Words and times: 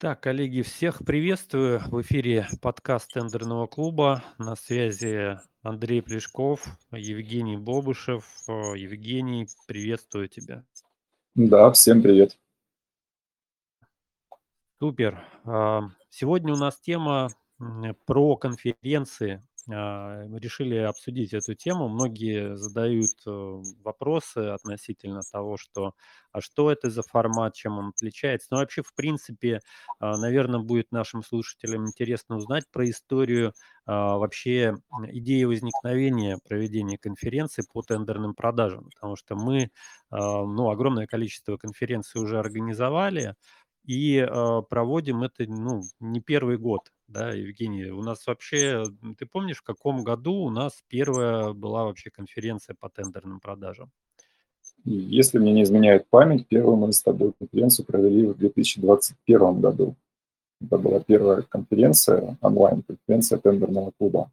Так, 0.00 0.20
коллеги, 0.20 0.62
всех 0.62 1.04
приветствую. 1.04 1.80
В 1.80 2.00
эфире 2.02 2.46
подкаст 2.62 3.12
тендерного 3.12 3.66
клуба. 3.66 4.22
На 4.38 4.54
связи 4.54 5.40
Андрей 5.62 6.02
Плешков, 6.02 6.68
Евгений 6.92 7.56
Бобышев. 7.56 8.24
Э, 8.46 8.78
Евгений, 8.78 9.48
приветствую 9.66 10.28
тебя. 10.28 10.64
Да, 11.34 11.72
всем 11.72 12.00
привет. 12.00 12.38
Супер. 14.78 15.20
Сегодня 16.10 16.52
у 16.52 16.56
нас 16.56 16.78
тема 16.78 17.30
про 18.06 18.36
конференции. 18.36 19.44
А, 19.70 20.24
решили 20.38 20.76
обсудить 20.76 21.32
эту 21.34 21.54
тему. 21.54 21.88
Многие 21.88 22.56
задают 22.56 23.10
э, 23.26 23.30
вопросы 23.84 24.38
относительно 24.38 25.20
того, 25.30 25.56
что 25.58 25.92
а 26.32 26.40
что 26.40 26.70
это 26.70 26.90
за 26.90 27.02
формат, 27.02 27.54
чем 27.54 27.78
он 27.78 27.88
отличается. 27.88 28.48
Ну, 28.50 28.58
вообще, 28.58 28.82
в 28.82 28.94
принципе, 28.94 29.60
наверное, 30.00 30.60
будет 30.60 30.92
нашим 30.92 31.22
слушателям 31.22 31.86
интересно 31.86 32.36
узнать 32.36 32.64
про 32.70 32.88
историю 32.88 33.54
а, 33.86 34.16
вообще 34.18 34.74
идеи 35.08 35.44
возникновения 35.44 36.38
проведения 36.46 36.98
конференции 36.98 37.64
по 37.72 37.82
тендерным 37.82 38.34
продажам, 38.34 38.90
потому 38.94 39.16
что 39.16 39.36
мы, 39.36 39.70
а, 40.10 40.44
ну, 40.44 40.70
огромное 40.70 41.06
количество 41.06 41.56
конференций 41.56 42.20
уже 42.22 42.38
организовали, 42.38 43.34
и, 43.84 44.18
а, 44.18 44.62
проводим 44.62 45.22
это, 45.22 45.44
ну, 45.46 45.82
не 46.00 46.20
первый 46.20 46.58
год, 46.58 46.92
да, 47.06 47.32
Евгений. 47.32 47.86
У 47.90 48.02
нас 48.02 48.26
вообще, 48.26 48.84
ты 49.18 49.26
помнишь, 49.26 49.58
в 49.58 49.64
каком 49.64 50.04
году 50.04 50.34
у 50.34 50.50
нас 50.50 50.82
первая 50.88 51.52
была 51.52 51.84
вообще 51.84 52.10
конференция 52.10 52.76
по 52.78 52.88
тендерным 52.88 53.40
продажам? 53.40 53.90
Если 54.84 55.38
мне 55.38 55.52
не 55.52 55.62
изменяет 55.64 56.08
память, 56.08 56.46
первую 56.46 56.76
мы 56.76 56.92
с 56.92 57.02
тобой 57.02 57.32
конференцию 57.38 57.86
провели 57.86 58.26
в 58.26 58.36
2021 58.36 59.60
году. 59.60 59.96
Это 60.60 60.78
была 60.78 61.00
первая 61.00 61.42
конференция, 61.42 62.36
онлайн-конференция 62.40 63.38
тендерного 63.38 63.92
клуба, 63.98 64.30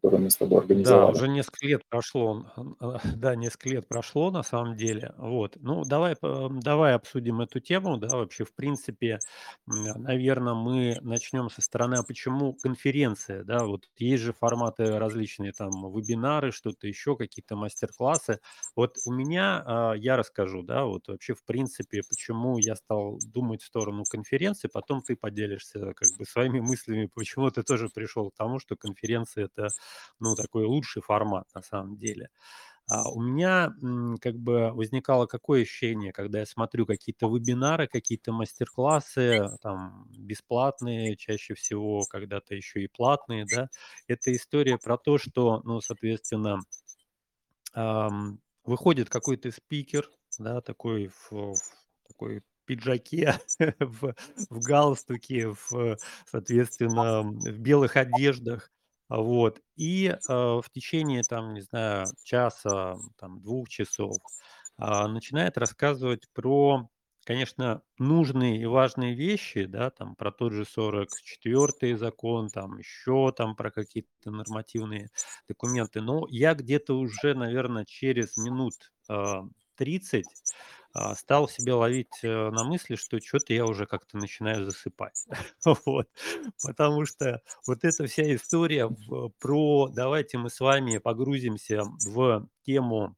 которую 0.00 0.22
мы 0.22 0.30
с 0.30 0.36
тобой 0.36 0.60
Да, 0.80 1.06
организовали. 1.06 1.08
уже 1.08 1.28
несколько 1.28 1.66
лет 1.66 1.82
прошло, 1.88 2.46
а, 2.80 2.98
да, 3.16 3.34
несколько 3.34 3.68
лет 3.70 3.88
прошло 3.88 4.30
на 4.30 4.42
самом 4.44 4.76
деле. 4.76 5.12
Вот. 5.16 5.56
Ну, 5.60 5.84
давай 5.84 6.14
по 6.14 6.48
давай 6.50 6.94
обсудим 6.94 7.40
эту 7.40 7.58
тему. 7.58 7.96
Да, 7.96 8.16
вообще, 8.16 8.44
в 8.44 8.54
принципе, 8.54 9.22
наверное, 9.66 10.54
мы 10.54 10.98
начнем 11.00 11.50
со 11.50 11.62
стороны, 11.62 11.96
а 11.96 12.02
почему 12.04 12.54
конференция, 12.54 13.42
да? 13.44 13.64
Вот 13.64 13.88
есть 13.96 14.22
же 14.22 14.32
форматы 14.32 14.98
различные, 14.98 15.52
там, 15.52 15.70
вебинары, 15.92 16.52
что-то 16.52 16.86
еще, 16.86 17.16
какие-то 17.16 17.56
мастер-классы. 17.56 18.38
Вот 18.76 18.98
у 19.04 19.12
меня, 19.12 19.62
а, 19.66 19.92
я 19.94 20.16
расскажу, 20.16 20.62
да, 20.62 20.84
вот 20.84 21.08
вообще, 21.08 21.34
в 21.34 21.44
принципе, 21.44 22.02
почему 22.08 22.58
я 22.58 22.76
стал 22.76 23.18
думать 23.20 23.62
в 23.62 23.66
сторону 23.66 24.04
конференции, 24.08 24.68
потом 24.72 25.02
ты 25.02 25.16
поделишься 25.16 25.92
как 25.94 26.08
бы 26.16 26.24
своими 26.24 26.60
мыслями, 26.60 27.10
почему 27.12 27.50
ты 27.50 27.62
тоже 27.64 27.88
пришел 27.88 28.30
к 28.30 28.36
тому, 28.36 28.58
что 28.60 28.76
конференция- 28.76 29.46
это 29.46 29.72
ну, 30.20 30.34
такой 30.36 30.64
лучший 30.66 31.02
формат 31.02 31.46
на 31.54 31.62
самом 31.62 31.96
деле. 31.98 32.30
А 32.90 33.10
у 33.10 33.20
меня, 33.20 33.72
как 34.20 34.36
бы 34.38 34.70
возникало 34.72 35.26
какое 35.26 35.62
ощущение, 35.62 36.12
когда 36.12 36.40
я 36.40 36.46
смотрю 36.46 36.86
какие-то 36.86 37.28
вебинары, 37.28 37.86
какие-то 37.86 38.32
мастер-классы, 38.32 39.58
там, 39.60 40.06
бесплатные 40.18 41.16
чаще 41.16 41.54
всего, 41.54 42.06
когда-то 42.06 42.54
еще 42.54 42.82
и 42.82 42.88
платные, 42.88 43.44
да. 43.46 43.68
Это 44.06 44.34
история 44.34 44.78
про 44.78 44.96
то, 44.98 45.18
что, 45.18 45.60
ну, 45.64 45.80
соответственно, 45.82 46.64
ам, 47.74 48.40
выходит 48.64 49.08
какой-то 49.10 49.50
спикер, 49.52 50.10
да, 50.38 50.60
такой 50.60 51.08
в 51.08 51.30
в 51.32 52.08
такой 52.08 52.42
пиджаке, 52.64 53.34
в 53.80 54.14
в 54.50 54.60
галстуке, 54.62 55.48
в, 55.48 55.98
соответственно, 56.26 57.22
в 57.22 57.58
белых 57.58 57.96
одеждах. 57.96 58.70
Вот. 59.08 59.60
И, 59.76 60.14
а, 60.28 60.60
в 60.60 60.70
течение, 60.70 61.22
там, 61.24 61.54
не 61.54 61.62
знаю, 61.62 62.06
часа, 62.24 62.96
там, 63.18 63.40
двух 63.40 63.68
часов, 63.68 64.18
а, 64.76 65.08
начинает 65.08 65.56
рассказывать 65.58 66.24
про, 66.34 66.88
конечно, 67.24 67.82
нужные 67.98 68.60
и 68.60 68.66
важные 68.66 69.14
вещи, 69.14 69.64
да, 69.64 69.90
там, 69.90 70.14
про 70.16 70.30
тот 70.32 70.52
же 70.52 70.64
44 70.66 71.96
закон, 71.96 72.48
там, 72.50 72.78
еще 72.78 73.32
там 73.36 73.56
про 73.56 73.70
какие-то 73.70 74.30
нормативные 74.30 75.08
документы. 75.48 76.00
Но 76.02 76.26
я 76.30 76.54
где-то 76.54 76.94
уже, 76.98 77.34
наверное, 77.34 77.84
через 77.86 78.36
минут, 78.36 78.74
а, 79.08 79.42
30, 79.78 80.26
а, 80.94 81.14
стал 81.16 81.48
себя 81.48 81.76
ловить, 81.76 82.08
э, 82.24 82.50
на 82.50 82.64
мысли, 82.64 82.96
что 82.96 83.20
чё-то 83.20 83.54
я 83.54 83.66
уже 83.66 83.86
как-то 83.86 84.18
начинаю 84.18 84.64
засыпать. 84.66 85.26
Вот. 85.86 86.08
Потому 86.64 87.06
что 87.06 87.42
вот 87.66 87.84
эта 87.84 88.06
вся 88.06 88.34
история 88.36 88.90
про 89.40 89.88
давайте 89.90 90.38
мы 90.38 90.50
с 90.50 90.60
вами 90.60 90.98
погрузимся 90.98 91.84
в 92.06 92.48
тему 92.64 93.16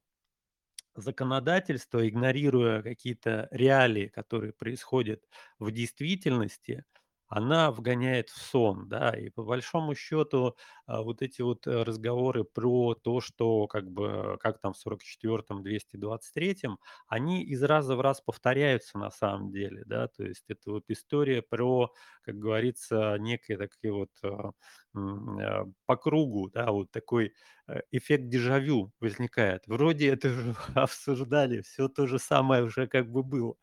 законодательства, 0.95 2.07
игнорируя 2.07 2.81
какие-то 2.83 3.47
реалии, 3.51 4.07
которые 4.07 4.53
происходят 4.53 5.23
в 5.59 5.71
действительности, 5.71 6.83
она 7.31 7.71
вгоняет 7.71 8.29
в 8.29 8.37
сон, 8.41 8.89
да. 8.89 9.11
И 9.11 9.29
по 9.29 9.43
большому 9.43 9.95
счету, 9.95 10.55
а, 10.85 11.01
вот 11.01 11.21
эти 11.21 11.41
вот, 11.41 11.65
э, 11.67 11.83
разговоры 11.83 12.43
про 12.43 12.93
то, 12.95 13.21
что 13.21 13.67
как 13.67 13.89
бы, 13.89 14.37
как 14.41 14.59
там 14.59 14.73
в 14.73 14.77
44-м, 14.77 15.63
223-м, 15.63 16.77
они 17.07 17.43
из 17.43 17.63
раза 17.63 17.95
в 17.95 18.01
раз 18.01 18.19
повторяются 18.21 18.97
на 18.97 19.11
самом 19.11 19.51
деле, 19.51 19.83
да. 19.85 20.07
То 20.09 20.23
есть 20.23 20.43
это 20.49 20.71
вот 20.71 20.83
история 20.89 21.41
про, 21.41 21.91
как 22.23 22.35
говорится, 22.37 23.15
некие 23.19 23.57
такие 23.57 23.93
вот, 23.93 24.11
а, 24.23 24.51
а, 24.95 25.65
по 25.85 25.95
кругу, 25.97 26.49
да, 26.49 26.71
вот 26.71 26.91
такой, 26.91 27.33
э, 27.67 27.81
эффект 27.91 28.27
дежавю 28.29 28.91
возникает. 28.99 29.63
Вроде 29.67 30.09
это 30.09 30.29
же 30.29 30.55
обсуждали, 30.75 31.61
все 31.61 31.87
то 31.87 32.07
же 32.07 32.19
самое 32.19 32.63
уже 32.63 32.87
как 32.87 33.09
бы 33.11 33.23
было. 33.23 33.55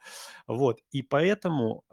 Вот. 0.47 0.81
И 0.93 1.03
поэтому, 1.03 1.85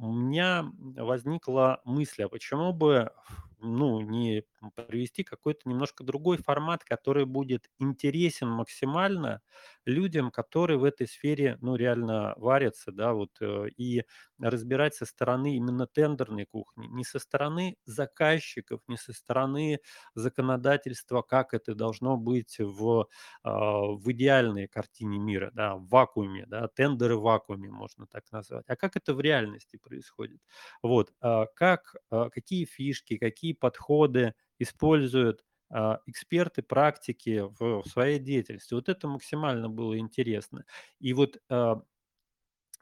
у 0.00 0.12
меня 0.12 0.70
возникла 0.96 1.80
мысль, 1.84 2.24
а 2.24 2.28
почему 2.28 2.72
бы, 2.72 3.12
ну, 3.60 4.00
не 4.00 4.44
привести 4.88 5.24
какой-то 5.24 5.68
немножко 5.68 6.04
другой 6.04 6.36
формат, 6.38 6.84
который 6.84 7.24
будет 7.26 7.68
интересен 7.78 8.48
максимально 8.48 9.40
людям, 9.84 10.30
которые 10.30 10.78
в 10.78 10.84
этой 10.84 11.06
сфере, 11.06 11.56
ну, 11.60 11.76
реально 11.76 12.34
варятся, 12.36 12.92
да, 12.92 13.12
вот, 13.14 13.30
э, 13.40 13.68
и 13.76 14.04
разбирать 14.38 14.94
со 14.94 15.06
стороны 15.06 15.56
именно 15.56 15.86
тендерной 15.86 16.46
кухни, 16.46 16.86
не 16.88 17.04
со 17.04 17.18
стороны 17.18 17.76
заказчиков, 17.84 18.80
не 18.88 18.96
со 18.96 19.12
стороны 19.12 19.80
законодательства, 20.14 21.22
как 21.22 21.54
это 21.54 21.74
должно 21.74 22.16
быть 22.16 22.56
в, 22.58 23.08
а, 23.42 23.82
в 23.86 24.10
идеальной 24.12 24.68
картине 24.68 25.18
мира, 25.18 25.50
да, 25.54 25.76
в 25.76 25.88
вакууме, 25.88 26.46
да, 26.46 26.68
тендеры 26.68 27.16
в 27.16 27.22
вакууме 27.22 27.70
можно 27.70 28.06
так 28.06 28.24
назвать. 28.32 28.64
А 28.68 28.76
как 28.76 28.96
это 28.96 29.14
в 29.14 29.20
реальности 29.20 29.76
происходит? 29.76 30.40
Вот, 30.82 31.12
а, 31.20 31.46
как, 31.54 31.94
а, 32.10 32.30
какие 32.30 32.64
фишки, 32.64 33.16
какие 33.18 33.52
подходы 33.52 34.34
используют 34.60 35.44
а, 35.70 36.00
эксперты, 36.06 36.62
практики 36.62 37.44
в, 37.60 37.84
своей 37.88 38.20
деятельности. 38.20 38.74
Вот 38.74 38.88
это 38.90 39.08
максимально 39.08 39.68
было 39.70 39.98
интересно. 39.98 40.66
И 41.00 41.14
вот 41.14 41.38
а, 41.50 41.82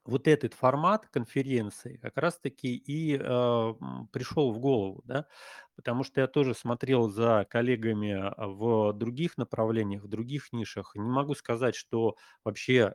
вот 0.04 0.26
этот 0.26 0.54
формат 0.54 1.06
конференции 1.08 1.98
как 1.98 2.16
раз 2.16 2.38
таки 2.38 2.74
и, 2.76 3.18
а, 3.20 3.74
пришел 4.12 4.52
в 4.52 4.58
голову, 4.58 5.02
да. 5.04 5.26
Потому 5.76 6.02
что 6.02 6.20
я 6.22 6.26
тоже 6.26 6.54
смотрел 6.54 7.08
за 7.10 7.46
коллегами, 7.48 8.32
в 8.36 8.92
других 8.94 9.36
направлениях, 9.36 10.02
в 10.04 10.08
других 10.08 10.52
нишах. 10.52 10.94
Не 10.96 11.02
могу 11.10 11.34
сказать, 11.34 11.76
что 11.76 12.16
вообще, 12.44 12.94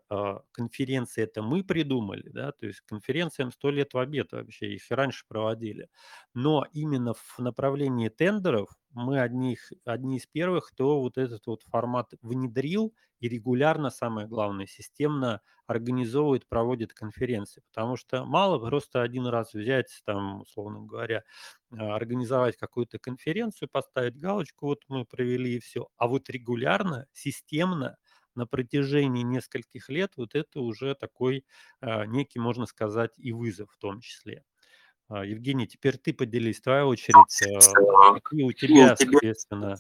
конференции- 0.52 1.24
это 1.24 1.42
мы 1.44 1.64
придумали, 1.64 2.28
да, 2.30 2.52
то 2.52 2.66
есть 2.66 2.82
конференциям 2.82 3.52
100 3.54 3.70
лет 3.70 3.94
в 3.94 4.00
обед 4.00 4.32
вообще, 4.34 4.74
их 4.76 4.90
и 4.92 4.94
раньше 4.96 5.24
проводили. 5.28 5.88
Но 6.34 6.66
именно 6.74 7.14
в 7.14 7.40
направлении 7.40 8.10
тендеров 8.10 8.70
мы 8.94 9.20
одних 9.20 9.72
одни 9.86 10.18
из 10.18 10.28
первых, 10.28 10.70
кто 10.70 11.02
вот 11.02 11.18
этот 11.18 11.46
вот 11.48 11.64
формат 11.64 12.14
внедрил 12.22 12.94
и 13.20 13.30
регулярно, 13.30 13.90
самое 13.90 14.28
главное, 14.28 14.66
системно 14.68 15.42
организовывает, 15.68 16.48
проводит 16.48 16.94
конференции. 16.94 17.62
Потому 17.74 17.96
что 17.98 18.26
мало 18.26 18.60
просто 18.60 19.02
один 19.02 19.28
раз 19.28 19.54
взять, 19.54 20.02
там, 20.06 20.42
условно 20.42 20.82
говоря, 20.86 21.24
а, 21.72 21.96
организовать 21.96 22.58
какую-то 22.58 23.00
конференцию, 23.00 23.70
поставить 23.72 24.18
галочку, 24.18 24.68
вот 24.68 24.84
мы 24.88 25.06
провели 25.06 25.56
и 25.58 25.60
все. 25.60 25.88
А 25.98 26.08
вот 26.08 26.30
регулярно, 26.30 27.08
системно 27.14 27.98
на 28.36 28.48
протяжении 28.48 29.24
нескольких 29.24 29.90
лет 29.90 30.14
вот 30.18 30.36
это 30.36 30.60
уже 30.62 30.96
такой, 30.96 31.46
а, 31.82 32.06
некий, 32.06 32.40
можно 32.40 32.66
сказать, 32.66 33.12
и 33.18 33.32
вызов 33.32 33.72
в 33.72 33.78
том 33.78 34.02
числе. 34.02 34.44
А, 35.10 35.26
Евгений, 35.26 35.68
теперь 35.68 35.98
ты 35.98 36.14
поделись, 36.14 36.62
твоя 36.62 36.86
очередь. 36.86 37.16
а, 37.16 38.20
Какие 38.20 38.44
у 38.44 38.52
тебя, 38.52 38.96
соответственно, 38.96 39.78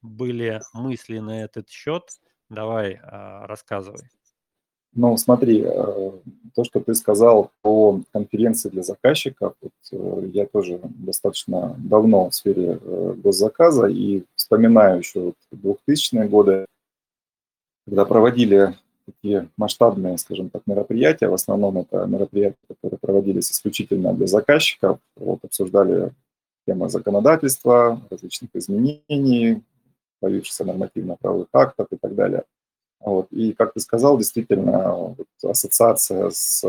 были 0.00 0.60
мысли 0.72 1.18
на 1.18 1.42
этот 1.42 1.68
счет? 1.68 2.04
Давай, 2.48 2.98
а, 3.02 3.46
рассказывай. 3.46 4.08
Ну, 4.94 5.16
смотри, 5.16 5.62
э, 5.64 6.12
то, 6.54 6.64
что 6.64 6.80
ты 6.80 6.94
сказал 6.94 7.50
по 7.62 8.02
конференции 8.12 8.68
для 8.68 8.82
заказчиков, 8.82 9.54
вот, 9.62 9.72
э, 9.90 10.28
я 10.34 10.44
тоже 10.44 10.80
достаточно 10.82 11.74
давно 11.78 12.28
в 12.28 12.34
сфере 12.34 12.78
э, 12.78 13.14
госзаказа 13.16 13.86
и 13.86 14.24
вспоминаю 14.34 14.98
еще 14.98 15.32
вот 15.50 15.78
2000-е 15.88 16.28
годы, 16.28 16.66
когда 17.86 18.04
проводили 18.04 18.76
такие 19.06 19.48
масштабные, 19.56 20.18
скажем 20.18 20.50
так, 20.50 20.62
мероприятия, 20.66 21.28
в 21.28 21.34
основном 21.34 21.78
это 21.78 22.06
мероприятия, 22.06 22.56
которые 22.68 22.98
проводились 22.98 23.50
исключительно 23.50 24.14
для 24.14 24.26
заказчиков, 24.26 24.98
вот, 25.16 25.44
обсуждали 25.44 26.12
темы 26.66 26.88
законодательства, 26.88 28.00
различных 28.10 28.50
изменений, 28.54 29.62
появившихся 30.20 30.64
нормативно-правовых 30.64 31.48
актов 31.52 31.88
и 31.90 31.96
так 31.96 32.14
далее. 32.14 32.44
Вот. 33.00 33.26
И, 33.32 33.52
как 33.52 33.74
ты 33.74 33.80
сказал, 33.80 34.16
действительно, 34.18 34.92
вот, 34.92 35.26
ассоциация 35.42 36.30
с 36.30 36.64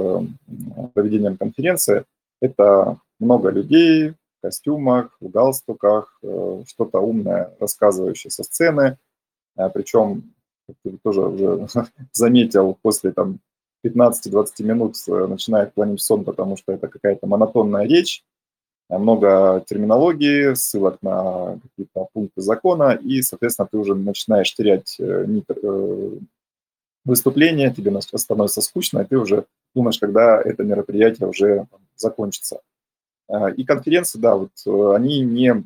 проведением 0.94 1.38
конференции– 1.38 2.06
это 2.44 2.97
много 3.19 3.50
людей 3.51 4.09
в 4.09 4.15
костюмах, 4.41 5.15
в 5.21 5.30
галстуках, 5.30 6.19
э, 6.21 6.63
что-то 6.68 7.00
умное, 7.00 7.56
рассказывающее 7.57 8.31
со 8.31 8.44
сцены. 8.44 8.97
А, 9.56 9.69
Причем, 9.69 10.33
как 10.68 10.75
ты 10.83 10.98
тоже 11.04 11.21
уже 11.21 11.68
заметил, 12.13 12.77
после 12.81 13.12
там, 13.12 13.39
15-20 13.86 14.63
минут 14.63 14.95
э, 15.07 15.27
начинает 15.27 15.74
клонить 15.74 16.01
сон, 16.01 16.24
потому 16.24 16.57
что 16.57 16.71
это 16.71 16.88
какая-то 16.88 17.27
монотонная 17.27 17.86
речь, 17.86 18.24
а, 18.89 18.98
много 18.98 19.63
терминологии, 19.68 20.54
ссылок 20.54 21.01
на 21.01 21.60
какие-то 21.62 22.07
пункты 22.13 22.42
закона, 22.42 22.94
и, 22.94 23.21
соответственно, 23.21 23.68
ты 23.71 23.77
уже 23.77 23.95
начинаешь 23.95 24.54
терять 24.54 24.95
э, 25.00 25.25
нить 25.27 25.45
выступления, 27.06 27.74
тебе 27.74 28.00
становится 28.01 28.62
скучно, 28.62 29.00
и 29.00 29.06
ты 29.06 29.18
уже 29.18 29.45
думаешь, 29.75 30.00
когда 30.00 30.42
это 30.42 30.63
мероприятие 30.63 31.27
уже 31.27 31.68
закончится. 31.95 32.62
А, 33.33 33.50
и 33.50 33.63
конференции, 33.63 34.19
да, 34.19 34.35
вот 34.35 34.51
э, 34.68 34.95
они 34.95 35.21
не, 35.21 35.63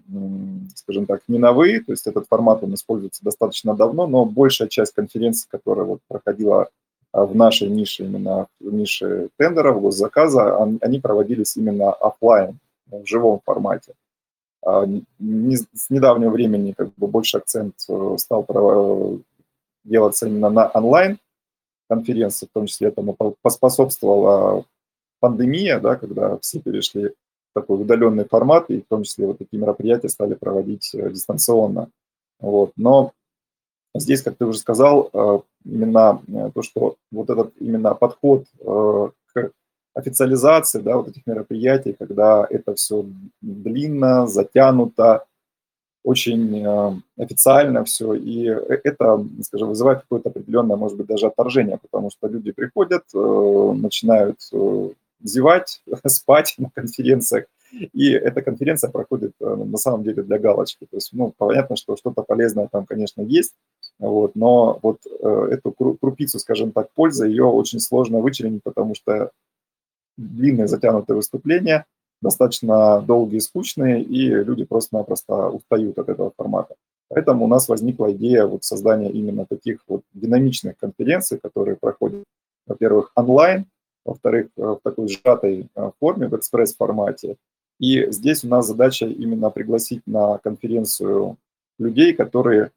скажем 0.73 1.05
так, 1.05 1.21
не 1.27 1.37
новые, 1.37 1.81
то 1.81 1.91
есть 1.91 2.07
этот 2.07 2.25
формат, 2.29 2.63
он 2.63 2.73
используется 2.75 3.25
достаточно 3.25 3.75
давно, 3.75 4.07
но 4.07 4.23
большая 4.23 4.69
часть 4.69 4.93
конференций, 4.93 5.49
которая 5.51 5.85
вот 5.85 5.99
проходила 6.07 6.69
а, 7.11 7.25
в 7.25 7.35
нашей 7.35 7.67
нише, 7.67 8.05
именно 8.05 8.47
в 8.61 8.73
нише 8.73 9.27
тендеров, 9.35 9.81
госзаказа, 9.81 10.63
они 10.79 11.01
проводились 11.01 11.57
именно 11.57 11.91
офлайн, 11.91 12.57
в 12.89 13.05
живом 13.05 13.41
формате. 13.43 13.95
А, 14.65 14.85
с 14.85 15.89
недавнего 15.89 16.29
времени 16.29 16.71
как 16.71 16.93
бы 16.95 17.07
больше 17.07 17.35
акцент 17.35 17.75
э, 17.89 18.15
стал 18.17 19.19
делаться 19.83 20.25
именно 20.25 20.49
на 20.49 20.67
онлайн 20.69 21.17
конференции, 21.89 22.45
в 22.45 22.53
том 22.53 22.67
числе 22.67 22.87
этому 22.87 23.17
поспособствовала 23.41 24.63
пандемия, 25.19 25.81
да, 25.81 25.97
когда 25.97 26.37
все 26.37 26.61
перешли 26.61 27.11
такой 27.57 27.81
удаленный 27.81 28.25
формат, 28.25 28.69
и 28.69 28.81
в 28.81 28.85
том 28.87 29.03
числе 29.03 29.25
вот 29.25 29.39
такие 29.39 29.59
мероприятия 29.59 30.09
стали 30.09 30.35
проводить 30.35 30.93
э, 30.93 31.09
дистанционно. 31.09 31.89
Вот. 32.39 32.71
Но 32.77 33.13
здесь, 33.95 34.21
как 34.21 34.37
ты 34.37 34.45
уже 34.45 34.59
сказал, 34.59 35.09
э, 35.11 35.39
именно 35.65 36.21
э, 36.27 36.51
то, 36.53 36.61
что 36.61 36.95
вот 37.11 37.29
этот 37.29 37.53
именно 37.59 37.95
подход 37.95 38.45
к 38.63 39.51
официализации 39.95 40.81
да, 40.81 40.97
вот 40.97 41.07
этих 41.07 41.25
мероприятий, 41.25 41.93
когда 41.93 42.45
это 42.47 42.75
все 42.75 43.05
длинно, 43.41 44.27
затянуто, 44.27 45.25
очень 46.03 47.01
официально 47.17 47.83
все, 47.83 48.13
и 48.13 48.45
это, 48.45 49.25
скажем, 49.41 49.69
вызывает 49.69 50.01
какое-то 50.01 50.29
определенное, 50.29 50.77
может 50.77 50.97
быть, 50.97 51.07
даже 51.07 51.27
отторжение, 51.27 51.79
потому 51.81 52.11
что 52.11 52.27
люди 52.27 52.51
приходят, 52.53 53.03
начинают 53.13 54.39
зевать, 55.21 55.81
спать 56.05 56.55
на 56.57 56.69
конференциях, 56.69 57.45
и 57.71 58.11
эта 58.11 58.41
конференция 58.41 58.89
проходит 58.89 59.33
на 59.39 59.77
самом 59.77 60.03
деле 60.03 60.23
для 60.23 60.39
галочки. 60.39 60.85
То 60.89 60.97
есть, 60.97 61.09
ну, 61.11 61.33
понятно, 61.37 61.75
что 61.75 61.97
что-то 61.97 62.23
полезное 62.23 62.69
там, 62.71 62.85
конечно, 62.85 63.21
есть, 63.21 63.53
вот, 63.99 64.35
но 64.35 64.79
вот 64.81 65.05
эту 65.05 65.71
крупицу, 65.71 66.39
скажем 66.39 66.71
так, 66.71 66.89
пользы, 66.93 67.27
ее 67.27 67.43
очень 67.43 67.81
сложно 67.81 68.19
вычленить, 68.19 68.63
потому 68.63 68.95
что 68.95 69.31
длинные 70.17 70.67
затянутые 70.67 71.17
выступления– 71.17 71.85
достаточно 72.21 73.01
долгие 73.01 73.39
скучные, 73.39 74.01
и 74.01 74.29
люди 74.29 74.65
просто-напросто 74.65 75.49
устают 75.49 75.97
от 75.97 76.09
этого 76.09 76.31
формата. 76.35 76.75
Поэтому 77.09 77.45
у 77.45 77.47
нас 77.47 77.69
возникла 77.69 78.11
идея 78.11 78.45
вот 78.45 78.63
создания 78.63 79.09
именно 79.09 79.45
таких 79.45 79.79
вот 79.87 80.01
динамичных 80.13 80.77
конференций, 80.77 81.39
которые 81.39 81.77
проходят, 81.77 82.23
во-первых, 82.65 83.11
онлайн, 83.15 83.65
во-вторых, 84.07 84.47
э, 84.57 84.61
в 84.61 84.79
такой 84.83 85.07
сжатой 85.09 85.67
э, 85.75 85.91
форме, 85.99 86.27
в 86.27 86.35
экспресс-формате. 86.35 87.35
И 87.79 88.09
здесь 88.09 88.43
у 88.43 88.47
нас 88.47 88.65
задача 88.65 89.05
именно 89.05 89.49
пригласить 89.51 90.01
на 90.07 90.39
конференцию 90.39 91.37
людей, 91.77 92.13
которые 92.13 92.71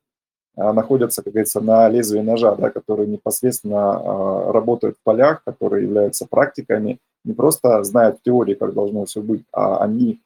э, 0.57 0.73
находятся, 0.73 1.23
как 1.23 1.33
говорится, 1.33 1.61
на 1.61 1.89
лезвии 1.89 2.21
ножа, 2.21 2.55
да, 2.57 2.71
которые 2.71 3.07
непосредственно 3.07 4.53
работают 4.53 4.97
в 4.97 5.05
полях, 5.05 5.43
которые 5.45 5.85
являются 5.85 6.27
практиками 6.27 6.99
не 7.25 7.35
просто 7.35 7.85
знают 7.85 8.19
в 8.19 8.23
теории, 8.23 8.55
как 8.55 8.73
должно 8.73 9.05
все 9.05 9.21
быть, 9.21 9.45
а 9.53 9.85
они 9.85 10.21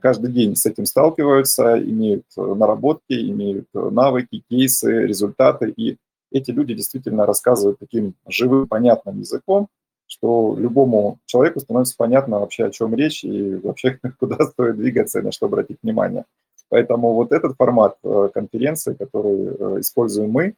каждый 0.00 0.30
день 0.30 0.54
с 0.54 0.66
этим 0.66 0.86
сталкиваются, 0.86 1.82
имеют 1.82 2.26
наработки, 2.36 3.12
имеют 3.12 3.66
навыки, 3.72 4.44
кейсы, 4.48 5.04
результаты. 5.04 5.70
И 5.76 5.96
эти 6.30 6.52
люди 6.52 6.74
действительно 6.74 7.26
рассказывают 7.26 7.80
таким 7.80 8.14
живым, 8.28 8.68
понятным 8.68 9.18
языком, 9.18 9.66
что 10.08 10.56
любому 10.58 11.18
человеку 11.26 11.60
становится 11.60 11.94
понятно 11.96 12.40
вообще, 12.40 12.64
о 12.64 12.70
чем 12.70 12.94
речь 12.94 13.22
и 13.22 13.54
вообще 13.56 14.00
куда 14.18 14.44
стоит 14.46 14.76
двигаться 14.76 15.20
и 15.20 15.22
на 15.22 15.30
что 15.30 15.46
обратить 15.46 15.78
внимание. 15.82 16.24
Поэтому 16.70 17.14
вот 17.14 17.32
этот 17.32 17.56
формат 17.56 17.96
конференции, 18.34 18.92
который 18.94 19.80
используем 19.80 20.30
мы, 20.30 20.54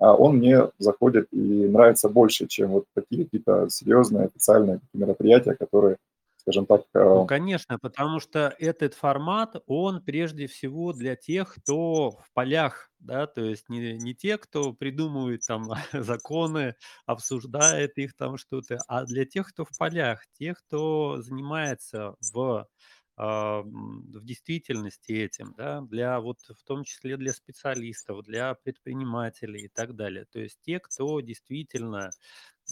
а 0.00 0.14
он 0.14 0.38
мне 0.38 0.70
заходит 0.78 1.28
и 1.30 1.36
нравится 1.36 2.08
больше, 2.08 2.46
чем 2.46 2.70
вот 2.70 2.84
такие 2.94 3.24
какие-то 3.24 3.68
серьезные 3.68 4.26
официальные 4.26 4.80
мероприятия, 4.94 5.54
которые, 5.54 5.98
скажем 6.50 6.66
так... 6.66 6.82
Ну, 6.94 7.22
а, 7.22 7.26
конечно, 7.26 7.78
потому 7.78 8.20
что 8.20 8.54
этот 8.58 8.94
формат, 8.94 9.56
он 9.66 10.02
прежде 10.02 10.46
всего 10.46 10.92
для 10.92 11.16
тех, 11.16 11.54
кто 11.54 12.10
в 12.10 12.32
полях, 12.34 12.90
да, 12.98 13.26
то 13.26 13.42
есть 13.42 13.68
не, 13.68 13.96
не 13.96 14.14
те, 14.14 14.36
кто 14.36 14.72
придумывает 14.72 15.42
там 15.46 15.64
законы, 15.92 16.74
обсуждает 17.06 17.96
их 17.98 18.14
там 18.16 18.36
что-то, 18.36 18.78
а 18.88 19.04
для 19.04 19.24
тех, 19.24 19.48
кто 19.48 19.64
в 19.64 19.76
полях, 19.78 20.24
тех, 20.38 20.58
кто 20.58 21.22
занимается 21.22 22.14
в 22.32 22.66
а, 23.22 23.60
в 23.62 24.24
действительности 24.24 25.12
этим, 25.12 25.52
да, 25.56 25.82
для 25.82 26.20
вот 26.20 26.38
в 26.40 26.64
том 26.64 26.84
числе 26.84 27.18
для 27.18 27.34
специалистов, 27.34 28.22
для 28.22 28.54
предпринимателей 28.54 29.64
и 29.64 29.68
так 29.68 29.94
далее. 29.94 30.24
То 30.32 30.40
есть 30.40 30.58
те, 30.62 30.80
кто 30.80 31.20
действительно 31.20 32.12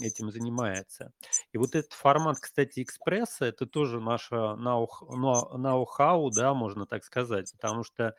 этим 0.01 0.31
занимается. 0.31 1.13
И 1.53 1.59
вот 1.59 1.75
этот 1.75 1.93
формат, 1.93 2.39
кстати, 2.41 2.83
экспресса, 2.83 3.47
это 3.47 3.67
тоже 3.67 4.01
наше 4.01 4.35
ноу-хау, 4.35 6.31
да, 6.31 6.55
можно 6.55 6.87
так 6.87 7.05
сказать, 7.05 7.53
потому 7.53 7.85
что 7.85 8.15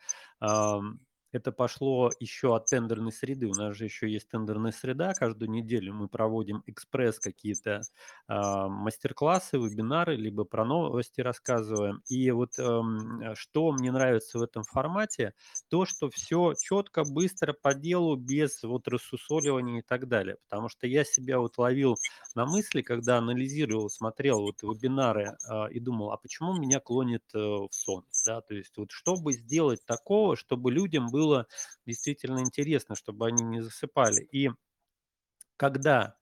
это 1.32 1.52
пошло 1.52 2.10
еще 2.18 2.56
от 2.56 2.66
тендерной 2.66 3.12
среды. 3.12 3.46
У 3.46 3.54
нас 3.54 3.76
же 3.76 3.84
еще 3.84 4.10
есть 4.10 4.28
тендерная 4.28 4.72
среда. 4.72 5.12
Каждую 5.14 5.50
неделю 5.50 5.94
мы 5.94 6.08
проводим 6.08 6.62
экспресс 6.66 7.18
какие-то 7.18 7.82
э, 8.28 8.34
мастер-классы, 8.34 9.58
вебинары, 9.58 10.16
либо 10.16 10.44
про 10.44 10.64
новости 10.64 11.20
рассказываем. 11.20 12.02
И 12.08 12.30
вот 12.30 12.58
э, 12.58 13.34
что 13.34 13.72
мне 13.72 13.92
нравится 13.92 14.38
в 14.38 14.42
этом 14.42 14.64
формате, 14.64 15.34
то, 15.68 15.86
что 15.86 16.10
все 16.10 16.54
четко, 16.60 17.04
быстро, 17.04 17.52
по 17.52 17.74
делу, 17.74 18.16
без 18.16 18.62
вот 18.62 18.88
рассусоливания 18.88 19.80
и 19.80 19.82
так 19.82 20.08
далее. 20.08 20.36
Потому 20.48 20.68
что 20.68 20.86
я 20.86 21.04
себя 21.04 21.38
вот 21.38 21.58
ловил 21.58 21.96
на 22.34 22.46
мысли, 22.46 22.82
когда 22.82 23.18
анализировал, 23.18 23.88
смотрел 23.88 24.40
вот 24.40 24.62
вебинары 24.62 25.36
э, 25.48 25.70
и 25.70 25.80
думал, 25.80 26.12
а 26.12 26.16
почему 26.16 26.54
меня 26.56 26.80
клонит 26.80 27.24
э, 27.34 27.38
в 27.38 27.68
сон? 27.70 28.04
Да? 28.26 28.40
То 28.40 28.54
есть 28.54 28.76
вот 28.76 28.90
чтобы 28.90 29.32
сделать 29.32 29.84
такого, 29.86 30.36
чтобы 30.36 30.72
людям 30.72 31.08
было 31.10 31.19
было 31.20 31.46
действительно 31.86 32.40
интересно, 32.40 32.94
чтобы 32.96 33.26
они 33.26 33.42
не 33.44 33.60
засыпали. 33.62 34.22
И 34.32 34.50
когда 35.56 36.16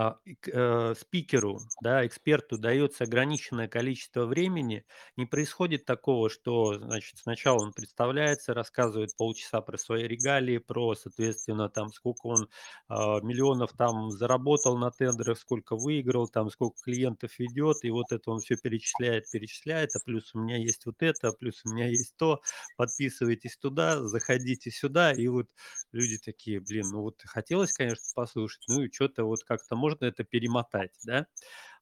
а, 0.00 0.18
э, 0.46 0.94
спикеру, 0.98 1.60
да, 1.82 2.06
эксперту 2.06 2.56
дается 2.56 3.04
ограниченное 3.04 3.68
количество 3.68 4.24
времени, 4.24 4.86
не 5.16 5.26
происходит 5.26 5.84
такого, 5.84 6.30
что, 6.30 6.74
значит, 6.78 7.18
сначала 7.18 7.60
он 7.60 7.72
представляется, 7.74 8.54
рассказывает 8.54 9.14
полчаса 9.18 9.60
про 9.60 9.76
свои 9.76 10.04
регалии, 10.04 10.56
про, 10.56 10.94
соответственно, 10.94 11.68
там, 11.68 11.92
сколько 11.92 12.28
он 12.28 12.44
э, 12.88 12.94
миллионов 13.22 13.72
там 13.76 14.10
заработал 14.10 14.78
на 14.78 14.90
тендерах, 14.90 15.38
сколько 15.38 15.76
выиграл, 15.76 16.28
там, 16.28 16.48
сколько 16.50 16.80
клиентов 16.82 17.38
ведет, 17.38 17.84
и 17.84 17.90
вот 17.90 18.10
это 18.10 18.30
он 18.30 18.40
все 18.40 18.56
перечисляет, 18.56 19.30
перечисляет, 19.30 19.94
а 19.96 20.00
плюс 20.02 20.34
у 20.34 20.38
меня 20.38 20.56
есть 20.56 20.86
вот 20.86 20.96
это, 21.02 21.28
а 21.28 21.32
плюс 21.32 21.60
у 21.66 21.74
меня 21.74 21.88
есть 21.88 22.14
то, 22.16 22.40
подписывайтесь 22.78 23.58
туда, 23.58 24.02
заходите 24.06 24.70
сюда, 24.70 25.12
и 25.12 25.28
вот 25.28 25.48
люди 25.92 26.18
такие, 26.18 26.60
блин, 26.60 26.88
ну 26.90 27.02
вот 27.02 27.20
хотелось, 27.24 27.72
конечно, 27.72 28.02
послушать, 28.14 28.64
ну 28.68 28.82
и 28.82 28.90
что-то 28.92 29.24
вот 29.24 29.44
как-то 29.44 29.76
можно 29.76 29.89
можно 29.90 30.06
это 30.06 30.24
перемотать, 30.24 30.92
да. 31.06 31.26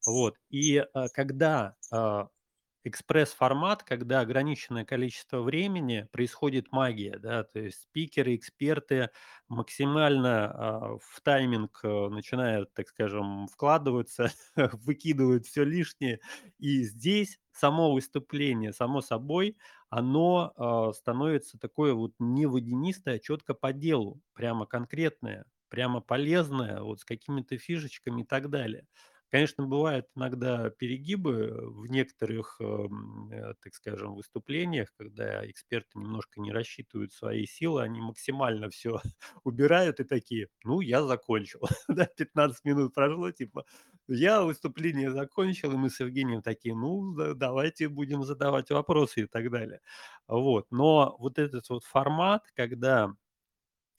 Вот. 0.07 0.37
И, 0.51 0.77
э, 0.79 1.09
когда, 1.15 1.77
э, 1.93 2.27
экспресс-формат, 2.85 3.83
когда 3.83 4.21
ограниченное 4.21 4.85
количество 4.85 5.41
времени, 5.43 6.09
происходит 6.13 6.73
магия, 6.73 7.19
да. 7.19 7.45
То 7.45 7.61
есть 7.61 7.83
спикеры, 7.83 8.37
эксперты 8.37 9.11
максимально, 9.49 10.47
а, 10.53 10.99
в 10.99 11.21
тайминг, 11.23 11.81
э, 11.85 12.09
начинают, 12.09 12.73
так 12.75 12.89
скажем, 12.89 13.49
вкладываться, 13.49 14.31
выкидывают 14.85 15.47
всё 15.47 15.65
лишнее. 15.65 16.21
И 16.59 16.83
здесь 16.85 17.39
само 17.53 17.93
выступление, 17.93 18.73
само 18.73 19.01
собой, 19.03 19.59
оно, 19.91 20.53
а, 20.57 20.93
становится 20.93 21.59
такое 21.59 21.95
вот 21.95 22.13
не 22.19 22.47
водянистое, 22.47 23.17
а 23.17 23.19
чётко 23.19 23.55
по 23.55 23.73
делу, 23.73 24.21
прямо 24.35 24.67
конкретное, 24.67 25.45
прямо 25.69 26.01
полезное, 26.01 26.81
вот 26.83 27.01
с 27.01 27.05
какими-то 27.05 27.59
фишечками 27.59 28.23
и 28.23 28.25
так 28.27 28.51
далее. 28.51 28.87
Конечно, 29.31 29.67
бывают 29.67 30.07
иногда 30.17 30.71
перегибы 30.71 31.53
в 31.71 31.87
некоторых, 31.87 32.57
эм, 32.61 33.31
э, 33.31 33.53
так 33.63 33.75
скажем, 33.75 34.15
выступлениях, 34.15 34.89
когда 34.97 35.47
эксперты 35.51 35.99
немножко 35.99 36.41
не 36.41 36.51
рассчитывают 36.51 37.13
свои 37.13 37.45
силы, 37.45 37.83
они 37.83 38.01
максимально 38.01 38.71
всё 38.71 39.01
убирают 39.45 40.01
и 40.01 40.05
такие: 40.05 40.49
"Ну, 40.65 40.81
я 40.81 41.03
закончил". 41.03 41.61
Да, 41.89 42.07
15 42.07 42.65
минут 42.65 42.95
прошло, 42.95 43.31
типа: 43.31 43.67
"Я 44.09 44.43
выступление 44.43 45.11
закончил". 45.13 45.73
И 45.73 45.77
мы 45.77 45.91
с 45.91 46.01
Евгением 46.01 46.41
такие: 46.43 46.75
"Ну, 46.75 47.15
да 47.15 47.35
давайте 47.35 47.89
будем 47.89 48.23
задавать 48.25 48.71
вопросы" 48.71 49.23
и 49.23 49.27
так 49.27 49.51
далее. 49.51 49.81
Вот. 50.27 50.67
Но 50.71 51.17
вот 51.19 51.39
этот 51.39 51.69
вот 51.69 51.85
формат, 51.85 52.45
когда 52.55 53.13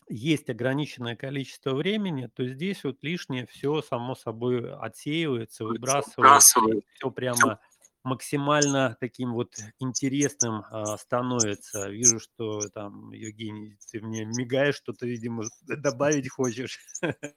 есть 0.09 0.49
ограниченное 0.49 1.15
количество 1.15 1.73
времени, 1.75 2.27
то 2.33 2.45
здесь 2.47 2.83
вот 2.83 2.97
лишнее 3.03 3.45
всё 3.47 3.81
само 3.81 4.15
собой 4.15 4.73
отсеивается, 4.73 5.65
выбрасывается, 5.65 6.61
и 6.61 6.81
всё 6.93 7.11
прямо 7.11 7.59
максимально 8.03 8.97
таким 8.99 9.33
вот 9.33 9.55
интересным, 9.79 10.63
а, 10.71 10.97
становится. 10.97 11.89
Вижу, 11.89 12.19
что 12.19 12.69
там, 12.69 13.11
Евгений, 13.13 13.77
ты 13.91 14.01
мне 14.01 14.25
мигаешь, 14.25 14.75
что-то, 14.75 15.05
видимо, 15.07 15.51
добавить 15.67 16.29
хочешь. 16.29 16.79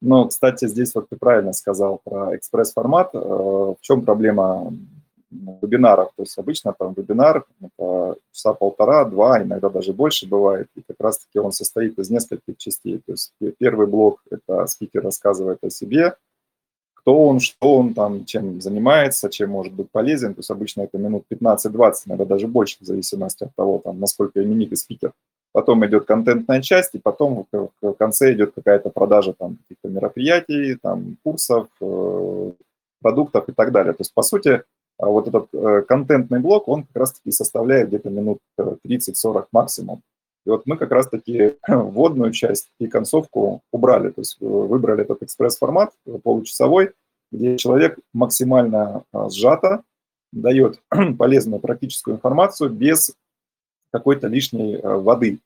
Ну, 0.00 0.28
кстати, 0.28 0.66
здесь 0.68 0.94
вот 0.94 1.08
ты 1.08 1.16
правильно 1.16 1.52
сказал 1.52 2.00
про 2.04 2.36
экспресс-формат. 2.36 3.10
Э, 3.14 3.18
в 3.18 3.76
чём 3.80 4.04
проблема 4.04 4.72
вебинаров? 5.62 6.12
То 6.16 6.22
есть 6.22 6.38
обычно 6.38 6.72
там 6.78 6.92
вебинар- 6.92 7.44
это 7.60 8.16
часа 8.32 8.52
1,5-2, 8.52 9.42
иногда 9.42 9.68
даже 9.68 9.92
больше 9.92 10.28
бывает. 10.28 10.68
И 10.76 10.82
как 10.82 10.96
раз 11.00 11.18
таки 11.18 11.38
он 11.38 11.52
состоит 11.52 11.98
из 11.98 12.10
нескольких 12.10 12.56
частей. 12.58 12.98
То 12.98 13.12
есть 13.12 13.32
пе 13.38 13.52
первый 13.58 13.86
блок- 13.86 14.22
это 14.30 14.66
спикер 14.66 15.02
рассказывает 15.02 15.58
о 15.62 15.70
себе, 15.70 16.14
кто 16.94 17.26
он, 17.26 17.40
что 17.40 17.78
он 17.78 17.94
там, 17.94 18.24
чем 18.24 18.60
занимается, 18.60 19.28
чем 19.28 19.50
может 19.50 19.72
быть 19.72 19.90
полезен. 19.90 20.34
То 20.34 20.40
есть 20.40 20.50
обычно 20.50 20.82
это 20.82 20.98
минут 20.98 21.24
15-20, 21.28 22.02
иногда 22.06 22.24
даже 22.24 22.46
больше, 22.46 22.76
в 22.80 22.84
зависимости 22.84 23.44
от 23.44 23.54
того, 23.56 23.80
там, 23.84 23.98
насколько 23.98 24.42
именитый 24.42 24.76
спикер. 24.76 25.12
Потом 25.52 25.84
идет 25.84 26.06
контентная 26.06 26.62
часть, 26.62 26.94
и 26.94 26.98
потом 26.98 27.46
в 27.52 27.92
конце 27.94 28.32
идет 28.32 28.52
какая-то 28.54 28.88
продажа 28.90 29.34
там 29.34 29.58
каких-то 29.62 29.88
мероприятий, 29.88 30.76
там 30.80 31.16
курсов, 31.24 31.66
э, 31.80 32.52
продуктов 33.02 33.48
и 33.48 33.52
так 33.52 33.72
далее. 33.72 33.92
То 33.92 34.00
есть, 34.00 34.14
по 34.14 34.22
сути, 34.22 34.62
а, 34.98 35.06
вот 35.06 35.28
этот, 35.28 35.48
э, 35.52 35.82
контентный 35.82 36.40
блок, 36.40 36.68
он 36.68 36.84
как 36.84 36.96
раз 36.96 37.12
таки 37.12 37.30
составляет 37.30 37.88
где-то 37.88 38.10
минут, 38.10 38.38
э, 38.58 38.76
30-40 38.82 39.48
максимум. 39.52 40.02
И 40.44 40.50
вот 40.50 40.62
мы 40.66 40.76
как 40.76 40.90
раз 40.90 41.08
таки 41.08 41.54
вводную 41.68 42.32
часть 42.32 42.68
и 42.80 42.86
концовку 42.86 43.62
убрали. 43.72 44.10
То 44.10 44.20
есть, 44.20 44.36
э, 44.40 44.44
выбрали 44.44 45.02
этот 45.02 45.22
экспресс-формат, 45.22 45.92
э, 46.06 46.18
получасовой, 46.22 46.92
где 47.30 47.56
человек 47.56 47.98
максимально, 48.12 49.04
сжато 49.30 49.82
дает 50.32 50.80
полезную 51.18 51.60
практическую 51.60 52.16
информацию 52.16 52.70
без 52.70 53.14
какой-то 53.92 54.26
лишней, 54.26 54.76
э, 54.76 54.96
воды. 54.96 55.38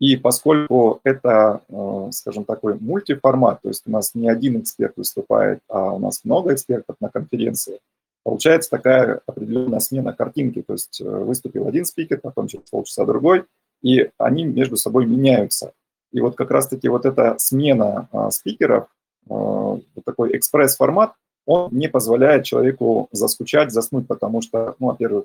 И 0.00 0.16
поскольку 0.16 1.00
это, 1.04 1.60
э, 1.68 2.08
скажем, 2.12 2.44
такой 2.44 2.74
мультиформат, 2.78 3.60
то 3.62 3.68
есть 3.68 3.82
у 3.86 3.90
нас 3.90 4.14
не 4.14 4.30
один 4.30 4.60
эксперт 4.60 4.96
выступает, 4.96 5.60
а 5.68 5.92
у 5.92 5.98
нас 5.98 6.24
много 6.24 6.54
экспертов 6.54 6.96
на 7.00 7.10
конференции, 7.10 7.78
получается 8.22 8.70
такая 8.70 9.20
определенная 9.26 9.80
смена 9.80 10.12
картинки. 10.12 10.62
То 10.62 10.74
есть, 10.74 11.00
э, 11.00 11.04
выступил 11.04 11.66
один 11.66 11.84
спикер, 11.84 12.20
потом 12.20 12.48
через 12.48 12.68
полчаса 12.70 13.04
другой, 13.04 13.44
и 13.82 14.10
они 14.18 14.44
между 14.44 14.76
собой 14.76 15.06
меняются. 15.06 15.72
И 16.12 16.20
вот 16.20 16.36
как 16.36 16.50
раз 16.50 16.68
таки 16.68 16.88
вот 16.88 17.06
эта 17.06 17.36
смена, 17.38 18.08
а, 18.12 18.30
спикеров, 18.30 18.88
а, 19.28 19.34
вот 19.34 20.04
такой 20.04 20.36
экспресс-формат, 20.36 21.14
он 21.46 21.70
не 21.72 21.88
позволяет 21.88 22.44
человеку 22.44 23.08
заскучать, 23.12 23.72
заснуть, 23.72 24.06
потому 24.06 24.42
что, 24.42 24.74
ну, 24.78 24.88
во-первых, 24.88 25.24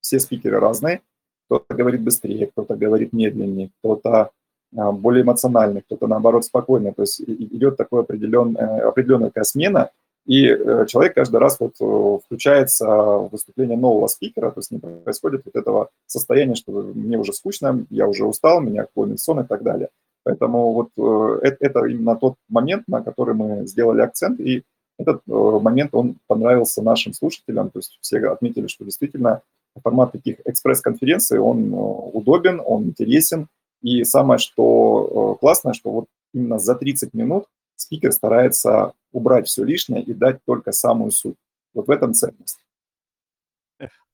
все 0.00 0.18
спикеры 0.18 0.58
разные. 0.58 1.00
Кто-то 1.46 1.74
говорит 1.74 2.02
быстрее, 2.02 2.48
кто-то 2.48 2.76
говорит 2.76 3.12
медленнее, 3.12 3.70
кто-то, 3.78 4.30
а, 4.76 4.92
более 4.92 5.22
эмоциональный, 5.22 5.82
кто-то, 5.82 6.06
наоборот, 6.06 6.44
спокойный. 6.44 6.92
То 6.92 7.02
есть 7.02 7.20
идет 7.20 7.76
такой 7.76 8.00
определенная 8.00 8.88
определенная 8.88 9.28
такая 9.28 9.44
смена, 9.44 9.90
и, 10.30 10.46
э, 10.46 10.86
человек 10.86 11.14
каждый 11.14 11.40
раз 11.40 11.58
вот, 11.58 11.74
э, 11.80 12.18
включается 12.24 12.86
в 12.86 13.30
выступление 13.32 13.76
нового 13.76 14.06
спикера, 14.06 14.52
то 14.52 14.60
есть 14.60 14.70
не 14.70 14.78
происходит 14.78 15.42
вот 15.44 15.56
этого 15.56 15.88
состояния, 16.06 16.54
что 16.54 16.70
мне 16.70 17.18
уже 17.18 17.32
скучно, 17.32 17.84
я 17.90 18.06
уже 18.06 18.24
устал, 18.24 18.60
меня 18.60 18.86
клонит 18.94 19.18
сон 19.18 19.40
и 19.40 19.44
так 19.44 19.64
далее. 19.64 19.88
Поэтому 20.22 20.72
вот, 20.72 20.90
э, 20.96 21.48
эт 21.48 21.56
это 21.58 21.84
именно 21.84 22.14
тот 22.14 22.36
момент, 22.48 22.84
на 22.86 23.02
который 23.02 23.34
мы 23.34 23.66
сделали 23.66 24.02
акцент, 24.02 24.38
и 24.38 24.62
этот, 24.98 25.20
момент, 25.26 25.94
он 25.94 26.14
понравился 26.28 26.80
нашим 26.80 27.12
слушателям. 27.12 27.70
То 27.70 27.80
есть 27.80 27.98
все 28.00 28.18
отметили, 28.28 28.68
что 28.68 28.84
действительно 28.84 29.40
формат 29.82 30.12
таких 30.12 30.36
экспресс-конференций, 30.44 31.40
он, 31.40 31.72
удобен, 31.72 32.60
он 32.64 32.84
интересен. 32.84 33.48
И 33.82 34.04
самое, 34.04 34.38
что, 34.38 35.38
классное, 35.40 35.72
что 35.72 35.90
вот 35.90 36.04
именно 36.34 36.58
за 36.58 36.74
30 36.74 37.14
минут 37.14 37.46
спикер 37.80 38.12
старается 38.12 38.92
убрать 39.12 39.48
всё 39.48 39.64
лишнее 39.64 40.02
и 40.02 40.14
дать 40.14 40.38
только 40.44 40.72
самую 40.72 41.10
суть. 41.10 41.36
Вот 41.74 41.88
в 41.88 41.90
этом 41.90 42.14
ценность. 42.14 42.58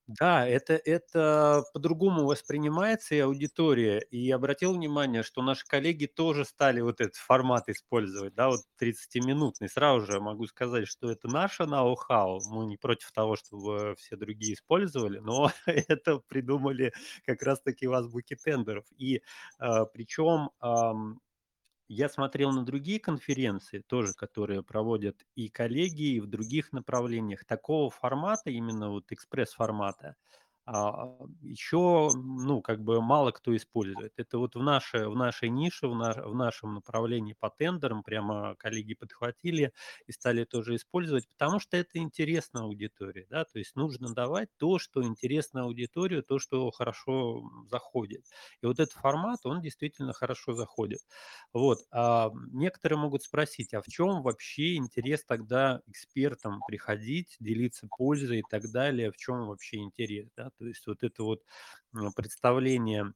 Да, 0.09 0.47
это 0.47 0.75
это 0.75 1.65
по-другому 1.75 2.27
воспринимается 2.27 3.17
и 3.17 3.19
аудитория. 3.19 3.99
И 3.99 4.31
обратил 4.31 4.73
внимание, 4.75 5.25
что 5.25 5.43
наши 5.43 5.67
коллеги 5.67 6.07
тоже 6.07 6.45
стали 6.45 6.81
вот 6.81 7.01
этот 7.01 7.17
формат 7.17 7.69
использовать, 7.69 8.33
да, 8.37 8.49
вот 8.51 8.61
тридцатиминутный. 8.79 9.69
Сразу 9.69 10.07
же 10.07 10.21
могу 10.21 10.47
сказать, 10.47 10.87
что 10.87 11.11
это 11.11 11.27
наше 11.27 11.65
ноу-хау. 11.67 12.41
Мы 12.49 12.67
не 12.67 12.77
против 12.77 13.11
того, 13.11 13.35
чтобы 13.35 13.97
все 13.99 14.15
другие 14.17 14.55
использовали, 14.55 15.19
но 15.19 15.51
это 15.67 16.19
придумали 16.29 16.93
как 17.25 17.43
раз 17.43 17.61
таки 17.61 17.89
в 17.89 17.93
азбуке 17.93 18.37
тендеров. 18.37 18.85
И, 18.97 19.23
а, 19.59 19.87
причем, 19.87 20.51
я 21.89 22.09
смотрел 22.09 22.53
на 22.53 22.65
другие 22.65 23.01
конференции, 23.01 23.81
тоже 23.81 24.15
которые 24.15 24.63
проводят 24.63 25.25
и 25.35 25.49
коллеги, 25.49 26.15
и 26.15 26.21
в 26.21 26.27
других 26.27 26.73
направлениях. 26.73 27.45
Такого 27.45 27.91
формата, 27.91 28.51
именно 28.51 28.91
вот 28.91 29.13
экспресс-формата, 29.13 30.17
еще, 31.43 32.11
ну, 32.15 32.61
как 32.61 32.83
бы 32.83 33.01
мало 33.01 33.31
кто 33.31 33.55
использует. 33.57 34.13
Это 34.17 34.39
вот 34.39 34.57
в 34.57 34.63
нашей 34.63 35.07
в 35.09 35.15
нашей 35.17 35.49
нише, 35.49 35.87
в 35.89 35.95
на 35.95 36.13
в 36.15 36.35
нашем 36.35 36.75
направлении 36.75 37.35
по 37.39 37.51
тендерам 37.51 38.03
прямо 38.03 38.57
коллеги 38.57 38.95
подхватили 38.95 39.73
и 40.07 40.13
стали 40.13 40.45
тоже 40.45 40.75
использовать, 40.77 41.29
потому 41.39 41.61
что 41.61 41.77
это 41.77 41.99
интересно 41.99 42.63
аудитории, 42.63 43.27
да. 43.31 43.45
То 43.45 43.59
есть 43.61 43.77
нужно 43.77 44.13
давать 44.15 44.49
то, 44.57 44.79
что 44.81 45.05
интересно 45.05 45.63
аудитории, 45.63 46.21
то, 46.23 46.39
что 46.41 46.71
хорошо, 46.73 47.43
заходит. 47.71 48.25
И 48.63 48.67
вот 48.67 48.81
этот 48.81 48.93
формат, 48.95 49.41
он 49.47 49.61
действительно 49.61 50.13
хорошо 50.13 50.55
заходит. 50.55 51.01
Вот, 51.53 51.79
а, 51.93 52.31
некоторые 52.53 52.99
могут 52.99 53.23
спросить: 53.23 53.73
"А 53.75 53.81
в 53.83 53.87
чём 53.87 54.23
вообще 54.23 54.77
интерес 54.77 55.25
тогда 55.25 55.81
экспертам 55.87 56.63
приходить, 56.65 57.37
делиться 57.41 57.89
пользой 57.97 58.41
и 58.41 58.43
так 58.43 58.71
далее? 58.73 59.13
В 59.13 59.17
чём 59.17 59.47
вообще 59.47 59.77
интерес?" 59.79 60.29
Да, 60.37 60.51
то 60.59 60.67
есть 60.67 60.87
вот 60.87 61.03
это 61.05 61.23
вот, 61.25 61.43
представление 62.17 63.13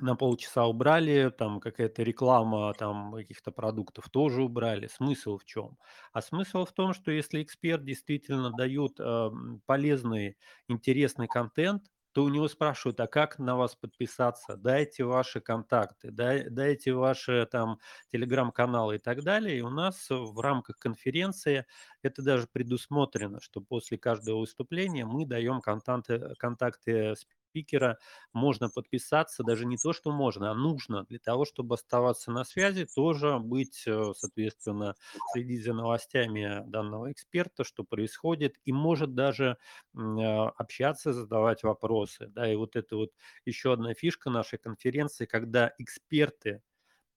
на 0.00 0.16
полчаса 0.16 0.66
убрали, 0.66 1.30
там 1.38 1.60
какая-то 1.60 2.02
реклама 2.04 2.74
там 2.74 3.12
каких-то 3.14 3.52
продуктов 3.52 4.10
тоже 4.10 4.42
убрали. 4.44 4.88
Смысл 4.88 5.38
в 5.38 5.44
чём? 5.46 5.78
А 6.12 6.22
смысл 6.22 6.64
в 6.66 6.72
том, 6.72 6.94
что 6.94 7.12
если 7.12 7.42
эксперт 7.42 7.84
действительно 7.84 8.50
дает, 8.52 9.00
ам, 9.00 9.62
полезный, 9.66 10.38
интересный 10.68 11.28
контент, 11.28 11.84
то 12.12 12.24
у 12.24 12.28
него 12.28 12.48
спрашивают: 12.48 13.00
"А 13.00 13.06
как 13.06 13.38
на 13.38 13.56
вас 13.56 13.76
подписаться? 13.76 14.56
Дайте 14.56 15.04
ваши 15.04 15.40
контакты, 15.40 16.10
дай 16.10 16.48
дайте 16.50 16.92
ваши 16.92 17.46
там 17.50 17.78
телеграм-каналы" 18.12 18.96
и 18.96 18.98
так 18.98 19.22
далее. 19.22 19.58
И 19.58 19.62
у 19.62 19.70
нас 19.70 20.08
в 20.10 20.38
рамках 20.40 20.78
конференции 20.78 21.66
это 22.02 22.22
даже 22.22 22.46
предусмотрено, 22.46 23.40
что 23.40 23.60
после 23.60 23.98
каждого 23.98 24.40
выступления 24.40 25.04
мы 25.04 25.26
даем 25.26 25.60
контакты 25.60 27.14
сп 27.16 27.28
спикера 27.48 27.98
можно 28.32 28.68
подписаться, 28.68 29.42
даже 29.42 29.66
не 29.66 29.78
то, 29.78 29.92
что 29.92 30.12
можно, 30.12 30.50
а 30.50 30.54
нужно 30.54 31.04
для 31.04 31.18
того, 31.18 31.44
чтобы 31.44 31.74
оставаться 31.74 32.30
на 32.30 32.44
связи, 32.44 32.86
тоже 32.94 33.38
быть, 33.38 33.84
э, 33.86 34.12
соответственно, 34.16 34.94
следить 35.24 35.64
за 35.64 35.72
новостями 35.74 36.62
данного 36.66 37.12
эксперта, 37.12 37.64
что 37.64 37.84
происходит, 37.84 38.56
и 38.64 38.72
может 38.72 39.14
даже 39.14 39.56
а, 39.96 40.48
общаться, 40.50 41.12
задавать 41.12 41.62
вопросы. 41.62 42.26
Да, 42.28 42.50
и 42.50 42.56
вот 42.56 42.76
это 42.76 42.96
вот 42.96 43.10
еще 43.44 43.72
одна 43.72 43.94
фишка 43.94 44.30
нашей 44.30 44.58
конференции, 44.58 45.26
когда 45.26 45.72
эксперты 45.78 46.62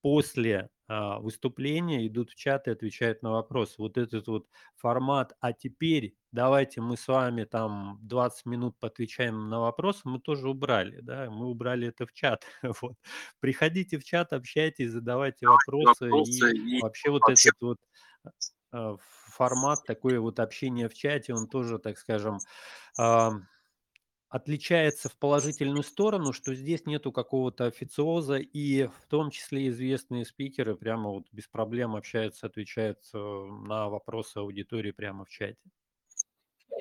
после, 0.02 0.70
а, 0.88 1.20
выступления 1.20 2.06
идут 2.06 2.30
в 2.30 2.34
чат 2.36 2.68
и 2.68 2.72
отвечают 2.72 3.22
на 3.22 3.30
вопросы. 3.32 3.76
Вот 3.78 3.98
этот 3.98 4.28
вот 4.28 4.48
формат: 4.76 5.34
"А 5.40 5.52
теперь 5.54 6.16
давайте 6.32 6.80
мы 6.82 6.96
с 6.98 7.08
вами 7.08 7.44
там 7.44 7.98
20 8.02 8.46
минут 8.46 8.78
поотвечаем 8.80 9.48
на 9.48 9.60
вопросы", 9.60 10.02
мы 10.04 10.20
тоже 10.20 10.48
убрали, 10.50 11.00
да. 11.00 11.30
Мы 11.30 11.46
убрали 11.48 11.88
это 11.88 12.06
в 12.06 12.12
чат. 12.12 12.44
Вот. 12.82 12.96
Приходите 13.40 13.98
в 13.98 14.04
чат, 14.04 14.32
общайтесь, 14.32 14.90
задавайте 14.92 15.46
вопросы. 15.48 16.18
И 16.18 16.22
Вопросы 16.22 16.52
и 16.52 16.76
вообще 16.78 17.10
вот 17.10 17.26
вообще 17.26 17.50
этот 17.50 17.56
вот, 17.62 17.78
а, 18.72 18.96
формат, 19.00 19.86
такое 19.86 20.20
вот 20.20 20.40
общение 20.40 20.88
в 20.88 20.94
чате, 20.94 21.34
он 21.34 21.48
тоже, 21.48 21.78
так 21.78 21.98
скажем, 21.98 22.44
Отличается 24.32 25.10
в 25.10 25.16
положительную 25.16 25.82
сторону, 25.82 26.32
что 26.32 26.54
здесь 26.54 26.86
нету 26.86 27.12
какого-то 27.12 27.66
официоза, 27.66 28.36
и 28.38 28.84
в 28.86 29.06
том 29.10 29.30
числе 29.30 29.68
известные 29.68 30.24
спикеры 30.24 30.74
прямо 30.74 31.10
вот 31.10 31.26
без 31.32 31.46
проблем 31.48 31.94
общаются, 31.94 32.46
отвечают, 32.46 32.98
э, 33.12 33.18
на 33.18 33.90
вопросы 33.90 34.38
аудитории 34.38 34.90
прямо 34.90 35.26
в 35.26 35.28
чате. 35.28 35.60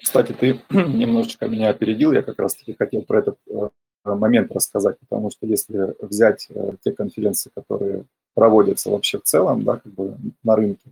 Кстати, 0.02 0.32
ты 0.32 0.62
немножечко 0.70 1.50
меня 1.50 1.72
опередил, 1.72 2.14
я 2.14 2.22
как 2.22 2.40
раз-таки 2.40 2.74
хотел 2.74 3.02
про 3.02 3.20
этот 3.20 3.38
э, 3.50 3.70
момент 4.06 4.54
рассказать, 4.54 4.98
потому 5.00 5.30
что 5.30 5.46
если 5.46 5.94
взять 6.00 6.48
э, 6.52 6.76
те 6.86 6.94
конференции, 6.94 7.52
которые 7.54 8.06
проводятся 8.34 8.92
вообще 8.92 9.20
в 9.20 9.24
целом, 9.24 9.66
да, 9.66 9.76
как 9.76 9.92
бы 9.92 10.16
на 10.44 10.56
рынке, 10.56 10.90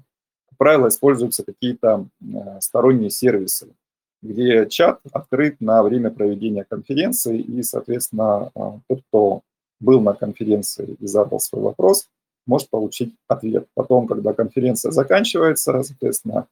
как 0.49 0.57
правило, 0.57 0.89
используются 0.89 1.45
какие-то 1.45 2.07
э, 2.21 2.59
сторонние 2.59 3.11
сервисы, 3.11 3.73
где 4.21 4.67
чат 4.67 4.99
открыт 5.11 5.61
на 5.61 5.81
время 5.83 6.11
проведения 6.11 6.65
конференции, 6.65 7.39
и, 7.39 7.63
соответственно, 7.63 8.51
а, 8.55 8.79
тот, 8.87 9.01
кто 9.07 9.41
был 9.79 10.01
на 10.01 10.13
конференции 10.13 10.97
и 10.99 11.07
задал 11.07 11.39
свой 11.39 11.61
вопрос, 11.61 12.07
может 12.45 12.69
получить 12.69 13.13
ответ. 13.27 13.67
Потом, 13.75 14.07
когда 14.07 14.33
конференция 14.33 14.91
заканчивается, 14.91 15.83
соответственно, 15.83 16.47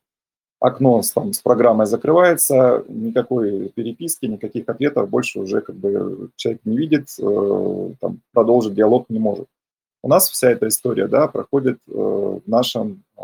окно 0.59 1.01
с, 1.01 1.11
там, 1.11 1.33
с 1.33 1.39
программой 1.39 1.85
закрывается, 1.85 2.83
никакой 2.87 3.69
переписки, 3.69 4.25
никаких 4.25 4.67
ответов 4.69 5.09
больше 5.09 5.39
уже 5.39 5.61
как 5.61 5.75
бы 5.75 6.29
человек 6.35 6.61
не 6.65 6.77
видит, 6.77 7.09
э, 7.19 7.91
там, 7.99 8.21
продолжить 8.33 8.73
диалог 8.73 9.05
не 9.09 9.19
может. 9.19 9.47
У 10.03 10.07
нас 10.09 10.29
вся 10.29 10.51
эта 10.51 10.67
история 10.67 11.07
да, 11.07 11.27
проходит 11.27 11.79
э, 11.87 11.91
в 11.91 12.41
нашем 12.47 13.03
э, 13.17 13.21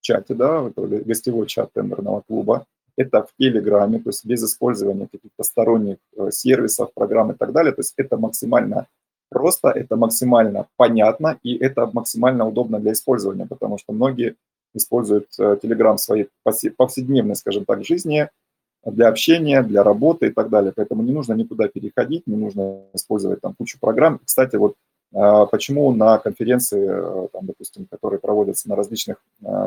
чате, 0.00 0.34
да, 0.34 0.70
гостевой 0.76 1.46
чат 1.46 1.72
тендерного 1.72 2.22
клуба, 2.26 2.66
это 2.98 3.22
в 3.22 3.28
Телеграме, 3.38 3.98
то 3.98 4.10
есть 4.10 4.26
без 4.26 4.42
использования 4.42 5.06
каких-то 5.06 5.44
сторонних 5.44 5.96
э, 6.16 6.30
сервисов, 6.32 6.92
программ 6.92 7.30
и 7.30 7.34
так 7.34 7.52
далее. 7.52 7.72
То 7.72 7.80
есть 7.80 7.94
это 7.96 8.16
максимально 8.16 8.86
просто, 9.30 9.68
это 9.68 9.96
максимально 9.96 10.66
понятно 10.76 11.38
и 11.44 11.56
это 11.56 11.88
максимально 11.92 12.46
удобно 12.48 12.80
для 12.80 12.92
использования, 12.92 13.46
потому 13.46 13.78
что 13.78 13.92
многие 13.92 14.34
используют 14.74 15.28
Telegram 15.38 15.96
в 15.96 16.00
своей 16.00 16.28
повседневной, 16.76 17.36
скажем 17.36 17.64
так, 17.64 17.84
жизни 17.84 18.28
для 18.84 19.08
общения, 19.08 19.62
для 19.62 19.82
работы 19.82 20.26
и 20.26 20.30
так 20.30 20.48
далее. 20.48 20.72
Поэтому 20.74 21.02
не 21.02 21.12
нужно 21.12 21.34
никуда 21.34 21.68
переходить, 21.68 22.26
не 22.26 22.36
нужно 22.36 22.82
использовать 22.94 23.40
там 23.40 23.54
кучу 23.54 23.78
программ. 23.80 24.20
Кстати, 24.24 24.56
вот 24.56 24.74
э, 25.14 25.46
почему 25.50 25.92
на 25.92 26.18
конференции, 26.18 26.84
э, 26.88 27.28
там, 27.32 27.46
допустим, 27.46 27.86
которые 27.86 28.18
проводятся 28.18 28.68
на 28.68 28.76
различных 28.76 29.16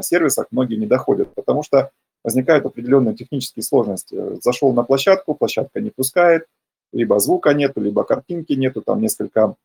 сервисах, 0.01 0.47
многие 0.51 0.75
не 0.75 0.87
доходят, 0.87 1.33
потому 1.33 1.63
что 1.63 1.91
возникают 2.23 2.65
определенные 2.65 3.15
технические 3.15 3.63
сложности. 3.63 4.41
Зашел 4.41 4.73
на 4.73 4.83
площадку, 4.83 5.35
площадка 5.35 5.81
не 5.81 5.89
пускает, 5.89 6.45
либо 6.93 7.19
звука 7.19 7.53
нету, 7.53 7.81
либо 7.81 8.03
картинки 8.03 8.53
нету, 8.53 8.81
там 8.81 9.01
несколько 9.01 9.55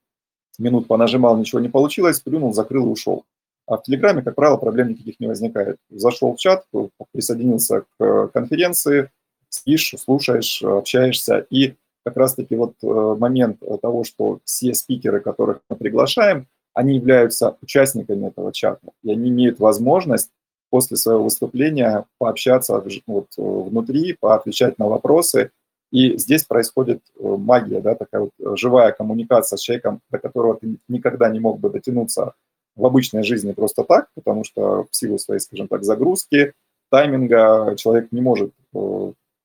минут 0.59 0.87
понажимал, 0.87 1.37
ничего 1.37 1.61
не 1.61 1.69
получилось, 1.69 2.21
плюнул, 2.21 2.55
закрыл 2.55 2.87
и 2.87 2.91
ушел. 2.91 3.25
А 3.67 3.77
в 3.77 3.83
Телеграме, 3.83 4.23
как 4.23 4.37
правило, 4.37 4.57
проблем 4.57 4.91
никаких 4.91 5.19
не 5.19 5.27
возникает. 5.27 5.77
Зашел 5.91 6.35
в 6.35 6.39
чат, 6.39 6.65
присоединился 7.13 7.85
к 7.99 8.29
конференции, 8.29 9.11
спишь, 9.49 9.95
слушаешь, 9.99 10.63
общаешься. 10.63 11.47
И 11.51 11.75
как 12.05 12.17
раз-таки 12.17 12.55
вот 12.55 12.75
э, 12.83 13.17
момент 13.19 13.61
того, 13.83 14.05
что 14.05 14.39
все 14.45 14.73
спикеры, 14.75 15.21
которых 15.21 15.61
мы 15.69 15.77
приглашаем, 15.77 16.47
они 16.75 16.97
являются 16.97 17.57
участниками 17.61 18.29
этого 18.29 18.53
чата, 18.53 18.87
и 19.03 19.11
они 19.11 19.31
имеют 19.31 19.59
возможность 19.59 20.31
после 20.71 20.97
своего 20.97 21.25
выступления 21.25 22.05
пообщаться 22.19 22.83
вот, 23.07 23.27
э, 23.39 23.43
внутри, 23.43 24.17
поотвечать 24.19 24.79
на 24.79 24.87
вопросы. 24.87 25.51
И 25.93 26.17
здесь 26.19 26.45
происходит 26.45 27.01
э, 27.19 27.23
магия, 27.23 27.81
да, 27.81 27.95
такая 27.95 28.23
вот 28.23 28.31
э, 28.39 28.57
живая 28.57 28.93
коммуникация 28.93 29.57
с 29.57 29.61
человеком, 29.61 30.01
до 30.11 30.19
которого 30.19 30.57
ты 30.57 30.77
никогда 30.89 31.29
не 31.29 31.41
мог 31.41 31.61
бы 31.61 31.71
дотянуться 31.71 32.35
в 32.75 32.85
обычной 32.85 33.23
жизни 33.23 33.53
просто 33.53 33.85
так, 33.85 34.09
потому 34.15 34.45
что 34.45 34.87
в 34.91 34.97
силу 34.97 35.19
своей, 35.19 35.41
скажем 35.41 35.69
так, 35.69 35.85
загрузки, 35.85 36.53
тайминга 36.91 37.75
человек 37.77 38.13
не 38.13 38.21
может 38.21 38.53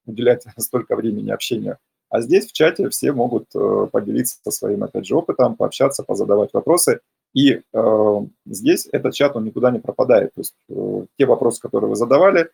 уделять 0.05 0.43
столько 0.57 0.95
времени 0.95 1.31
общению. 1.31 1.77
А 2.09 2.19
здесь 2.19 2.47
в 2.47 2.51
чате 2.51 2.89
все 2.89 3.13
могут 3.13 3.45
поделиться 3.91 4.37
своим, 4.51 4.83
опять 4.83 5.05
же, 5.05 5.15
опытом, 5.15 5.55
пообщаться, 5.55 6.03
позадавать 6.03 6.49
вопросы. 6.51 6.99
И 7.33 7.61
э, 7.73 8.19
здесь 8.45 8.87
этот 8.91 9.13
чат, 9.13 9.35
он 9.35 9.45
никуда 9.45 9.71
не 9.71 9.79
пропадает. 9.79 10.33
То 10.33 10.41
есть 10.41 10.55
э, 10.69 11.05
те 11.17 11.25
вопросы, 11.25 11.61
которые 11.61 11.89
вы 11.89 11.95
задавали, 11.95 12.49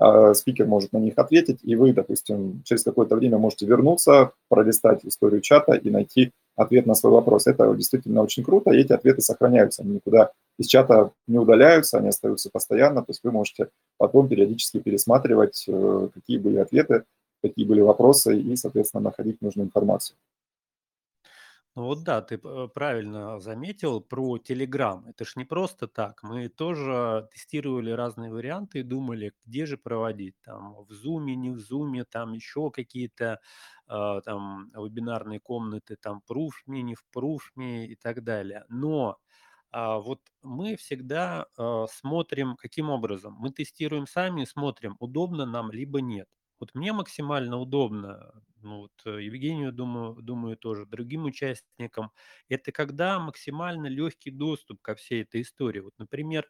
э, 0.00 0.34
спикер 0.34 0.66
может 0.66 0.92
на 0.92 0.98
них 0.98 1.14
ответить, 1.16 1.60
и 1.62 1.76
вы, 1.76 1.92
допустим, 1.92 2.62
через 2.64 2.82
какое-то 2.82 3.16
время 3.16 3.38
можете 3.38 3.66
вернуться, 3.66 4.32
пролистать 4.48 5.04
историю 5.04 5.42
чата 5.42 5.74
и 5.74 5.90
найти 5.90 6.32
ответ 6.56 6.86
на 6.86 6.94
свой 6.94 7.12
вопрос. 7.12 7.46
Это 7.46 7.74
действительно 7.74 8.22
очень 8.22 8.42
круто, 8.42 8.70
и 8.70 8.78
эти 8.78 8.92
ответы 8.92 9.20
сохраняются, 9.20 9.82
они 9.82 9.94
никуда 9.94 10.32
из 10.58 10.66
чата 10.66 11.10
не 11.26 11.38
удаляются, 11.38 11.98
они 11.98 12.08
остаются 12.08 12.50
постоянно, 12.50 13.00
то 13.00 13.10
есть 13.10 13.20
вы 13.22 13.32
можете 13.32 13.68
потом 13.98 14.28
периодически 14.28 14.80
пересматривать, 14.80 15.64
э, 15.68 16.08
какие 16.14 16.38
были 16.38 16.56
ответы, 16.56 17.04
какие 17.42 17.66
были 17.66 17.80
вопросы, 17.80 18.38
и, 18.38 18.56
соответственно, 18.56 19.04
находить 19.04 19.42
нужную 19.42 19.66
информацию. 19.66 20.16
Ну 21.74 21.84
вот 21.84 22.02
да, 22.04 22.20
ты 22.20 22.34
э, 22.42 22.68
правильно 22.74 23.38
заметил 23.40 24.02
про 24.02 24.36
Telegram. 24.36 25.08
Это 25.08 25.24
ж 25.24 25.36
не 25.36 25.44
просто 25.46 25.88
так. 25.88 26.22
Мы 26.22 26.48
тоже 26.48 27.28
тестировали 27.32 27.90
разные 27.92 28.30
варианты 28.30 28.80
и 28.80 28.82
думали, 28.82 29.32
где 29.46 29.64
же 29.64 29.78
проводить. 29.78 30.34
Там 30.42 30.74
в 30.74 30.90
Zoom, 30.92 31.24
не 31.34 31.50
в 31.50 31.56
Zoom, 31.56 32.04
там 32.04 32.34
еще 32.34 32.70
какие-то 32.70 33.40
э, 33.88 34.20
там 34.24 34.70
вебинарные 34.74 35.40
комнаты, 35.40 35.96
там 35.96 36.22
ProofMe, 36.30 36.82
не 36.82 36.94
в 36.94 37.04
ProofMe 37.16 37.86
и 37.86 37.96
так 37.96 38.22
далее. 38.22 38.64
Но 38.68 39.18
а, 39.70 39.98
вот 39.98 40.20
мы 40.42 40.76
всегда 40.76 41.46
э, 41.58 41.86
смотрим, 41.90 42.56
каким 42.56 42.90
образом. 42.90 43.34
Мы 43.38 43.50
тестируем 43.50 44.06
сами 44.06 44.42
и 44.42 44.46
смотрим, 44.46 44.96
удобно 45.00 45.46
нам 45.46 45.70
либо 45.72 46.00
нет. 46.02 46.28
Вот 46.60 46.74
мне 46.74 46.92
максимально 46.92 47.58
удобно, 47.58 48.32
ну 48.62 48.78
вот 48.82 48.92
э, 49.06 49.22
Евгению, 49.22 49.72
думаю, 49.72 50.14
думаю 50.22 50.56
тоже, 50.56 50.86
другим 50.86 51.24
участникам, 51.24 52.10
это 52.48 52.72
когда 52.72 53.18
максимально 53.20 53.86
легкий 53.86 54.30
доступ 54.30 54.80
ко 54.82 54.94
всей 54.94 55.22
этой 55.22 55.42
истории. 55.42 55.80
Вот, 55.80 55.94
например, 55.98 56.48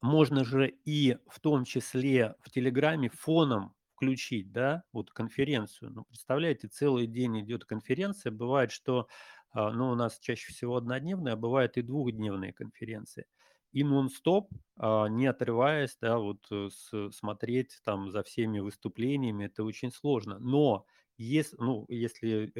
можно 0.00 0.44
же 0.44 0.68
и 0.84 1.16
в 1.28 1.40
том 1.40 1.64
числе 1.64 2.34
в 2.40 2.50
Телеграме 2.50 3.08
фоном 3.08 3.74
включить, 3.94 4.50
да, 4.52 4.82
вот 4.92 5.10
конференцию. 5.12 5.92
Ну, 5.92 6.04
представляете, 6.04 6.66
целый 6.68 7.06
день 7.06 7.40
идет 7.40 7.64
конференция. 7.64 8.32
Бывает, 8.32 8.72
что, 8.72 9.06
а, 9.52 9.70
ну, 9.70 9.90
у 9.90 9.94
нас 9.94 10.18
чаще 10.18 10.52
всего 10.52 10.76
однодневная, 10.76 11.34
а 11.34 11.36
бывает 11.36 11.76
и 11.76 11.82
двухдневные 11.82 12.52
конференции 12.52 13.26
и 13.72 13.84
нон-стоп, 13.84 14.50
а, 14.76 15.06
не 15.08 15.26
отрываясь, 15.26 15.96
да, 16.00 16.18
вот 16.18 16.46
э, 16.50 16.68
смотреть 17.12 17.80
там 17.84 18.10
за 18.10 18.22
всеми 18.22 18.60
выступлениями, 18.60 19.46
это 19.46 19.64
очень 19.64 19.90
сложно. 19.92 20.38
Но 20.38 20.86
если, 21.18 21.56
ну, 21.58 21.86
если 21.88 22.52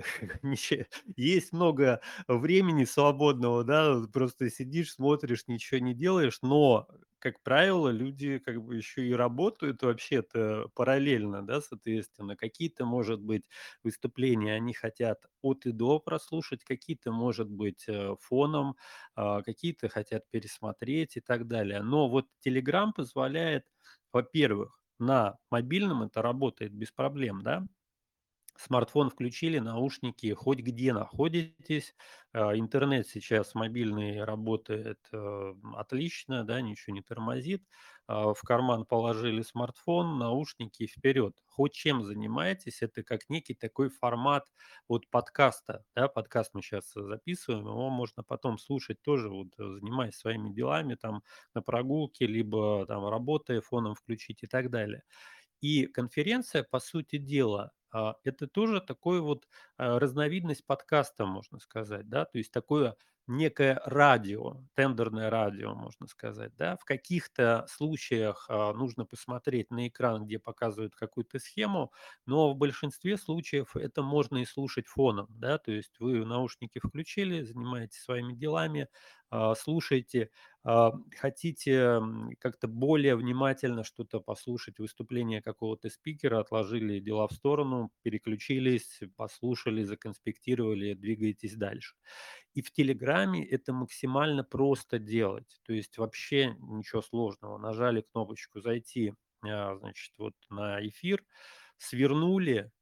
есть 1.16 1.52
много 1.52 2.00
времени 2.28 2.84
свободного, 2.84 3.64
да, 3.64 4.02
просто 4.12 4.50
сидишь, 4.50 4.92
смотришь, 4.94 5.44
ничего 5.48 5.80
не 5.80 5.94
делаешь, 5.94 6.38
но 6.42 6.88
как 7.22 7.40
правило, 7.42 7.88
люди 7.90 8.38
как 8.38 8.62
бы 8.62 8.76
еще 8.76 9.06
и 9.08 9.12
работают 9.14 9.82
вообще-то 9.82 10.68
параллельно, 10.74 11.46
да, 11.46 11.60
соответственно. 11.62 12.36
Какие-то, 12.36 12.84
может 12.84 13.20
быть, 13.20 13.48
выступления 13.84 14.54
они 14.54 14.74
хотят 14.74 15.24
от 15.42 15.66
и 15.66 15.72
до 15.72 16.00
прослушать, 16.00 16.64
какие-то, 16.64 17.12
может 17.12 17.48
быть, 17.50 17.84
э, 17.88 18.16
фоном, 18.20 18.76
а, 19.14 19.42
какие-то 19.42 19.88
хотят 19.88 20.24
пересмотреть 20.30 21.16
и 21.16 21.20
так 21.20 21.46
далее. 21.48 21.82
Но 21.82 22.08
вот 22.08 22.26
Telegram 22.46 22.92
позволяет, 22.94 23.64
во-первых, 24.12 24.78
на 24.98 25.38
мобильном 25.50 26.02
это 26.02 26.22
работает 26.22 26.72
без 26.72 26.92
проблем, 26.92 27.42
да, 27.42 27.66
Смартфон 28.62 29.10
включили, 29.10 29.58
наушники, 29.58 30.32
хоть 30.34 30.60
где 30.60 30.92
находитесь. 30.92 31.94
А, 32.32 32.56
интернет 32.56 33.08
сейчас 33.08 33.54
мобильный 33.54 34.22
работает, 34.24 35.00
э, 35.12 35.54
отлично, 35.74 36.44
да, 36.44 36.60
ничего 36.60 36.94
не 36.94 37.02
тормозит. 37.02 37.64
А, 38.06 38.32
в 38.34 38.40
карман 38.42 38.84
положили 38.86 39.42
смартфон, 39.42 40.18
наушники- 40.18 40.86
вперед. 40.86 41.34
Хоть 41.46 41.72
чем 41.72 42.04
занимаетесь, 42.04 42.82
это 42.82 43.02
как 43.02 43.28
некий 43.28 43.54
такой 43.54 43.88
формат 43.90 44.44
вот 44.88 45.08
подкаста, 45.10 45.84
да. 45.96 46.08
Подкаст 46.08 46.54
мы 46.54 46.62
щас 46.62 46.92
записываем, 46.94 47.66
его 47.66 47.90
можно 47.90 48.22
потом 48.22 48.58
слушать 48.58 49.02
тоже, 49.02 49.28
вот 49.28 49.48
занимаясь 49.56 50.14
своими 50.16 50.50
делами, 50.52 50.94
там, 50.94 51.22
на 51.54 51.62
прогулке, 51.62 52.26
либо 52.26 52.86
там 52.86 53.06
работая, 53.08 53.60
фоном 53.60 53.94
включить 53.94 54.42
и 54.42 54.46
так 54.46 54.70
далее. 54.70 55.02
И 55.60 55.86
конференция, 55.86 56.64
по 56.64 56.80
сути 56.80 57.18
дела, 57.18 57.72
это 58.24 58.46
тоже 58.46 58.80
такой 58.80 59.20
вот, 59.20 59.46
а, 59.76 59.98
разновидность 59.98 60.66
подкаста, 60.66 61.26
можно 61.26 61.58
сказать, 61.60 62.08
да. 62.08 62.24
То 62.24 62.38
есть 62.38 62.52
такое 62.52 62.96
некое 63.28 63.80
радио, 63.84 64.56
тендерное 64.74 65.30
радио, 65.30 65.74
можно 65.74 66.06
сказать, 66.08 66.54
да. 66.56 66.76
В 66.76 66.84
каких-то 66.84 67.66
случаях, 67.68 68.46
а, 68.48 68.72
нужно 68.72 69.04
посмотреть 69.06 69.70
на 69.70 69.88
экран, 69.88 70.24
где 70.24 70.38
показывают 70.38 70.94
какую-то 70.96 71.38
схему, 71.38 71.92
но 72.26 72.52
в 72.52 72.56
большинстве 72.56 73.16
случаев 73.16 73.76
это 73.76 74.02
можно 74.02 74.38
и 74.38 74.44
слушать 74.44 74.86
фоном, 74.88 75.26
да. 75.30 75.58
То 75.58 75.72
есть 75.72 75.94
вы 76.00 76.24
наушники 76.24 76.80
включили, 76.84 77.42
занимаетесь 77.42 78.00
своими 78.02 78.34
делами, 78.34 78.88
а, 79.30 79.54
слушаете. 79.54 80.30
А, 80.64 80.92
хотите, 81.18 82.00
как-то 82.38 82.68
более 82.68 83.16
внимательно 83.16 83.82
что-то 83.84 84.20
послушать, 84.20 84.78
выступление 84.78 85.42
какого-то 85.42 85.90
спикера, 85.90 86.38
отложили 86.40 87.00
дела 87.00 87.26
в 87.28 87.32
сторону, 87.32 87.90
переключились, 88.02 89.00
послушали, 89.16 89.82
законспектировали, 89.82 90.94
двигаетесь 90.94 91.56
дальше. 91.56 91.96
И 92.54 92.62
в 92.62 92.72
"Телеграме" 92.72 93.44
это 93.46 93.72
максимально 93.72 94.44
просто 94.44 94.98
делать. 95.00 95.60
То 95.64 95.72
есть 95.72 95.98
вообще 95.98 96.54
ничего 96.60 97.02
сложного. 97.02 97.58
Нажали 97.58 98.02
кнопочку 98.12 98.60
"Зайти", 98.60 99.14
а, 99.44 99.76
значит, 99.78 100.14
вот 100.18 100.34
на 100.50 100.86
эфир, 100.86 101.24
свернули 101.78 102.72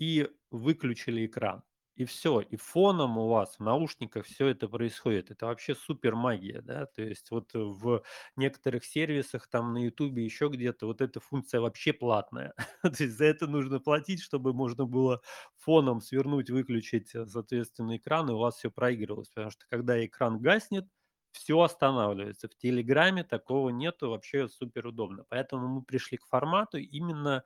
и 0.00 0.28
выключили 0.50 1.26
экран. 1.26 1.62
И 1.98 2.04
всё. 2.04 2.40
И 2.40 2.56
фоном 2.56 3.18
у 3.18 3.26
вас 3.28 3.56
в 3.58 3.60
наушниках 3.64 4.24
всё 4.26 4.46
это 4.46 4.68
происходит. 4.68 5.32
Это 5.32 5.46
вообще 5.46 5.74
супер 5.74 6.14
магия, 6.14 6.60
да. 6.62 6.86
То 6.86 7.02
есть 7.02 7.28
вот 7.32 7.50
в 7.54 8.04
некоторых 8.36 8.84
сервисах, 8.84 9.48
там 9.48 9.72
на 9.72 9.78
"Ютубе", 9.84 10.24
еще 10.24 10.46
где-то, 10.48 10.86
вот 10.86 11.00
эта 11.00 11.18
функция 11.18 11.60
вообще 11.60 11.92
платная. 11.92 12.54
То 13.00 13.02
есть 13.02 13.16
за 13.18 13.24
это 13.24 13.48
нужно 13.48 13.80
платить, 13.80 14.22
чтобы 14.22 14.52
можно 14.54 14.84
было 14.86 15.20
фоном 15.56 16.00
свернуть, 16.00 16.50
выключить, 16.50 17.12
э, 17.16 17.26
соответственно, 17.26 17.96
экран, 17.96 18.30
и 18.30 18.32
у 18.32 18.38
вас 18.38 18.54
всё 18.58 18.70
проигрывалось. 18.70 19.28
Потому 19.30 19.50
что 19.50 19.64
когда 19.68 20.04
экран 20.04 20.38
гаснет, 20.40 20.84
всё 21.32 21.60
останавливается. 21.62 22.46
В 22.48 22.54
"Телеграме" 22.56 23.24
такого 23.24 23.70
нету, 23.70 24.10
вообще 24.10 24.46
супер 24.48 24.86
удобно. 24.86 25.24
Поэтому 25.28 25.66
мы 25.66 25.82
пришли 25.82 26.16
к 26.18 26.26
формату 26.26 26.78
именно, 26.78 27.42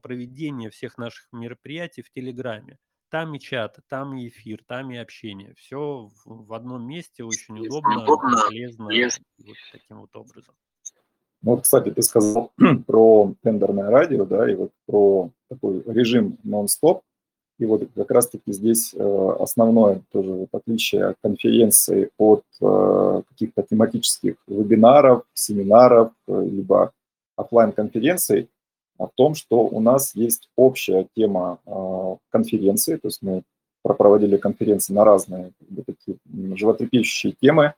проведения 0.00 0.70
всех 0.70 0.96
наших 0.96 1.26
мероприятий 1.32 2.02
в 2.02 2.10
"Телеграме". 2.12 2.78
Там 3.10 3.34
и 3.34 3.40
чат, 3.40 3.78
там 3.88 4.16
и 4.16 4.28
эфир, 4.28 4.62
там 4.68 4.92
и 4.92 4.96
общение. 4.96 5.52
Всё 5.56 6.10
в 6.24 6.52
одном 6.52 6.86
месте, 6.86 7.24
очень 7.24 7.58
удобно, 7.58 8.04
удобно, 8.04 8.36
полезно, 8.46 8.88
лез 8.88 9.20
вот 9.44 9.56
таким 9.72 10.00
вот 10.00 10.14
образом. 10.14 10.54
Ну 11.42 11.52
вот, 11.52 11.62
кстати, 11.62 11.90
ты 11.90 12.02
сказал 12.02 12.52
про 12.86 13.34
тендерное 13.42 13.90
радио, 13.90 14.24
да, 14.26 14.48
и 14.48 14.54
вот 14.54 14.70
про 14.86 15.30
такой 15.48 15.82
режим 15.86 16.38
нон-стоп. 16.44 17.02
И 17.58 17.66
вот 17.66 17.82
как 17.94 18.10
раз 18.12 18.28
таки 18.28 18.52
здесь, 18.52 18.94
э, 18.94 19.36
основное 19.40 20.02
тоже 20.12 20.30
вот 20.32 20.48
отличие 20.52 21.14
конференции 21.22 22.10
от, 22.16 22.44
э, 22.62 23.22
каких-то 23.28 23.62
тематических 23.62 24.36
вебинаров, 24.46 25.24
семинаров, 25.34 26.12
э, 26.28 26.42
либо 26.44 26.92
оффлайн-конференций, 27.36 28.42
а, 28.44 28.59
в 29.06 29.12
том, 29.14 29.34
что 29.34 29.60
у 29.60 29.80
нас 29.80 30.14
есть 30.14 30.48
общая 30.56 31.06
тема, 31.16 31.58
а, 31.66 32.16
конференции. 32.30 32.96
То 32.96 33.08
есть 33.08 33.22
мы 33.22 33.42
пропроводили 33.82 34.36
конференции 34.36 34.92
на 34.92 35.04
разные, 35.04 35.52
такие, 35.86 36.18
животрепещущие 36.56 37.34
темы. 37.40 37.74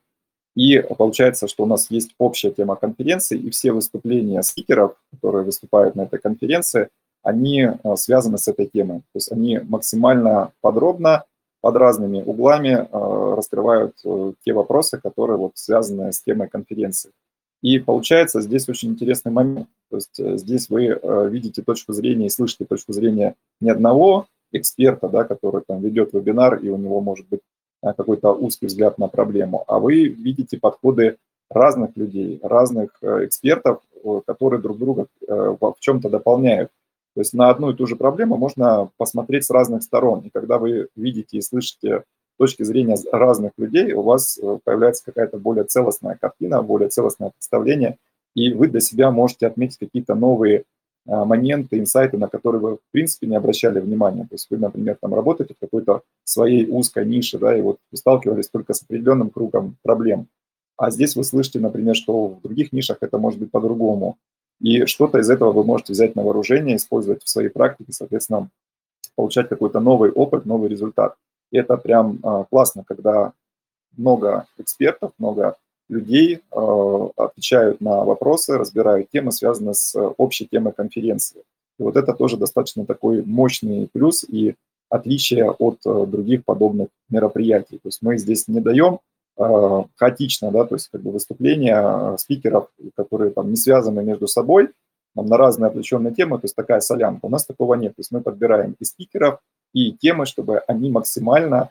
И 0.54 0.84
получается, 0.98 1.48
что 1.48 1.64
у 1.64 1.66
нас 1.66 1.90
есть 1.90 2.14
общая 2.18 2.50
тема 2.50 2.76
конференции, 2.76 3.38
и 3.38 3.50
все 3.50 3.72
выступления 3.72 4.42
спикеров, 4.42 4.96
которые 5.10 5.44
выступают 5.44 5.94
на 5.94 6.02
этой 6.02 6.18
конференции, 6.18 6.88
они, 7.22 7.68
а, 7.82 7.96
связаны 7.96 8.38
с 8.38 8.48
этой 8.48 8.66
темой. 8.66 8.98
То 8.98 9.16
есть 9.16 9.32
они 9.32 9.58
максимально 9.58 10.52
подробно, 10.60 11.24
под 11.62 11.76
разными 11.76 12.20
углами, 12.22 12.88
а, 12.90 13.36
раскрывают, 13.36 13.94
э, 14.04 14.32
те 14.44 14.52
вопросы, 14.52 15.00
которые 15.00 15.38
вот 15.38 15.52
связаны 15.54 16.12
с 16.12 16.20
темой 16.20 16.48
конференции. 16.48 17.12
И 17.62 17.78
получается 17.78 18.40
здесь 18.40 18.68
очень 18.68 18.90
интересный 18.90 19.30
момент. 19.32 19.68
То 19.88 19.96
есть, 19.96 20.18
э, 20.18 20.36
здесь 20.36 20.68
вы, 20.68 20.86
э, 20.86 21.28
видите 21.30 21.62
точку 21.62 21.92
зрения 21.92 22.26
и 22.26 22.30
слышите 22.30 22.64
точку 22.64 22.92
зрения 22.92 23.36
не 23.60 23.70
одного 23.70 24.26
эксперта, 24.52 25.08
да, 25.08 25.24
который 25.24 25.62
там 25.66 25.80
ведет 25.80 26.12
вебинар, 26.12 26.56
и 26.56 26.68
у 26.68 26.76
него 26.76 27.00
может 27.00 27.26
быть, 27.28 27.40
а, 27.82 27.94
какой-то 27.94 28.32
узкий 28.32 28.66
взгляд 28.66 28.98
на 28.98 29.08
проблему, 29.08 29.64
а 29.66 29.78
вы 29.78 30.04
видите 30.08 30.58
подходы 30.58 31.16
разных 31.50 31.96
людей, 31.96 32.38
разных, 32.42 32.90
э, 33.02 33.26
экспертов, 33.26 33.80
которые 34.26 34.60
друг 34.60 34.78
друга, 34.78 35.06
в 35.28 35.74
чём-то 35.78 36.08
дополняют. 36.10 36.70
То 37.14 37.20
есть 37.20 37.34
на 37.34 37.50
одну 37.50 37.70
и 37.70 37.76
ту 37.76 37.86
же 37.86 37.94
проблему 37.94 38.36
можно 38.36 38.90
посмотреть 38.96 39.44
с 39.44 39.50
разных 39.50 39.84
сторон. 39.84 40.20
И 40.20 40.30
когда 40.30 40.58
вы 40.58 40.88
видите 40.96 41.38
и 41.38 41.42
слышите 41.42 42.02
точки 42.42 42.64
зрения 42.64 42.96
разных 43.12 43.52
людей, 43.56 43.92
у 43.92 44.02
вас, 44.02 44.36
появляется 44.64 45.04
какая-то 45.04 45.38
более 45.38 45.62
целостная 45.62 46.18
картина, 46.20 46.60
более 46.60 46.88
целостное 46.88 47.30
представление, 47.30 47.98
и 48.34 48.52
вы 48.52 48.66
для 48.66 48.80
себя 48.80 49.12
можете 49.12 49.46
отметить 49.46 49.78
какие-то 49.78 50.16
новые, 50.16 50.64
а, 51.06 51.24
моменты, 51.24 51.78
инсайты, 51.78 52.18
на 52.18 52.26
которые 52.26 52.60
вы, 52.60 52.76
в 52.78 52.80
принципе, 52.90 53.28
не 53.28 53.36
обращали 53.36 53.78
внимания. 53.78 54.22
То 54.22 54.34
есть 54.34 54.48
вы, 54.50 54.56
например, 54.56 54.96
там 55.00 55.14
работаете 55.14 55.54
в 55.54 55.60
какой-то 55.60 56.02
своей 56.24 56.68
узкой 56.68 57.06
нише, 57.06 57.38
да, 57.38 57.56
и 57.56 57.62
вот 57.62 57.78
сталкивались 57.94 58.48
только 58.48 58.74
с 58.74 58.82
определенным 58.82 59.30
кругом 59.30 59.76
проблем. 59.82 60.26
А 60.76 60.90
здесь 60.90 61.14
вы 61.14 61.22
слышите, 61.22 61.60
например, 61.60 61.94
что 61.94 62.26
в 62.26 62.40
других 62.42 62.72
нишах 62.72 62.98
это 63.02 63.18
может 63.18 63.38
быть 63.38 63.52
по-другому. 63.52 64.16
И 64.60 64.84
что-то 64.86 65.20
из 65.20 65.30
этого 65.30 65.52
вы 65.52 65.62
можете 65.62 65.92
взять 65.92 66.16
на 66.16 66.24
вооружение, 66.24 66.74
использовать 66.74 67.22
в 67.22 67.28
своей 67.28 67.50
практике, 67.50 67.92
соответственно, 67.92 68.48
получать 69.14 69.48
какой-то 69.48 69.78
новый 69.78 70.10
опыт, 70.10 70.44
новый 70.44 70.68
результат. 70.68 71.14
И 71.52 71.58
это 71.58 71.76
прям, 71.76 72.18
а, 72.24 72.44
классно, 72.50 72.82
когда 72.86 73.32
много 73.96 74.46
экспертов, 74.58 75.12
много 75.18 75.56
людей, 75.88 76.40
а, 76.50 77.10
отвечают 77.16 77.80
на 77.80 78.02
вопросы, 78.04 78.58
разбирают 78.58 79.10
темы, 79.10 79.30
связанные 79.30 79.74
с 79.74 79.94
общей 80.16 80.48
темой 80.50 80.72
конференции. 80.72 81.42
И 81.78 81.82
вот 81.82 81.96
это 81.96 82.14
тоже 82.14 82.36
достаточно 82.36 82.84
такой 82.84 83.22
мощный 83.22 83.88
плюс 83.92 84.24
и 84.24 84.54
отличие 84.88 85.50
от, 85.50 85.78
э, 85.86 86.06
других 86.06 86.44
подобных 86.44 86.88
мероприятий. 87.08 87.76
То 87.76 87.88
есть 87.88 88.02
мы 88.02 88.18
здесь 88.18 88.46
не 88.46 88.60
даем, 88.60 88.98
а, 89.38 89.86
хаотично, 89.96 90.50
да, 90.50 90.64
то 90.64 90.74
есть 90.74 90.88
как 90.92 91.00
бы 91.00 91.10
выступления 91.10 92.16
спикеров, 92.18 92.68
которые 92.94 93.30
там 93.30 93.48
не 93.48 93.56
связаны 93.56 94.02
между 94.02 94.26
собой, 94.26 94.68
там 95.14 95.26
на 95.26 95.36
разные 95.36 95.68
отвлеченные 95.68 96.14
темы, 96.14 96.38
то 96.38 96.44
есть 96.44 96.54
такая 96.54 96.80
солянка. 96.80 97.26
У 97.26 97.28
нас 97.30 97.46
такого 97.46 97.74
нет. 97.74 97.96
То 97.96 98.00
есть 98.00 98.12
мы 98.12 98.20
подбираем 98.20 98.76
и 98.78 98.84
спикеров, 98.84 99.40
и 99.72 99.92
темы, 99.92 100.26
чтобы 100.26 100.58
они 100.60 100.90
максимально, 100.90 101.70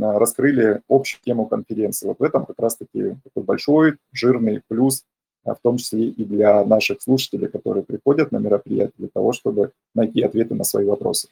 а, 0.00 0.18
раскрыли 0.18 0.82
общую 0.88 1.20
тему 1.22 1.46
конференции. 1.46 2.06
Вот 2.06 2.18
в 2.18 2.22
этом 2.22 2.46
как 2.46 2.58
раз 2.58 2.76
таки 2.76 3.16
такой 3.24 3.42
большой 3.42 3.96
жирный 4.12 4.62
плюс, 4.68 5.04
а, 5.44 5.54
в 5.54 5.60
том 5.60 5.78
числе 5.78 6.08
и 6.08 6.24
для 6.24 6.64
наших 6.64 7.02
слушателей, 7.02 7.48
которые 7.48 7.82
приходят 7.82 8.30
на 8.30 8.38
мероприятие 8.38 8.94
для 8.98 9.08
того, 9.08 9.32
чтобы 9.32 9.72
найти 9.94 10.22
ответы 10.22 10.54
на 10.54 10.64
свои 10.64 10.84
вопросы. 10.84 11.28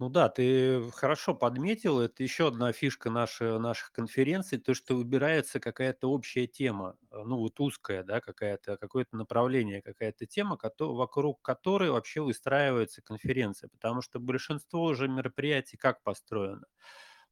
Ну 0.00 0.08
да, 0.08 0.28
ты 0.28 0.90
хорошо 0.92 1.34
подметил. 1.34 2.00
Это 2.00 2.22
еще 2.22 2.46
одна 2.48 2.72
фишка 2.72 3.10
наши 3.10 3.58
наших 3.58 3.90
конференций, 3.90 4.58
то, 4.58 4.72
что 4.72 4.94
выбирается 4.94 5.58
какая-то 5.58 6.08
общая 6.10 6.46
тема, 6.46 6.96
э, 7.10 7.16
ну 7.24 7.38
вот 7.38 7.58
узкая, 7.58 8.04
да, 8.04 8.20
какая-то, 8.20 8.76
какое-то 8.76 9.16
направление, 9.16 9.82
какая-то 9.82 10.24
тема, 10.26 10.56
вокруг 10.78 11.42
которой 11.42 11.90
вообще 11.90 12.20
выстраивается 12.20 13.02
конференция. 13.02 13.68
Потому 13.68 14.00
что 14.00 14.20
большинство 14.20 14.94
же 14.94 15.08
мероприятий 15.08 15.76
как 15.76 16.00
построено? 16.04 16.66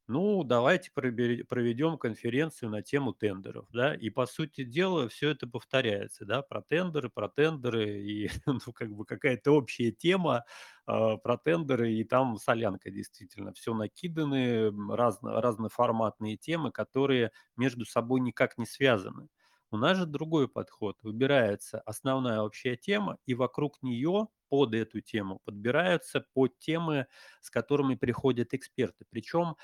Ну, 0.09 0.43
давайте 0.45 0.89
проведем 0.93 1.97
конференцию 1.97 2.69
на 2.69 2.81
тему 2.81 3.11
тендеров, 3.11 3.65
да, 3.73 3.93
и, 3.93 4.09
по 4.09 4.25
сути 4.25 4.63
дела, 4.63 5.09
всё 5.09 5.29
это 5.31 5.47
повторяется, 5.47 6.23
да, 6.25 6.41
про 6.41 6.61
тендеры, 6.61 7.09
про 7.09 7.27
тендеры, 7.27 7.99
и, 8.01 8.29
ну, 8.45 8.59
как 8.73 8.89
бы 8.95 9.03
какая-то 9.05 9.51
общая 9.51 9.91
тема, 9.91 10.45
а, 10.85 11.17
про 11.17 11.37
тендеры, 11.37 11.91
и 11.91 12.05
там 12.05 12.37
солянка, 12.37 12.89
действительно. 12.89 13.51
Всё 13.51 13.73
накиданы, 13.73 14.71
разно 14.95 15.41
разноформатные 15.41 16.37
темы, 16.37 16.71
которые 16.71 17.31
между 17.57 17.83
собой 17.85 18.21
никак 18.21 18.57
не 18.57 18.65
связаны. 18.65 19.27
У 19.71 19.77
нас 19.77 19.97
же 19.97 20.05
другой 20.05 20.47
подход: 20.47 20.95
выбирается 21.01 21.81
основная 21.81 22.39
общая 22.41 22.77
тема, 22.77 23.17
и 23.25 23.33
вокруг 23.33 23.83
нее 23.83 24.29
под 24.49 24.73
эту 24.73 25.01
тему, 25.01 25.39
подбираются 25.45 26.25
под 26.33 26.57
темы, 26.59 27.07
с 27.41 27.49
которыми 27.49 27.95
приходят 27.95 28.53
эксперты. 28.53 29.05
Причем 29.09 29.55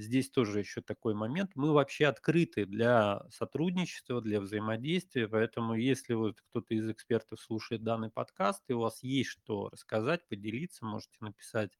здесь 0.00 0.30
тоже 0.30 0.60
еще 0.60 0.80
такой 0.80 1.14
момент. 1.14 1.50
Мы 1.54 1.72
вообще 1.72 2.06
открыты 2.06 2.66
для 2.66 3.22
сотрудничества, 3.30 4.20
для 4.20 4.40
взаимодействия, 4.40 5.28
поэтому 5.28 5.74
если 5.74 6.14
вот 6.14 6.40
кто-то 6.40 6.74
из 6.74 6.88
экспертов 6.88 7.40
слушает 7.40 7.82
данный 7.82 8.10
подкаст, 8.10 8.62
и 8.68 8.72
у 8.74 8.80
вас 8.80 9.02
есть 9.02 9.30
что 9.30 9.68
рассказать, 9.70 10.26
поделиться, 10.28 10.84
можете 10.86 11.16
написать 11.20 11.72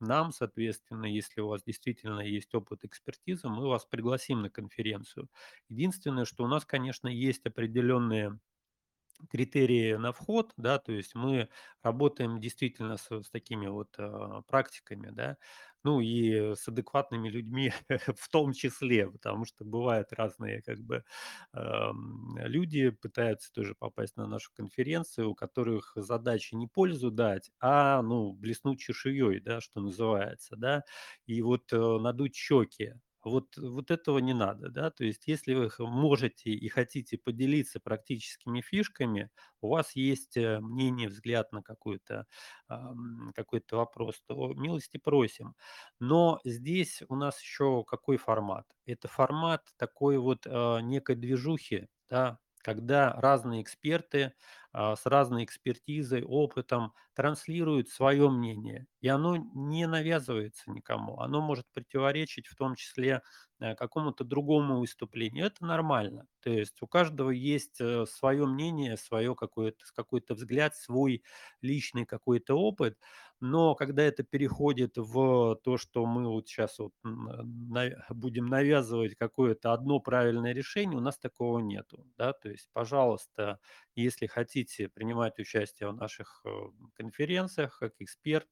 нам, 0.00 0.32
соответственно, 0.32 1.04
если 1.06 1.42
у 1.42 1.48
вас 1.48 1.62
действительно 1.62 2.20
есть 2.20 2.54
опыт 2.54 2.84
экспертизы, 2.84 3.48
мы 3.48 3.68
вас 3.68 3.84
пригласим 3.84 4.40
на 4.42 4.50
конференцию. 4.50 5.28
Единственное, 5.68 6.24
что 6.24 6.44
у 6.44 6.48
нас, 6.48 6.64
конечно, 6.64 7.06
есть 7.08 7.44
определенные 7.46 8.38
критерии 9.30 9.94
на 9.94 10.12
вход, 10.12 10.52
да, 10.56 10.78
то 10.78 10.92
есть 10.92 11.14
мы 11.14 11.48
работаем 11.82 12.40
действительно 12.40 12.96
с, 12.96 13.10
с 13.10 13.30
такими 13.30 13.66
вот 13.66 13.88
э, 13.98 14.42
практиками, 14.48 15.10
да, 15.10 15.36
ну 15.82 16.00
и 16.00 16.54
с 16.54 16.68
адекватными 16.68 17.28
людьми 17.28 17.72
в 18.16 18.28
том 18.30 18.52
числе, 18.52 19.10
потому 19.10 19.44
что 19.46 19.64
бывают 19.64 20.12
разные 20.12 20.62
как 20.62 20.78
бы 20.80 21.04
э, 21.54 21.90
люди 22.46 22.90
пытаются 22.90 23.52
тоже 23.52 23.74
попасть 23.74 24.16
на 24.16 24.26
нашу 24.26 24.50
конференцию, 24.54 25.30
у 25.30 25.34
которых 25.34 25.92
задача 25.96 26.56
не 26.56 26.66
пользу 26.66 27.10
дать, 27.10 27.50
а 27.60 28.02
ну 28.02 28.32
блеснуть 28.32 28.80
чешуей, 28.80 29.40
да, 29.40 29.60
что 29.60 29.80
называется, 29.80 30.56
да, 30.56 30.84
и 31.26 31.42
вот 31.42 31.72
э, 31.72 31.76
надуть 31.78 32.34
щеки, 32.34 32.94
вот, 33.24 33.56
вот 33.56 33.90
этого 33.90 34.18
не 34.18 34.34
надо, 34.34 34.68
да, 34.70 34.90
то 34.90 35.04
есть 35.04 35.26
если 35.26 35.54
вы 35.54 35.70
можете 35.78 36.50
и 36.50 36.68
хотите 36.68 37.18
поделиться 37.18 37.80
практическими 37.80 38.60
фишками, 38.60 39.30
у 39.60 39.68
вас 39.68 39.94
есть 39.96 40.36
э, 40.36 40.60
мнение, 40.60 41.08
взгляд 41.08 41.52
на 41.52 41.62
какой-то 41.62 42.26
какой-то 43.34 43.76
вопрос, 43.76 44.22
то 44.26 44.52
милости 44.54 44.96
просим. 44.98 45.54
Но 45.98 46.40
здесь 46.44 47.02
у 47.08 47.16
нас 47.16 47.40
еще 47.40 47.84
какой 47.84 48.16
формат? 48.16 48.66
Это 48.86 49.08
формат 49.08 49.62
такой 49.76 50.18
вот 50.18 50.46
э, 50.46 50.80
некой 50.82 51.16
движухи, 51.16 51.88
да, 52.08 52.38
когда 52.62 53.12
разные 53.14 53.62
эксперты 53.62 54.34
а, 54.72 54.94
с 54.96 55.06
разной 55.06 55.44
экспертизой, 55.44 56.22
опытом 56.22 56.92
транслируют 57.14 57.88
свое 57.88 58.28
мнение, 58.30 58.86
и 59.00 59.08
оно 59.08 59.36
не 59.36 59.86
навязывается 59.86 60.70
никому, 60.70 61.18
оно 61.20 61.40
может 61.40 61.66
противоречить 61.72 62.46
в 62.46 62.54
том 62.56 62.74
числе 62.76 63.22
э, 63.60 63.74
какому-то 63.74 64.24
другому 64.24 64.78
выступлению. 64.80 65.46
Это 65.46 65.64
нормально. 65.64 66.26
То 66.40 66.50
есть 66.50 66.80
у 66.82 66.86
каждого 66.86 67.30
есть 67.30 67.80
э, 67.80 68.06
свое 68.06 68.46
мнение, 68.46 68.96
свое 68.96 69.34
какое-то 69.34 69.84
какой-то 69.94 70.34
взгляд, 70.34 70.76
свой 70.76 71.22
личный 71.62 72.06
какой-то 72.06 72.54
опыт. 72.54 72.98
Но 73.40 73.74
когда 73.74 74.02
это 74.02 74.22
переходит 74.22 74.96
в 74.96 75.56
то, 75.64 75.76
что 75.78 76.04
мы 76.06 76.28
вот 76.28 76.48
сейчас 76.48 76.78
вот 76.78 76.92
будем 78.10 78.46
навязывать 78.46 79.14
какое-то 79.16 79.72
одно 79.72 80.00
правильное 80.00 80.52
решение, 80.52 80.98
у 80.98 81.00
нас 81.02 81.18
такого 81.18 81.58
нету. 81.60 82.06
Да? 82.18 82.32
То 82.34 82.50
есть, 82.50 82.68
пожалуйста, 82.72 83.58
если 84.02 84.26
хотите 84.26 84.88
принимать 84.88 85.38
участие 85.38 85.90
в 85.90 85.94
наших 85.94 86.42
э, 86.44 86.50
конференциях 86.94 87.78
как 87.78 87.94
эксперт, 87.98 88.48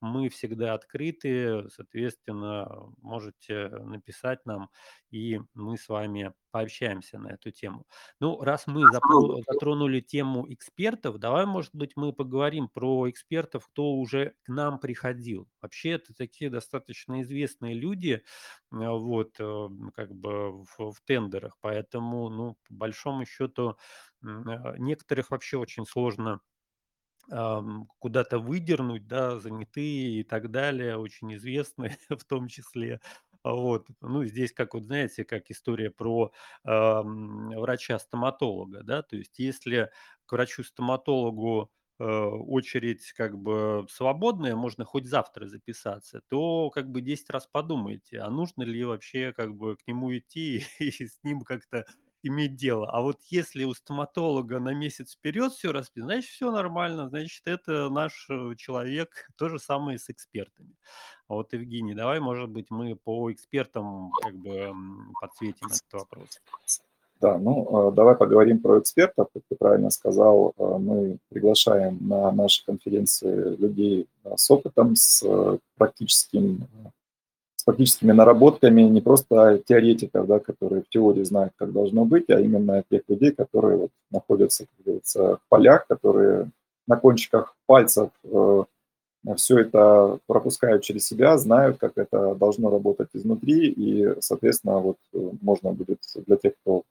мы 0.00 0.28
всегда 0.28 0.74
открыты, 0.74 1.68
соответственно, 1.70 2.92
можете 2.98 3.68
написать 3.68 4.44
нам, 4.44 4.68
и 5.10 5.40
мы 5.54 5.78
с 5.78 5.88
вами 5.88 6.32
пообщаемся 6.50 7.18
на 7.18 7.28
эту 7.28 7.50
тему. 7.50 7.86
Ну, 8.20 8.40
раз 8.42 8.66
мы 8.66 8.84
затронули 8.90 10.00
тему 10.00 10.52
экспертов, 10.52 11.18
давай, 11.18 11.46
может 11.46 11.74
быть, 11.74 11.92
мы 11.96 12.12
поговорим 12.12 12.68
про 12.68 13.08
экспертов, 13.08 13.68
кто 13.68 13.92
уже 13.92 14.34
к 14.42 14.48
нам 14.48 14.80
приходил. 14.80 15.48
Вообще 15.60 15.92
это 15.92 16.14
такие 16.14 16.50
достаточно 16.50 17.22
известные 17.22 17.74
люди, 17.74 18.22
а, 18.70 18.90
вот, 18.90 19.36
э, 19.38 19.68
как 19.94 20.12
бы 20.14 20.64
в, 20.64 20.92
в 20.92 21.00
тендерах, 21.06 21.56
поэтому, 21.60 22.28
ну, 22.28 22.56
по 22.68 22.74
большому 22.74 23.24
счету, 23.24 23.76
некоторых 24.22 25.30
вообще 25.30 25.58
очень 25.58 25.86
сложно 25.86 26.40
куда-то 27.98 28.38
выдернуть, 28.38 29.06
да, 29.06 29.38
занятые 29.38 30.20
и 30.20 30.24
так 30.24 30.50
далее, 30.50 30.96
очень 30.98 31.34
известные 31.34 31.96
в 32.10 32.24
том 32.24 32.48
числе. 32.48 33.00
Вот. 33.44 33.88
Ну, 34.00 34.24
здесь, 34.24 34.52
как 34.52 34.74
вот 34.74 34.84
знаете, 34.84 35.24
как 35.24 35.50
история 35.50 35.90
про 35.90 36.32
ам, 36.64 37.50
врача-стоматолога, 37.50 38.82
да, 38.82 39.02
то 39.02 39.16
есть 39.16 39.38
если 39.38 39.90
к 40.26 40.32
врачу-стоматологу 40.32 41.72
э, 41.98 42.04
очередь 42.04 43.12
как 43.12 43.36
бы 43.38 43.86
свободная, 43.90 44.54
можно 44.54 44.84
хоть 44.84 45.06
завтра 45.06 45.46
записаться, 45.46 46.22
то 46.28 46.70
как 46.70 46.88
бы 46.90 47.00
10 47.00 47.30
раз 47.30 47.46
подумайте, 47.48 48.20
а 48.20 48.30
нужно 48.30 48.62
ли 48.62 48.84
вообще 48.84 49.32
как 49.32 49.54
бы 49.56 49.76
к 49.76 49.86
нему 49.88 50.16
идти 50.16 50.64
и 50.78 50.90
с 51.06 51.18
ним 51.24 51.40
как-то 51.42 51.84
иметь 52.22 52.56
дело. 52.56 52.88
А 52.90 53.00
вот 53.00 53.18
если 53.28 53.64
у 53.64 53.74
стоматолога 53.74 54.58
на 54.60 54.74
месяц 54.74 55.14
вперед 55.14 55.52
все 55.52 55.72
расписано, 55.72 56.14
значит, 56.14 56.30
все 56.30 56.50
нормально, 56.50 57.08
значит, 57.08 57.42
это 57.46 57.88
наш 57.90 58.26
э, 58.30 58.54
человек. 58.56 59.28
То 59.36 59.48
же 59.48 59.58
самое 59.58 59.98
с 59.98 60.08
экспертами. 60.10 60.74
А 61.28 61.34
вот, 61.34 61.52
Евгений, 61.52 61.94
давай, 61.94 62.20
может 62.20 62.48
быть, 62.48 62.66
мы 62.70 62.96
по 62.96 63.32
экспертам 63.32 64.10
как 64.22 64.34
бы 64.34 64.72
подсветим 65.20 65.66
этот 65.66 65.92
вопрос. 65.92 66.40
Да, 67.20 67.38
ну 67.38 67.90
э, 67.90 67.92
давай 67.92 68.16
поговорим 68.16 68.60
про 68.60 68.80
экспертов. 68.80 69.28
Как 69.32 69.42
ты 69.48 69.56
правильно 69.56 69.90
сказал, 69.90 70.54
э, 70.56 70.76
мы 70.78 71.18
приглашаем 71.28 71.98
на 72.06 72.32
наши 72.32 72.64
конференции 72.64 73.56
людей 73.56 74.08
с 74.36 74.50
опытом, 74.50 74.96
с 74.96 75.24
практическим 75.76 76.66
практическими 77.64 78.12
наработками 78.12 78.82
не 78.82 79.00
просто 79.00 79.62
теоретиков, 79.66 80.26
да, 80.26 80.38
которые 80.38 80.82
в 80.82 80.88
теории 80.88 81.24
знают, 81.24 81.52
как 81.56 81.72
должно 81.72 82.04
быть, 82.04 82.30
а 82.30 82.40
именно 82.40 82.84
тех 82.90 83.02
людей, 83.08 83.32
которые 83.32 83.76
вот 83.76 83.90
находятся, 84.10 84.64
как 84.64 84.84
говорится, 84.84 85.36
в 85.36 85.48
полях, 85.48 85.86
которые 85.86 86.50
на 86.86 86.96
кончиках 86.96 87.54
пальцев 87.66 88.10
э, 88.24 88.64
все 89.36 89.58
это 89.58 90.18
пропускают 90.26 90.82
через 90.82 91.06
себя, 91.06 91.38
знают, 91.38 91.78
как 91.78 91.92
это 91.96 92.34
должно 92.34 92.70
работать 92.70 93.08
изнутри, 93.12 93.68
и, 93.68 94.20
соответственно, 94.20 94.78
вот 94.78 94.96
э, 95.14 95.30
можно 95.40 95.72
будет 95.72 95.98
для 96.26 96.36
тех, 96.36 96.54
кто 96.62 96.82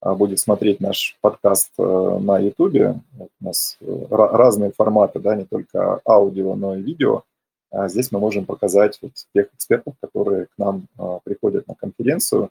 а, 0.00 0.14
будет 0.14 0.38
смотреть 0.40 0.80
наш 0.80 1.16
подкаст 1.20 1.70
э, 1.78 2.18
на 2.20 2.38
YouTube, 2.38 2.96
у 3.18 3.44
нас 3.44 3.78
э, 3.80 4.06
разные 4.10 4.72
форматы, 4.72 5.20
да, 5.20 5.36
не 5.36 5.44
только 5.44 6.00
аудио, 6.04 6.54
но 6.54 6.76
и 6.76 6.82
видео– 6.82 7.22
здесь 7.72 8.12
мы 8.12 8.18
можем 8.20 8.46
показать 8.46 8.98
вот 9.02 9.12
тех 9.34 9.52
экспертов, 9.54 9.94
которые 10.00 10.46
к 10.46 10.58
нам 10.58 10.86
а, 10.98 11.18
приходят 11.24 11.66
на 11.66 11.74
конференцию. 11.74 12.50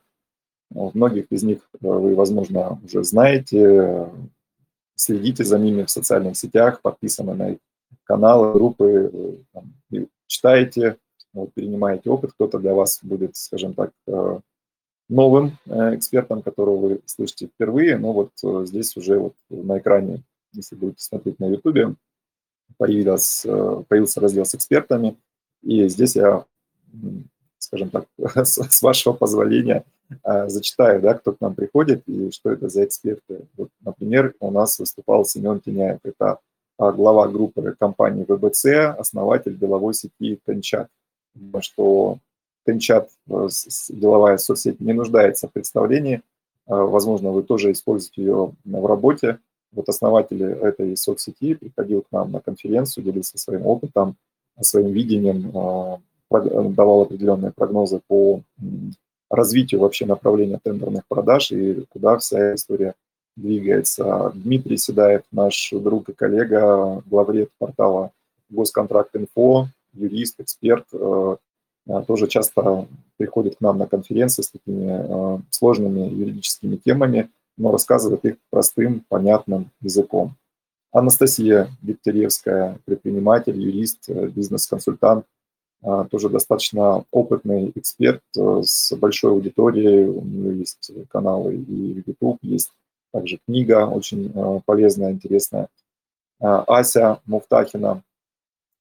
Многих 0.72 1.32
из 1.32 1.44
них 1.44 1.60
э, 1.60 1.78
вы, 1.82 2.16
возможно, 2.16 2.80
уже 2.84 3.04
знаете, 3.04 4.10
следите 4.96 5.44
за 5.44 5.60
ними 5.60 5.84
в 5.84 5.90
социальных 5.90 6.38
сетях, 6.38 6.82
подписаны 6.82 7.34
на 7.34 7.50
их 7.52 7.58
каналы, 8.04 8.54
группы, 8.54 9.12
э, 9.14 9.34
там, 9.54 9.74
читаете, 10.28 10.98
вот, 11.34 11.54
перенимаете 11.54 12.10
опыт. 12.10 12.34
Кто-то 12.34 12.60
для 12.60 12.74
вас 12.74 13.00
будет, 13.04 13.36
скажем 13.36 13.74
так, 13.74 13.92
э, 14.08 14.40
новым 15.08 15.58
экспертом, 15.68 16.42
которого 16.42 16.78
вы 16.78 17.02
слышите 17.06 17.48
впервые, 17.48 17.98
но 17.98 18.12
вот 18.12 18.32
здесь 18.68 18.98
уже 18.98 19.20
вот 19.20 19.36
на 19.50 19.78
экране, 19.78 20.24
если 20.52 20.76
будете 20.76 21.04
смотреть 21.04 21.40
на 21.40 21.46
YouTube, 21.46 21.96
появилась, 22.78 23.46
э, 23.46 23.84
появился 23.88 24.22
раздел 24.22 24.46
с 24.46 24.56
экспертами, 24.56 25.18
и 25.62 25.88
здесь 25.88 26.16
я, 26.16 26.46
скажем 27.58 27.90
так, 27.90 28.06
с 28.46 28.82
вашего 28.82 29.14
позволения 29.14 29.84
э, 30.24 30.50
зачитаю, 30.50 31.02
да, 31.02 31.14
кто 31.14 31.34
к 31.34 31.42
нам 31.42 31.56
приходит 31.56 32.04
и 32.08 32.32
что 32.32 32.52
это 32.52 32.70
за 32.70 32.86
эксперты. 32.86 33.48
Вот, 33.58 33.70
например, 33.82 34.34
у 34.40 34.52
нас 34.52 34.80
выступал 34.80 35.26
Семен 35.26 35.60
Теняев, 35.60 36.00
это 36.04 36.40
а, 36.78 36.92
глава 36.92 37.28
группы 37.28 37.76
компании 37.80 38.26
ВБЦ, 38.28 38.98
основатель 39.00 39.58
деловой 39.58 39.94
сети 39.94 40.40
Тенчат. 40.46 40.90
Что 41.62 42.20
Тенчат, 42.66 43.10
э, 43.30 43.48
деловая 43.90 44.38
соцсеть, 44.38 44.80
не 44.80 44.94
нуждается 44.94 45.48
в 45.48 45.54
представлении. 45.54 46.22
Возможно, 46.68 47.32
вы 47.32 47.44
тоже 47.44 47.72
используете 47.72 48.24
ее 48.24 48.54
в 48.66 48.86
работе 48.88 49.38
вот 49.76 49.90
основатель 49.90 50.42
этой 50.44 50.96
соцсети 50.98 51.54
приходил 51.56 52.02
к 52.02 52.12
нам 52.12 52.32
на 52.32 52.40
конференцию, 52.40 53.04
делился 53.04 53.38
своим 53.38 53.66
опытом, 53.66 54.16
своим 54.62 54.92
видением, 54.92 55.52
а, 55.56 56.00
давал 56.32 57.02
определенные 57.02 57.52
прогнозы 57.52 58.02
по 58.08 58.42
развитию 59.30 59.82
вообще 59.82 60.06
направления 60.06 60.60
тендерных 60.64 61.04
продаж 61.08 61.52
и 61.52 61.86
куда 61.90 62.18
вся 62.18 62.56
история 62.56 62.94
двигается. 63.36 64.32
Дмитрий 64.34 64.78
Седаев, 64.78 65.24
наш 65.32 65.72
друг 65.72 66.10
и 66.10 66.14
коллега, 66.14 67.04
главред 67.06 67.50
портала 67.58 68.12
Госконтракт.инфо, 68.50 69.68
юрист, 69.94 70.40
эксперт, 70.40 70.86
э, 70.94 71.36
а, 71.88 72.02
тоже 72.04 72.28
часто 72.28 72.88
приходит 73.18 73.58
к 73.58 73.62
нам 73.62 73.78
на 73.78 73.88
конференции 73.88 74.42
с 74.42 74.52
такими 74.52 74.88
э, 74.90 75.40
сложными 75.50 76.10
юридическими 76.10 76.78
темами, 76.78 77.30
но 77.58 77.72
рассказывает 77.72 78.26
их 78.26 78.36
простым, 78.50 79.06
понятным 79.08 79.72
языком. 79.82 80.36
Анастасия 80.92 81.70
Дегтяревская, 81.82 82.80
предприниматель, 82.86 83.60
юрист, 83.60 84.10
э, 84.10 84.28
бизнес-консультант, 84.28 85.26
а, 85.84 86.06
тоже 86.06 86.30
достаточно 86.30 87.06
опытный 87.12 87.72
эксперт 87.76 88.22
э, 88.38 88.62
с 88.64 88.96
большой 88.96 89.32
аудиторией. 89.34 90.08
У 90.08 90.22
нее 90.22 90.60
есть 90.60 90.92
каналы 91.10 91.56
и 91.56 92.04
YouTube, 92.06 92.40
есть 92.42 92.72
также 93.16 93.40
книга 93.46 93.86
очень 93.88 94.32
э, 94.34 94.62
полезная, 94.66 95.12
интересная. 95.12 95.70
А, 96.42 96.64
Ася 96.64 97.22
Муфтахина, 97.26 98.02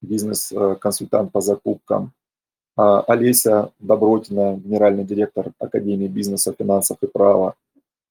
бизнес-консультант 0.03 1.31
по 1.31 1.41
закупкам. 1.41 2.13
А, 2.77 3.03
Олеся 3.03 3.71
Добротина, 3.79 4.57
генеральный 4.57 5.05
директор 5.05 5.53
Академии 5.59 6.09
бизнеса, 6.09 6.55
финансов 6.59 6.99
и 7.03 7.07
права. 7.07 7.55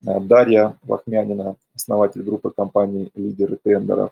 Дарья 0.04 0.76
Вахмянина, 0.84 1.56
основатель 1.76 2.24
группы 2.24 2.52
компаний 2.52 3.10
«Лидеры 3.16 3.58
тендеров». 3.64 4.12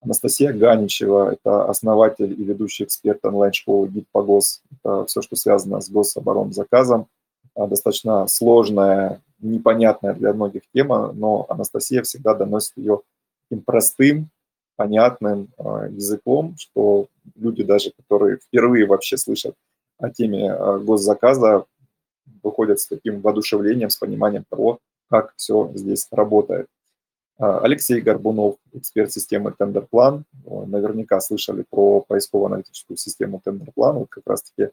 Анастасия 0.00 0.52
Ганичева– 0.52 1.32
это 1.32 1.68
основатель 1.68 2.32
и 2.32 2.42
ведущий 2.44 2.84
эксперт 2.84 3.22
онлайн-школы 3.22 3.88
«Гид 3.88 4.06
по 4.12 4.22
ГОС». 4.22 4.62
Это 4.72 5.04
все, 5.04 5.20
что 5.20 5.36
связано 5.36 5.80
с 5.82 5.90
гособоронзаказом. 5.90 7.06
Достаточно 7.54 8.26
сложная, 8.28 9.20
непонятная 9.40 10.14
для 10.14 10.32
многих 10.32 10.62
тема, 10.72 11.12
но 11.12 11.44
Анастасия 11.50 12.02
всегда 12.02 12.34
доносит 12.34 12.72
ее 12.76 13.02
таким 13.48 13.62
простым, 13.62 14.30
понятным 14.76 15.48
а, 15.58 15.86
языком, 15.86 16.54
что 16.58 17.06
люди 17.34 17.62
даже, 17.62 17.92
которые 17.96 18.38
впервые 18.38 18.86
вообще 18.86 19.16
слышат 19.16 19.54
о 19.98 20.10
теме 20.10 20.54
госзаказа, 20.80 21.64
выходят 22.42 22.80
с 22.80 22.86
таким 22.86 23.20
воодушевлением, 23.20 23.90
с 23.90 23.96
пониманием 23.96 24.44
того, 24.48 24.80
как 25.08 25.32
все 25.36 25.70
здесь 25.74 26.08
работает. 26.10 26.68
А, 27.38 27.60
Алексей 27.60 28.00
Горбунов, 28.00 28.56
эксперт 28.72 29.12
системы 29.12 29.52
Тендерплан. 29.56 30.24
Наверняка 30.44 31.20
слышали 31.20 31.64
про 31.68 32.00
поисково-аналитическую 32.00 32.96
систему 32.96 33.40
Тендерплан. 33.44 33.96
Вот 33.98 34.08
как 34.08 34.24
раз-таки 34.26 34.70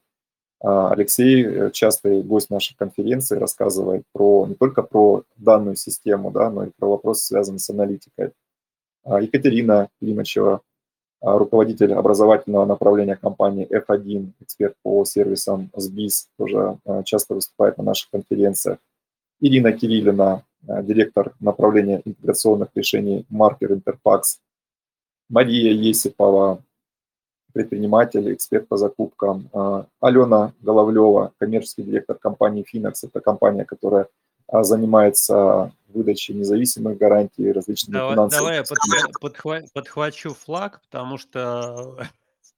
а, 0.61 0.91
Алексей, 0.91 1.45
э, 1.45 1.71
частый 1.71 2.23
гость 2.23 2.49
нашей 2.49 2.75
конференции, 2.77 3.37
рассказывает 3.37 4.03
про, 4.13 4.47
не 4.47 4.55
только 4.55 4.81
про 4.81 5.23
данную 5.35 5.75
систему, 5.75 6.31
да, 6.31 6.49
но 6.49 6.65
и 6.65 6.71
про 6.77 6.87
вопросы, 6.89 7.25
связанные 7.25 7.59
с 7.59 7.69
аналитикой. 7.69 8.31
А, 9.03 9.21
Екатерина 9.21 9.89
Климачева, 9.99 10.61
руководитель 11.21 11.93
образовательного 11.93 12.65
направления 12.65 13.15
компании 13.15 13.67
F1, 13.69 14.31
эксперт 14.41 14.75
по 14.83 15.05
сервисам 15.05 15.69
SBIS, 15.73 16.27
тоже 16.37 16.77
часто 17.05 17.35
выступает 17.35 17.77
на 17.77 17.85
наших 17.85 18.09
конференциях. 18.09 18.77
Ирина 19.43 19.73
Кириллина, 19.73 20.43
э, 20.67 20.83
директор 20.83 21.33
направления 21.41 22.01
интеграционных 22.05 22.69
решений 22.75 23.25
Marker 23.29 23.67
Interpax, 23.69 24.39
Мария 25.29 25.73
Есипова, 25.73 26.63
предприниматель, 27.53 28.33
эксперт 28.33 28.67
по 28.69 28.77
закупкам, 28.77 29.49
э, 29.53 29.83
Алена 29.99 30.53
Головлева, 30.61 31.33
коммерческий 31.39 31.83
директор 31.83 32.17
компании 32.17 32.63
Finax, 32.63 32.93
это 33.03 33.19
компания, 33.19 33.65
которая 33.65 34.07
э, 34.47 34.63
занимается 34.63 35.73
выдачей 35.89 36.35
независимых 36.35 36.97
гарантий 36.97 37.51
различными 37.51 37.97
давай, 37.97 38.13
финансовыми... 38.13 38.45
Давай 38.45 38.57
я 38.57 38.63
подхва- 38.63 39.11
подхва- 39.21 39.67
подхвачу 39.73 40.33
флаг, 40.33 40.81
потому 40.89 41.17
что 41.17 41.97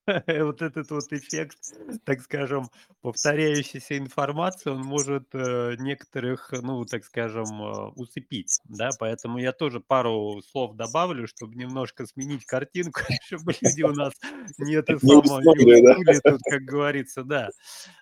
вот 0.45 0.61
этот 0.61 0.91
вот 0.91 1.11
эффект, 1.11 1.57
так 2.03 2.21
скажем, 2.21 2.69
повторяющейся 3.01 3.97
информации, 3.97 4.69
он 4.69 4.81
может 4.81 5.27
э, 5.33 5.75
некоторых, 5.79 6.51
ну, 6.51 6.85
так 6.85 7.03
скажем, 7.03 7.61
э, 7.61 7.87
усыпить, 7.95 8.59
да, 8.65 8.89
поэтому 8.99 9.39
я 9.39 9.51
тоже 9.51 9.79
пару 9.79 10.41
слов 10.49 10.75
добавлю, 10.75 11.27
чтобы 11.27 11.55
немножко 11.55 12.05
сменить 12.05 12.45
картинку, 12.45 13.01
чтобы 13.25 13.53
люди 13.59 13.83
у 13.83 13.93
нас 13.93 14.13
не 14.57 14.75
это 14.75 14.93
не 15.01 15.15
уснули 15.15 16.19
тут, 16.23 16.41
как 16.49 16.61
говорится, 16.61 17.23
да. 17.23 17.49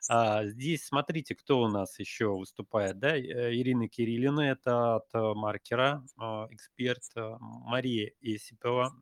А, 0.09 0.45
здесь 0.45 0.85
смотрите, 0.85 1.35
кто 1.35 1.61
у 1.61 1.67
нас 1.67 1.97
еще 1.99 2.27
выступает, 2.27 2.99
да, 2.99 3.17
Э, 3.33 3.53
Ирина 3.53 3.87
Кириллина, 3.87 4.41
это 4.41 4.95
от 4.95 5.07
маркера, 5.13 6.03
эксперт, 6.49 7.03
Мария 7.39 8.11
Есипова, 8.21 8.93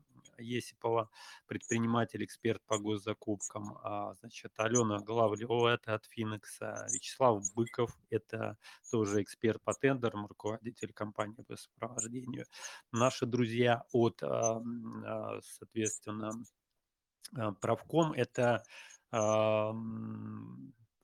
Есипова, 0.42 1.10
предприниматель, 1.46 2.24
эксперт 2.24 2.62
по 2.66 2.78
госзакупкам. 2.78 3.78
А, 3.82 4.14
значит, 4.20 4.52
Алена 4.56 4.98
Главлева, 4.98 5.68
это 5.68 5.94
от 5.94 6.04
Финекса. 6.06 6.86
Вячеслав 6.92 7.42
Быков, 7.54 7.96
это 8.10 8.56
тоже 8.90 9.22
эксперт 9.22 9.62
по 9.62 9.72
тендерам, 9.74 10.26
руководитель 10.26 10.92
компании 10.92 11.42
по 11.42 11.56
сопровождению. 11.56 12.46
Наши 12.92 13.26
друзья 13.26 13.84
от, 13.92 14.22
а, 14.22 14.62
а, 15.04 15.40
соответственно, 15.42 16.32
Правком, 17.60 18.12
это 18.12 18.62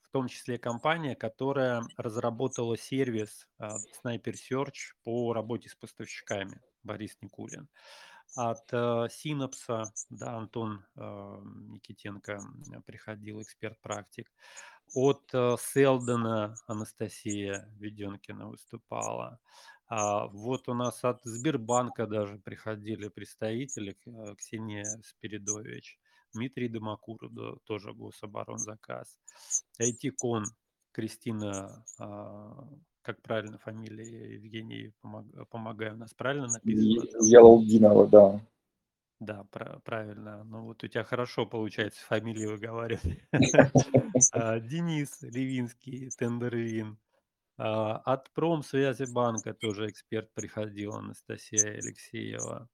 в 0.09 0.11
том 0.13 0.29
числе 0.29 0.59
компания, 0.59 1.15
которая 1.15 1.83
разработала 1.97 2.77
сервис 2.77 3.47
Sniper 3.61 4.35
Search 4.35 4.95
по 5.05 5.33
работе 5.33 5.69
с 5.69 5.75
поставщиками, 5.75 6.61
Борис 6.83 7.17
Никулин 7.21 7.69
от 8.35 8.73
э, 8.73 9.09
Синапса, 9.11 9.93
да, 10.11 10.37
Антон 10.37 10.85
э, 10.97 11.41
Никитенко 11.71 12.41
приходил, 12.87 13.43
эксперт-практик. 13.43 14.31
От 14.95 15.29
э, 15.33 15.57
Селдена 15.59 16.55
Анастасия 16.67 17.69
Веденкина 17.79 18.49
выступала. 18.49 19.41
А, 19.89 20.27
вот 20.27 20.69
у 20.69 20.75
нас 20.75 21.03
от 21.03 21.21
Сбербанка 21.25 22.07
даже 22.07 22.39
приходили 22.39 23.09
представители, 23.09 23.97
Ксения 24.37 24.85
Спиридович, 25.03 25.99
Дмитрий 26.35 26.69
Домакуров, 26.69 27.33
да, 27.33 27.55
тоже 27.65 27.95
гособоронзаказ. 27.95 29.19
IT-кон 29.81 30.45
Кристина 30.93 31.85
а, 31.99 32.69
как 33.09 33.23
правильно 33.23 33.57
фамилия 33.57 34.35
Евгений, 34.35 34.93
помог, 35.01 35.25
помогаю, 35.49 35.95
у 35.95 35.97
нас 35.97 36.13
правильно 36.13 36.47
написано? 36.47 37.07
Ялалдинова, 37.27 38.07
да. 38.07 38.41
Да, 39.19 39.45
пра- 39.51 39.81
правильно. 39.83 40.45
Ну 40.45 40.65
вот 40.65 40.85
у 40.85 40.89
тебя 40.89 41.05
хорошо 41.05 41.47
получается 41.47 42.05
фамилии 42.05 42.45
выговаривать. 42.45 43.19
А, 44.33 44.61
Денис 44.61 45.23
Левинский, 45.23 46.11
Тендервин. 46.11 46.99
А, 47.57 47.97
От 47.97 48.31
Промсвязи 48.33 49.11
банка 49.11 49.55
тоже 49.55 49.89
эксперт 49.89 50.31
приходил, 50.35 50.93
Анастасия 50.93 51.79
Алексеева. 51.79 52.69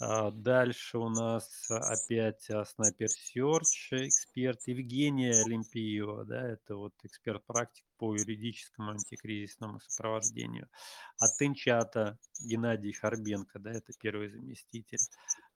А, 0.00 0.30
Дальше 0.32 0.98
у 0.98 1.08
нас 1.08 1.70
опять 1.70 2.50
а, 2.50 2.64
Снайпер 2.64 3.08
Search 3.08 4.06
эксперт 4.08 4.60
Евгения 4.66 5.40
Олимпиева, 5.44 6.24
да, 6.24 6.48
это 6.48 6.74
вот 6.74 6.94
эксперт-практик 7.04 7.84
по 7.96 8.12
юридическому 8.16 8.90
антикризисному 8.90 9.78
сопровождению. 9.80 10.68
От 11.18 11.40
Инчата 11.40 12.18
Геннадий 12.40 12.92
Харбенко, 12.92 13.60
да, 13.60 13.70
это 13.70 13.92
первый 14.00 14.30
заместитель. 14.30 14.98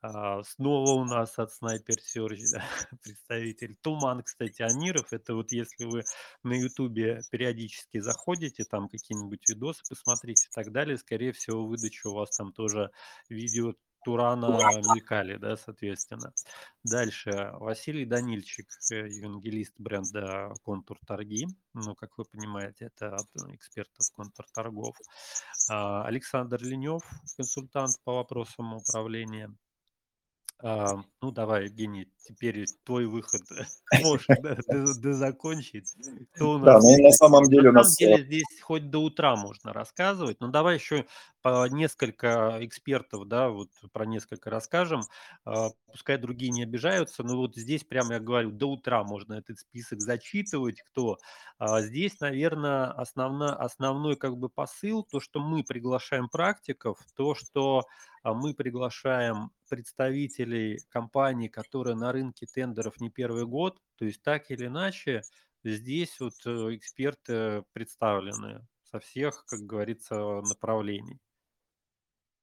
А, 0.02 0.44
снова 0.44 0.92
у 0.92 1.04
нас 1.04 1.36
от 1.40 1.52
Снайпер 1.52 1.96
Search, 1.96 2.42
да, 2.52 2.62
представитель. 3.02 3.76
Туман, 3.82 4.22
кстати, 4.22 4.62
Амиров, 4.62 5.12
это 5.12 5.34
вот 5.34 5.50
если 5.50 5.84
вы 5.84 6.04
на 6.44 6.52
Ютубе 6.52 7.22
периодически 7.32 7.98
заходите, 7.98 8.64
там 8.64 8.88
какие-нибудь 8.88 9.48
видосы 9.48 9.82
посмотрите 9.88 10.46
и 10.46 10.54
так 10.54 10.70
далее, 10.70 10.96
скорее 10.96 11.32
всего, 11.32 11.66
выдача 11.66 12.06
у 12.06 12.14
вас 12.14 12.36
там 12.36 12.52
тоже 12.52 12.92
видео 13.28 13.74
Турана 14.04 14.48
мелькали, 14.48 15.36
да, 15.36 15.56
соответственно. 15.56 16.32
Дальше 16.84 17.50
Василий 17.54 18.04
Данильчик, 18.04 18.68
э, 18.90 19.08
евангелист 19.08 19.74
бренда 19.78 20.52
Контур 20.62 20.98
Торги. 21.06 21.46
Ну, 21.74 21.94
как 21.94 22.16
вы 22.18 22.24
понимаете, 22.24 22.86
это 22.86 23.16
эксперт 23.52 23.90
от 23.98 24.06
Контур 24.14 24.46
Торгов. 24.54 24.96
А, 25.68 26.04
Александр 26.04 26.62
Ленев, 26.62 27.02
консультант 27.36 27.96
по 28.04 28.14
вопросам 28.14 28.74
управления. 28.74 29.54
А, 30.60 31.04
ну, 31.22 31.30
давай, 31.30 31.66
Евгений, 31.66 32.08
теперь 32.18 32.66
твой 32.84 33.06
выход. 33.06 33.42
Можешь 34.02 34.26
у 36.40 36.58
Да, 36.58 36.80
ну 36.80 37.02
на 37.02 37.12
самом 37.12 37.44
деле 37.44 37.68
у 37.68 37.72
нас... 37.72 38.00
э, 38.00 38.24
здесь 38.24 38.60
хоть 38.60 38.90
до 38.90 38.98
утра 38.98 39.36
можно 39.36 39.72
рассказывать, 39.72 40.40
но 40.40 40.48
давай 40.48 40.74
еще 40.74 41.06
по 41.42 41.68
несколько 41.68 42.58
экспертов, 42.60 43.28
да, 43.28 43.50
вот 43.50 43.68
про 43.92 44.04
несколько 44.04 44.50
расскажем. 44.50 45.02
А, 45.44 45.70
Пускай 45.92 46.18
другие 46.18 46.50
не 46.50 46.64
обижаются, 46.64 47.22
но 47.22 47.36
вот 47.36 47.56
здесь 47.56 47.84
прямо 47.84 48.14
я 48.14 48.20
говорю, 48.20 48.50
до 48.50 48.66
утра 48.66 49.04
можно 49.04 49.34
этот 49.34 49.60
список 49.60 50.00
зачитывать, 50.00 50.82
кто. 50.82 51.18
А 51.58 51.80
Здесь, 51.80 52.20
наверное, 52.20 52.90
основна, 52.90 53.54
основной 53.54 54.16
как 54.16 54.36
бы 54.36 54.48
посыл, 54.48 55.02
то, 55.02 55.20
что 55.20 55.40
мы 55.40 55.64
приглашаем 55.64 56.28
практиков, 56.28 56.98
то, 57.16 57.34
что 57.34 57.84
мы 58.24 58.54
приглашаем 58.54 59.50
представителей 59.68 60.80
компаний, 60.88 61.48
которые 61.48 61.96
на 61.96 62.12
рынке 62.12 62.46
тендеров 62.46 63.00
не 63.00 63.10
первый 63.10 63.46
год, 63.46 63.78
то 63.96 64.04
есть 64.04 64.22
так 64.22 64.50
или 64.50 64.66
иначе 64.66 65.22
здесь 65.64 66.18
вот 66.20 66.34
э, 66.46 66.76
эксперты 66.76 67.64
представлены 67.72 68.66
со 68.90 69.00
всех, 69.00 69.44
как 69.46 69.60
говорится, 69.60 70.14
направлений. 70.42 71.18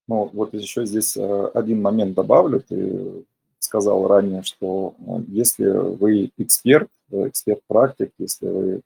Ну, 0.07 0.29
вот 0.33 0.53
еще 0.53 0.85
здесь, 0.85 1.17
э, 1.17 1.47
один 1.53 1.81
момент 1.81 2.13
добавлю. 2.13 2.61
Ты 2.61 3.25
сказал 3.59 4.07
ранее, 4.07 4.43
что, 4.43 4.93
э, 4.99 5.23
если 5.27 5.69
вы 5.69 6.31
эксперт, 6.37 6.89
э, 7.11 7.29
эксперт-практик, 7.29 8.11
если 8.19 8.47
вы 8.47 8.81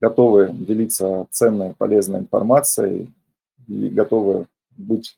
готовы 0.00 0.50
делиться 0.52 1.26
ценной, 1.30 1.74
полезной 1.74 2.20
информацией 2.20 3.12
и 3.68 3.88
готовы 3.88 4.46
быть, 4.76 5.16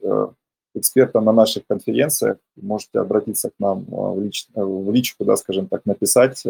экспертом 0.78 1.24
на 1.24 1.32
наших 1.32 1.66
конференциях, 1.66 2.38
можете 2.56 3.00
обратиться 3.00 3.50
к 3.50 3.54
нам, 3.58 3.84
в 3.88 4.20
лич 4.20 4.46
в 4.54 4.90
личку, 4.92 5.24
да, 5.24 5.36
скажем 5.36 5.66
так, 5.66 5.86
написать, 5.86 6.44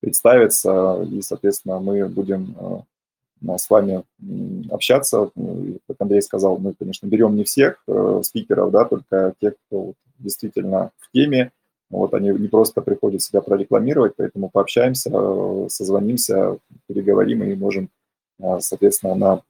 представиться, 0.00 1.06
и, 1.10 1.22
соответственно, 1.22 1.78
мы 1.78 2.08
будем, 2.08 2.84
с 3.56 3.70
вами 3.70 4.04
общаться. 4.70 5.30
Как 5.86 5.96
Андрей 5.98 6.22
сказал, 6.22 6.58
мы, 6.58 6.74
конечно, 6.74 7.06
берем 7.06 7.36
не 7.36 7.44
всех 7.44 7.82
э, 7.88 8.20
спикеров, 8.24 8.70
да, 8.70 8.84
только 8.84 9.34
тех, 9.40 9.54
кто 9.66 9.94
действительно 10.18 10.90
в 10.98 11.10
теме. 11.12 11.50
Вот 11.90 12.14
они 12.14 12.30
не 12.30 12.48
просто 12.48 12.80
приходят 12.80 13.20
себя 13.20 13.42
прорекламировать, 13.42 14.14
поэтому 14.16 14.48
пообщаемся, 14.48 15.10
э, 15.12 15.66
созвонимся, 15.68 16.58
переговорим 16.86 17.42
и 17.42 17.54
можем, 17.54 17.90
э, 18.40 18.58
соответственно, 18.60 19.14
на 19.14 19.42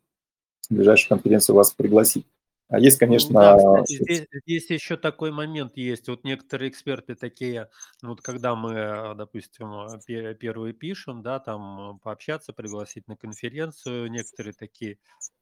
ближайшую 0.70 1.10
конференцию 1.10 1.56
вас 1.56 1.72
пригласить. 1.72 2.26
А 2.72 2.78
есть, 2.80 2.98
Ну 3.04 3.28
конечно, 3.28 3.34
да, 3.34 3.56
кстати, 3.56 3.98
здесь 3.98 4.26
здесь 4.46 4.70
еще 4.70 4.96
такой 4.96 5.32
момент 5.32 5.76
есть. 5.76 6.08
Вот 6.08 6.22
некоторые 6.24 6.70
эксперты 6.70 7.16
такие, 7.16 7.68
ну 8.00 8.10
вот 8.10 8.20
когда 8.22 8.54
мы, 8.54 8.72
э, 8.74 9.14
допустим, 9.16 9.72
э, 9.74 10.00
пе 10.06 10.34
первые 10.34 10.72
пишем, 10.72 11.20
да, 11.22 11.40
там, 11.40 11.96
э, 11.96 11.98
пообщаться, 12.02 12.52
пригласить 12.52 13.08
на 13.08 13.16
конференцию, 13.16 14.08
некоторые 14.10 14.54
такие: 14.54 14.98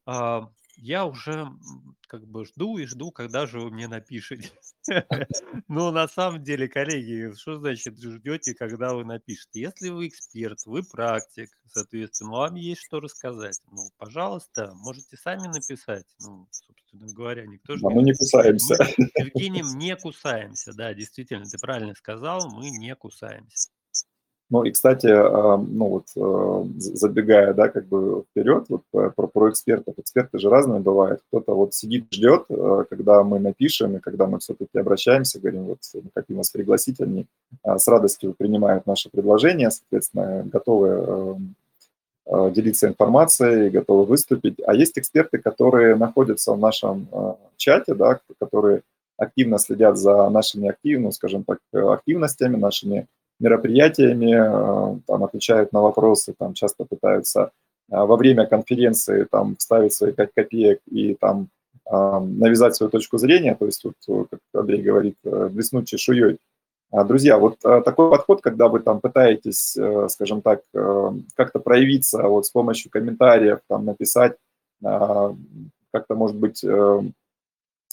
"А, 0.06 0.50
я 0.76 1.06
уже, 1.06 1.48
как 2.08 2.26
бы 2.26 2.44
жду 2.44 2.78
и 2.78 2.86
жду, 2.86 3.10
когда 3.12 3.46
же 3.46 3.60
вы 3.60 3.70
мне 3.70 3.88
напишете". 3.88 4.50
Но 5.68 5.90
на 5.90 6.08
самом 6.08 6.42
деле, 6.42 6.68
коллеги, 6.68 7.34
что 7.36 7.58
значит 7.58 7.98
ждете, 8.00 8.54
когда 8.54 8.94
вы 8.94 9.04
напишете? 9.04 9.60
Если 9.60 9.88
вы 9.90 10.08
эксперт, 10.08 10.58
вы 10.66 10.82
практик, 10.82 11.50
соответственно, 11.68 12.30
вам 12.32 12.54
есть 12.54 12.82
что 12.82 13.00
рассказать. 13.00 13.60
Ну, 13.70 13.90
пожалуйста, 13.98 14.72
можете 14.74 15.16
сами 15.16 15.48
написать. 15.48 16.06
Ну, 16.20 16.48
собственно 16.50 17.12
говоря, 17.12 17.46
никто 17.46 17.76
же 17.76 17.82
да, 17.82 17.94
мы 17.94 18.02
не 18.02 18.14
кусаемся. 18.14 18.76
Мы 18.78 19.06
с 19.06 19.18
Евгением 19.18 19.78
не 19.78 19.96
кусаемся. 19.96 20.72
Да, 20.72 20.94
действительно, 20.94 21.44
ты 21.44 21.58
правильно 21.58 21.94
сказал, 21.94 22.50
мы 22.50 22.70
не 22.70 22.94
кусаемся. 22.94 23.70
Ну 24.50 24.64
и, 24.64 24.72
кстати, 24.72 25.06
а, 25.06 25.56
ну 25.58 25.86
вот, 25.88 26.06
а, 26.16 26.64
з 26.76 26.96
забегая, 26.98 27.54
да, 27.54 27.68
как 27.68 27.86
бы 27.86 28.24
вперед, 28.30 28.64
вот 28.68 28.82
про 28.90 29.26
про 29.28 29.48
экспертов. 29.50 29.94
Эксперты 29.98 30.38
же 30.40 30.50
разные 30.50 30.80
бывают. 30.80 31.20
Кто-то 31.28 31.54
вот 31.54 31.72
сидит, 31.72 32.06
ждет, 32.12 32.46
а, 32.50 32.84
когда 32.90 33.22
мы 33.22 33.38
напишем, 33.38 33.96
и 33.96 34.00
когда 34.00 34.26
мы 34.26 34.40
все-таки 34.40 34.76
обращаемся, 34.78 35.38
говорим: 35.40 35.64
"Вот 35.66 35.78
хотим 36.14 36.36
вас 36.38 36.50
пригласить". 36.50 37.00
Они, 37.00 37.26
с 37.64 37.86
радостью 37.86 38.34
принимают 38.36 38.86
наше 38.86 39.08
предложение, 39.10 39.70
соответственно, 39.70 40.42
готовы, 40.52 41.36
делиться 42.52 42.88
информацией, 42.88 43.70
готовы 43.70 44.04
выступить. 44.06 44.56
А 44.66 44.74
есть 44.74 44.98
эксперты, 44.98 45.38
которые 45.38 45.96
находятся 45.96 46.52
в 46.54 46.58
нашем, 46.58 47.08
чате, 47.56 47.94
да, 47.94 48.20
которые 48.40 48.82
активно 49.18 49.58
следят 49.58 49.98
за 49.98 50.28
нашими 50.30 50.68
актив 50.70 51.00
ну, 51.00 51.12
скажем 51.12 51.44
так, 51.44 51.58
активностями, 51.72 52.56
нашими 52.56 53.06
мероприятиями, 53.40 54.34
э, 54.34 55.00
там 55.06 55.24
отвечают 55.24 55.72
на 55.72 55.80
вопросы, 55.80 56.34
там 56.38 56.54
часто 56.54 56.84
пытаются 56.84 57.50
э, 57.90 57.96
во 57.96 58.16
время 58.16 58.46
конференции 58.46 59.26
там 59.30 59.56
вставить 59.56 59.94
свои 59.94 60.12
5 60.12 60.30
копеек 60.34 60.80
и 60.90 61.14
там 61.14 61.48
э, 61.90 62.20
навязать 62.20 62.76
свою 62.76 62.90
точку 62.90 63.18
зрения, 63.18 63.54
то 63.54 63.66
есть 63.66 63.84
вот, 63.84 64.28
как 64.30 64.40
Андрей 64.54 64.82
говорит, 64.82 65.16
блеснуть 65.24 65.88
чешуей. 65.88 66.38
А, 66.92 67.04
друзья, 67.04 67.38
вот 67.38 67.58
такой 67.60 68.10
подход, 68.10 68.40
когда 68.42 68.68
вы 68.68 68.80
там 68.80 69.00
пытаетесь, 69.00 69.78
скажем 70.08 70.42
так, 70.42 70.62
как-то 70.72 71.60
проявиться 71.60 72.22
вот 72.24 72.46
с 72.46 72.50
помощью 72.50 72.90
комментариев, 72.90 73.60
там 73.68 73.84
написать, 73.84 74.34
как-то, 74.82 76.14
может 76.16 76.36
быть, 76.36 76.64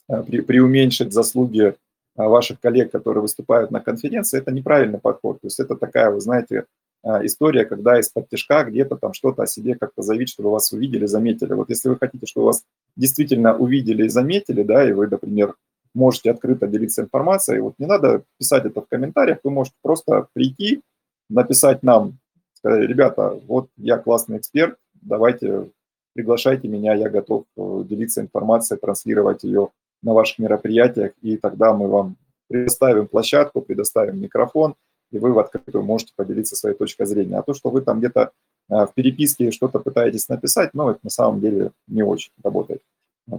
преуменьшить 0.07 1.13
заслуги 1.13 1.75
а, 1.75 1.86
ваших 2.17 2.59
коллег, 2.59 2.91
которые 2.91 3.21
выступают 3.21 3.71
на 3.71 3.79
конференции, 3.79 4.39
это 4.39 4.51
неправильный 4.51 4.99
подход. 4.99 5.39
То 5.41 5.47
есть 5.47 5.59
это 5.59 5.75
такая, 5.75 6.09
вы 6.09 6.19
знаете, 6.19 6.65
а, 7.03 7.25
история, 7.25 7.65
когда 7.65 7.99
из-под 7.99 8.27
тяжка 8.29 8.63
где-то 8.63 8.97
там 8.97 9.13
что-то 9.13 9.43
о 9.43 9.47
себе 9.47 9.75
как-то 9.75 10.01
заявить, 10.01 10.29
чтобы 10.29 10.49
вас 10.49 10.71
увидели, 10.73 11.05
заметили. 11.05 11.53
Вот 11.53 11.69
если 11.69 11.89
вы 11.89 11.97
хотите, 11.97 12.25
чтобы 12.25 12.47
вас 12.47 12.63
действительно 12.95 13.55
увидели 13.55 14.05
и 14.05 14.09
заметили, 14.09 14.63
да, 14.63 14.87
и 14.87 14.93
вы, 14.93 15.07
например, 15.07 15.55
можете 15.93 16.31
открыто 16.31 16.67
делиться 16.67 17.03
информацией, 17.03 17.59
вот 17.59 17.75
не 17.77 17.85
надо 17.85 18.23
писать 18.37 18.65
это 18.65 18.81
в 18.81 18.87
комментариях, 18.87 19.39
вы 19.43 19.51
можете 19.51 19.75
просто 19.81 20.27
прийти, 20.33 20.81
написать 21.29 21.83
нам, 21.83 22.17
сказать, 22.53 22.87
ребята, 22.87 23.39
вот 23.47 23.69
я 23.77 23.97
классный 23.97 24.37
эксперт, 24.37 24.77
давайте 25.01 25.69
приглашайте 26.13 26.67
меня, 26.67 26.93
я 26.93 27.09
готов 27.09 27.45
э, 27.55 27.83
делиться 27.87 28.21
информацией, 28.21 28.79
транслировать 28.79 29.43
ее 29.43 29.69
на 30.01 30.13
ваших 30.13 30.39
мероприятиях, 30.39 31.13
и 31.21 31.37
тогда 31.37 31.73
мы 31.73 31.87
вам 31.87 32.15
предоставим 32.47 33.07
площадку, 33.07 33.61
предоставим 33.61 34.21
микрофон, 34.21 34.75
и 35.11 35.19
вы 35.19 35.33
в 35.33 35.39
открытую 35.39 35.83
можете 35.83 36.13
поделиться 36.15 36.55
своей 36.55 36.75
точкой 36.75 37.05
зрения. 37.05 37.37
А 37.37 37.43
то, 37.43 37.53
что 37.53 37.69
вы 37.69 37.81
там 37.81 37.99
где-то 37.99 38.31
э, 38.69 38.85
в 38.85 38.93
переписке 38.93 39.51
что-то 39.51 39.79
пытаетесь 39.79 40.29
написать, 40.29 40.71
ну, 40.73 40.89
это 40.89 40.99
на 41.03 41.09
самом 41.09 41.39
деле 41.39 41.71
не 41.87 42.03
очень 42.03 42.31
работает. 42.43 42.81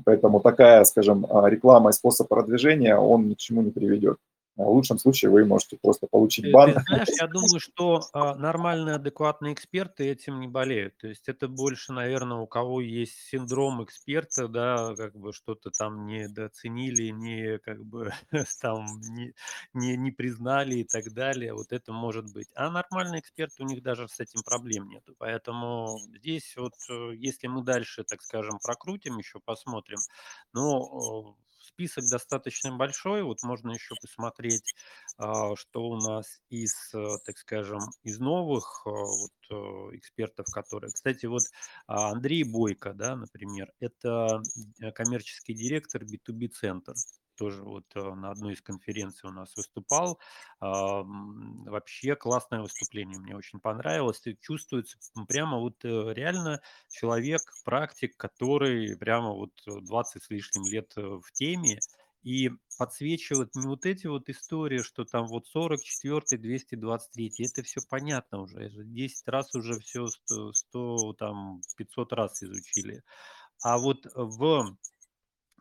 Поэтому 0.05 0.41
такая, 0.41 0.85
скажем, 0.85 1.27
а, 1.31 1.49
реклама 1.49 1.91
и 1.91 1.93
способ 1.93 2.29
продвижения, 2.29 2.97
он 2.97 3.29
ни 3.29 3.35
к 3.35 3.39
чему 3.39 3.63
не 3.63 3.71
приведет. 3.71 4.19
А 4.59 4.63
в 4.63 4.71
лучшем 4.71 4.99
случае 4.99 5.31
вы 5.31 5.45
можете 5.45 5.79
просто 5.81 6.09
получить 6.09 6.47
Ты 6.47 6.51
бан. 6.51 6.75
ты 6.75 6.81
знаешь, 6.81 7.09
я 7.21 7.29
думаю, 7.29 7.61
что, 7.61 8.09
а, 8.13 8.35
нормальные, 8.35 8.97
адекватные 8.97 9.55
эксперты 9.55 10.11
этим 10.11 10.41
не 10.41 10.49
болеют. 10.49 10.97
То 10.99 11.07
есть 11.07 11.29
это 11.29 11.47
больше, 11.47 11.93
наверное, 11.93 12.39
у 12.39 12.47
кого 12.49 12.81
есть 12.81 13.15
синдром 13.31 13.85
эксперта, 13.85 14.49
да, 14.49 14.97
как 14.97 15.15
бы 15.17 15.33
что-то 15.33 15.71
там 15.71 16.07
недооценили, 16.07 17.11
не 17.11 17.59
как 17.59 17.85
бы 17.85 18.13
там 18.61 18.87
не 19.01 19.33
не 19.75 19.97
не 19.97 20.11
признали 20.11 20.77
и 20.77 20.85
так 20.85 21.13
далее. 21.13 21.55
Вот 21.55 21.73
это 21.73 21.93
может 21.93 22.33
быть. 22.33 22.49
А 22.57 22.69
нормальные 22.69 23.21
эксперты, 23.21 23.63
у 23.63 23.67
них 23.67 23.83
даже 23.83 24.09
с 24.09 24.19
этим 24.19 24.43
проблем 24.43 24.89
нету. 24.89 25.15
Поэтому 25.19 26.01
здесь 26.17 26.57
вот, 26.57 26.75
э, 26.91 27.15
если 27.15 27.47
мы 27.47 27.63
дальше, 27.63 28.03
так 28.03 28.23
скажем, 28.23 28.59
прокрутим, 28.59 29.19
еще 29.19 29.39
посмотрим, 29.39 29.99
ну, 30.53 31.37
список 31.79 32.05
достаточно 32.11 32.76
большой. 32.76 33.22
Вот 33.22 33.45
можно 33.45 33.70
еще 33.70 33.95
посмотреть, 34.03 34.74
а, 35.16 35.55
что 35.55 35.83
у 35.83 35.97
нас 35.97 36.41
из, 36.51 36.74
э, 36.93 37.18
так 37.24 37.39
скажем, 37.39 37.79
из 38.03 38.18
новых 38.18 38.83
а, 38.85 38.91
вот, 38.91 39.31
э, 39.51 39.97
экспертов, 39.97 40.47
которые... 40.53 40.91
Кстати, 40.91 41.26
вот 41.26 41.43
а, 41.87 42.11
Андрей 42.11 42.43
Бойко, 42.43 42.93
да, 42.95 43.14
например, 43.14 43.72
это 43.79 44.43
э, 44.83 44.91
коммерческий 44.91 45.55
директор 45.55 46.03
B2B 46.03 46.49
Центр 46.49 46.95
тоже 47.39 47.62
вот 47.62 47.86
на 47.95 48.30
одной 48.30 48.55
из 48.55 48.61
конференций 48.61 49.30
у 49.30 49.32
нас 49.32 49.57
выступал. 49.57 50.18
Вообще 50.61 52.16
классное 52.16 52.61
выступление, 52.61 53.18
мне 53.18 53.36
очень 53.36 53.61
понравилось. 53.61 54.22
Чувствуется 54.41 54.99
прямо 55.28 55.59
вот 55.59 55.84
реально 55.84 56.61
человек, 56.89 57.41
практик, 57.64 58.16
который 58.16 58.97
прямо 58.97 59.32
вот 59.32 59.53
20 59.66 60.22
с 60.22 60.30
лишним 60.30 60.64
лет 60.64 60.93
в 60.97 61.32
теме, 61.32 61.78
и 62.24 62.51
подсвечивает 62.76 63.55
не 63.55 63.66
вот 63.68 63.86
эти 63.86 64.09
вот 64.09 64.28
истории, 64.28 64.82
что 64.82 65.05
там 65.05 65.28
вот 65.28 65.47
44-й, 65.55 66.36
223-й, 66.36 67.47
это 67.47 67.62
все 67.62 67.80
понятно 67.89 68.41
уже, 68.41 68.59
это 68.64 68.82
10 68.82 69.28
раз 69.28 69.55
уже 69.55 69.78
все, 69.78 70.09
100, 70.09 70.53
100 70.53 71.12
там, 71.14 71.61
500 71.76 72.12
раз 72.12 72.43
изучили. 72.43 73.05
А 73.62 73.78
вот 73.78 74.05
в 74.14 74.76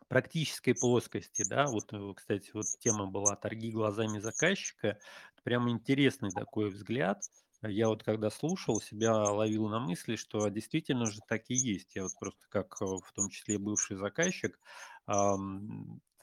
практической 0.08 0.72
плоскости, 0.74 1.44
да, 1.48 1.66
вот, 1.66 1.92
э, 1.92 2.14
кстати, 2.16 2.50
вот 2.54 2.66
тема 2.80 3.06
была 3.06 3.36
торги 3.36 3.70
глазами 3.70 4.18
заказчика. 4.18 4.98
Прям 5.44 5.70
интересный 5.70 6.30
такой 6.32 6.70
взгляд. 6.70 7.22
Я 7.62 7.88
вот 7.88 8.04
когда 8.04 8.30
слушал, 8.30 8.80
себя 8.80 9.14
ловил 9.14 9.68
на 9.68 9.80
мысли, 9.80 10.16
что 10.16 10.48
действительно 10.48 11.06
же 11.06 11.20
так 11.26 11.42
и 11.48 11.54
есть. 11.54 11.96
Я 11.96 12.04
вот 12.04 12.12
просто 12.18 12.46
как 12.48 12.76
э, 12.80 12.84
в 12.84 13.12
том 13.14 13.28
числе 13.30 13.58
бывший 13.58 13.96
заказчик 13.96 14.58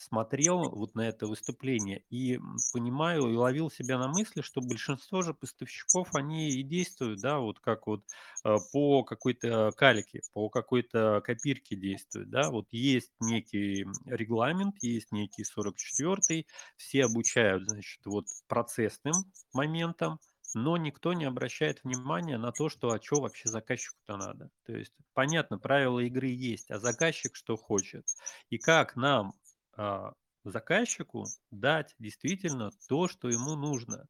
смотрел 0.07 0.69
вот 0.69 0.95
на 0.95 1.07
это 1.07 1.27
выступление 1.27 2.03
и 2.09 2.39
понимаю 2.73 3.27
и 3.31 3.35
ловил 3.35 3.71
себя 3.71 3.97
на 3.97 4.07
мысли, 4.07 4.41
что 4.41 4.61
большинство 4.61 5.21
же 5.21 5.33
поставщиков, 5.33 6.09
они 6.15 6.49
и 6.49 6.63
действуют, 6.63 7.21
да, 7.21 7.39
вот 7.39 7.59
как 7.59 7.87
вот 7.87 8.03
э, 8.45 8.55
по 8.71 9.03
какой-то 9.03 9.71
кальке, 9.75 10.21
по 10.33 10.49
какой-то 10.49 11.21
копирке 11.23 11.75
действуют, 11.75 12.29
да, 12.29 12.49
вот 12.49 12.67
есть 12.71 13.11
некий 13.19 13.85
регламент, 14.05 14.75
есть 14.81 15.11
некий 15.11 15.43
44-й, 15.43 16.47
все 16.77 17.05
обучают, 17.05 17.63
значит, 17.67 18.01
вот 18.05 18.25
процессным 18.47 19.13
моментам, 19.53 20.19
но 20.53 20.77
никто 20.77 21.13
не 21.13 21.25
обращает 21.25 21.83
внимания 21.83 22.37
на 22.37 22.51
то, 22.51 22.69
что 22.69 22.89
а 22.91 23.01
что 23.01 23.19
вообще 23.21 23.49
заказчику-то 23.49 24.15
надо. 24.17 24.49
То 24.65 24.73
есть 24.75 24.93
понятно, 25.13 25.59
правила 25.59 25.99
игры 25.99 26.27
есть, 26.27 26.71
а 26.71 26.79
заказчик 26.79 27.35
что 27.35 27.57
хочет. 27.57 28.05
И 28.49 28.57
как 28.57 28.95
нам 28.95 29.33
заказчику 30.43 31.25
дать 31.51 31.95
действительно 31.99 32.71
то, 32.87 33.07
что 33.07 33.29
ему 33.29 33.55
нужно. 33.55 34.07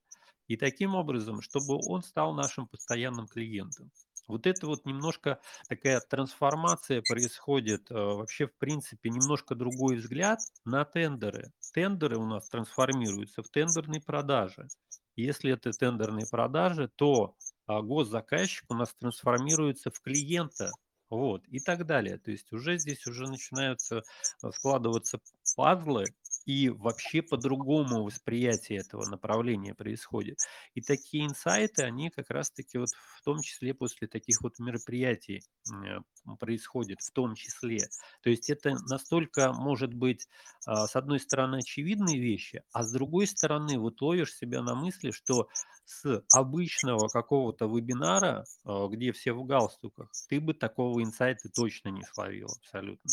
И 0.48 0.58
таким 0.58 0.96
образом, 0.96 1.42
чтобы 1.42 1.80
он 1.88 2.04
стал 2.04 2.34
нашим 2.34 2.68
постоянным 2.68 3.28
клиентом. 3.28 3.92
Вот 4.28 4.48
это 4.48 4.68
вот 4.68 4.86
немножко 4.86 5.40
такая 5.70 6.00
трансформация 6.02 7.04
происходит, 7.08 7.92
э, 7.92 7.94
вообще, 7.94 8.48
в 8.48 8.58
принципе, 8.58 9.10
немножко 9.10 9.54
другой 9.54 9.98
взгляд 9.98 10.40
на 10.66 10.84
тендеры. 10.84 11.52
Тендеры 11.74 12.18
у 12.18 12.26
нас 12.26 12.50
трансформируются 12.50 13.44
в 13.44 13.50
тендерные 13.50 14.02
продажи. 14.02 14.68
Если 15.16 15.52
это 15.52 15.72
тендерные 15.72 16.26
продажи, 16.30 16.90
то 16.96 17.36
а, 17.68 17.82
госзаказчик 17.82 18.66
у 18.70 18.74
нас 18.76 18.94
трансформируется 19.00 19.92
в 19.92 20.02
клиента, 20.02 20.72
вот, 21.10 21.44
и 21.48 21.60
так 21.60 21.86
далее. 21.86 22.18
То 22.18 22.32
есть 22.32 22.52
уже 22.52 22.78
здесь 22.78 23.06
уже 23.08 23.26
начинаются 23.28 24.04
э, 24.44 24.52
складываться 24.52 25.20
пазлы, 25.56 26.06
и 26.46 26.70
вообще 26.70 27.22
по-другому 27.22 28.04
восприятие 28.04 28.80
этого 28.80 29.06
направления 29.06 29.74
происходит. 29.74 30.38
И 30.74 30.82
такие 30.82 31.26
инсайты, 31.26 31.84
они 31.84 32.10
как 32.10 32.30
раз-таки 32.30 32.78
вот 32.78 32.90
в 32.90 33.24
том 33.24 33.42
числе 33.42 33.74
после 33.74 34.08
таких 34.08 34.42
вот 34.42 34.60
мероприятий 34.60 35.42
э, 35.72 36.00
происходят, 36.40 37.02
в 37.02 37.12
том 37.12 37.36
числе. 37.36 37.80
То 38.22 38.30
есть 38.30 38.50
это 38.50 38.76
настолько 38.88 39.54
может 39.54 39.94
быть, 39.94 40.28
а, 40.66 40.88
с 40.88 40.96
одной 40.96 41.20
стороны, 41.20 41.58
очевидные 41.58 42.20
вещи, 42.20 42.64
а 42.72 42.84
с 42.84 42.92
другой 42.92 43.28
стороны, 43.28 43.78
вот 43.80 44.02
ловишь 44.02 44.36
себя 44.36 44.62
на 44.62 44.76
мысли, 44.76 45.12
что 45.12 45.48
с 45.86 46.24
обычного 46.34 47.08
какого-то 47.08 47.66
вебинара, 47.66 48.46
а, 48.64 48.88
где 48.88 49.12
все 49.12 49.34
в 49.34 49.46
галстуках, 49.46 50.12
ты 50.30 50.40
бы 50.40 50.54
такого 50.54 51.02
инсайта 51.04 51.50
точно 51.50 51.90
не 51.90 52.04
словил 52.04 52.48
абсолютно. 52.58 53.12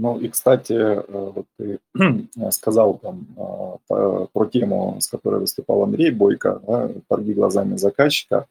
Ну 0.00 0.18
и, 0.18 0.28
кстати, 0.28 0.72
э, 0.72 1.04
вот 1.08 1.44
ты 1.58 1.78
сказал 2.52 2.96
там 2.96 3.26
а, 3.36 4.26
про 4.32 4.46
тему, 4.46 4.96
с 4.98 5.08
которой 5.08 5.40
выступал 5.40 5.82
Андрей 5.82 6.10
Бойко, 6.10 6.62
да, 6.66 6.90
торги 7.06 7.34
глазами 7.34 7.76
заказчика. 7.76 8.46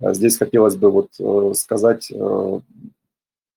А 0.00 0.14
здесь 0.14 0.38
хотелось 0.38 0.76
бы 0.76 0.90
вот 0.90 1.10
э, 1.20 1.52
сказать, 1.54 2.10
э, 2.10 2.60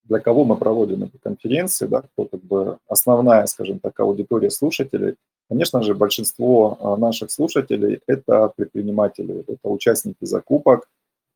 для 0.04 0.20
кого 0.20 0.44
мы 0.44 0.58
проводим 0.58 1.04
эти 1.04 1.16
конференции, 1.24 1.86
да, 1.88 2.02
кто 2.02 2.26
как 2.26 2.42
бы 2.42 2.80
основная, 2.90 3.46
скажем 3.46 3.80
так, 3.80 3.98
аудитория 4.02 4.50
слушателей. 4.50 5.16
Конечно 5.48 5.82
же, 5.84 5.96
большинство 5.96 6.98
наших 7.00 7.32
слушателей– 7.32 8.02
это 8.08 8.52
предприниматели, 8.58 9.46
это 9.48 9.70
участники 9.70 10.26
закупок, 10.26 10.90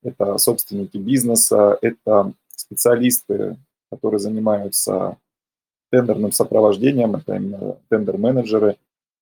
это 0.03 0.37
собственники 0.39 0.97
бизнеса, 0.97 1.77
это 1.81 2.33
специалисты, 2.55 3.57
которые 3.89 4.19
занимаются 4.19 5.17
тендерным 5.91 6.31
сопровождением, 6.31 7.15
это 7.15 7.35
именно 7.35 7.77
тендер-менеджеры. 7.89 8.77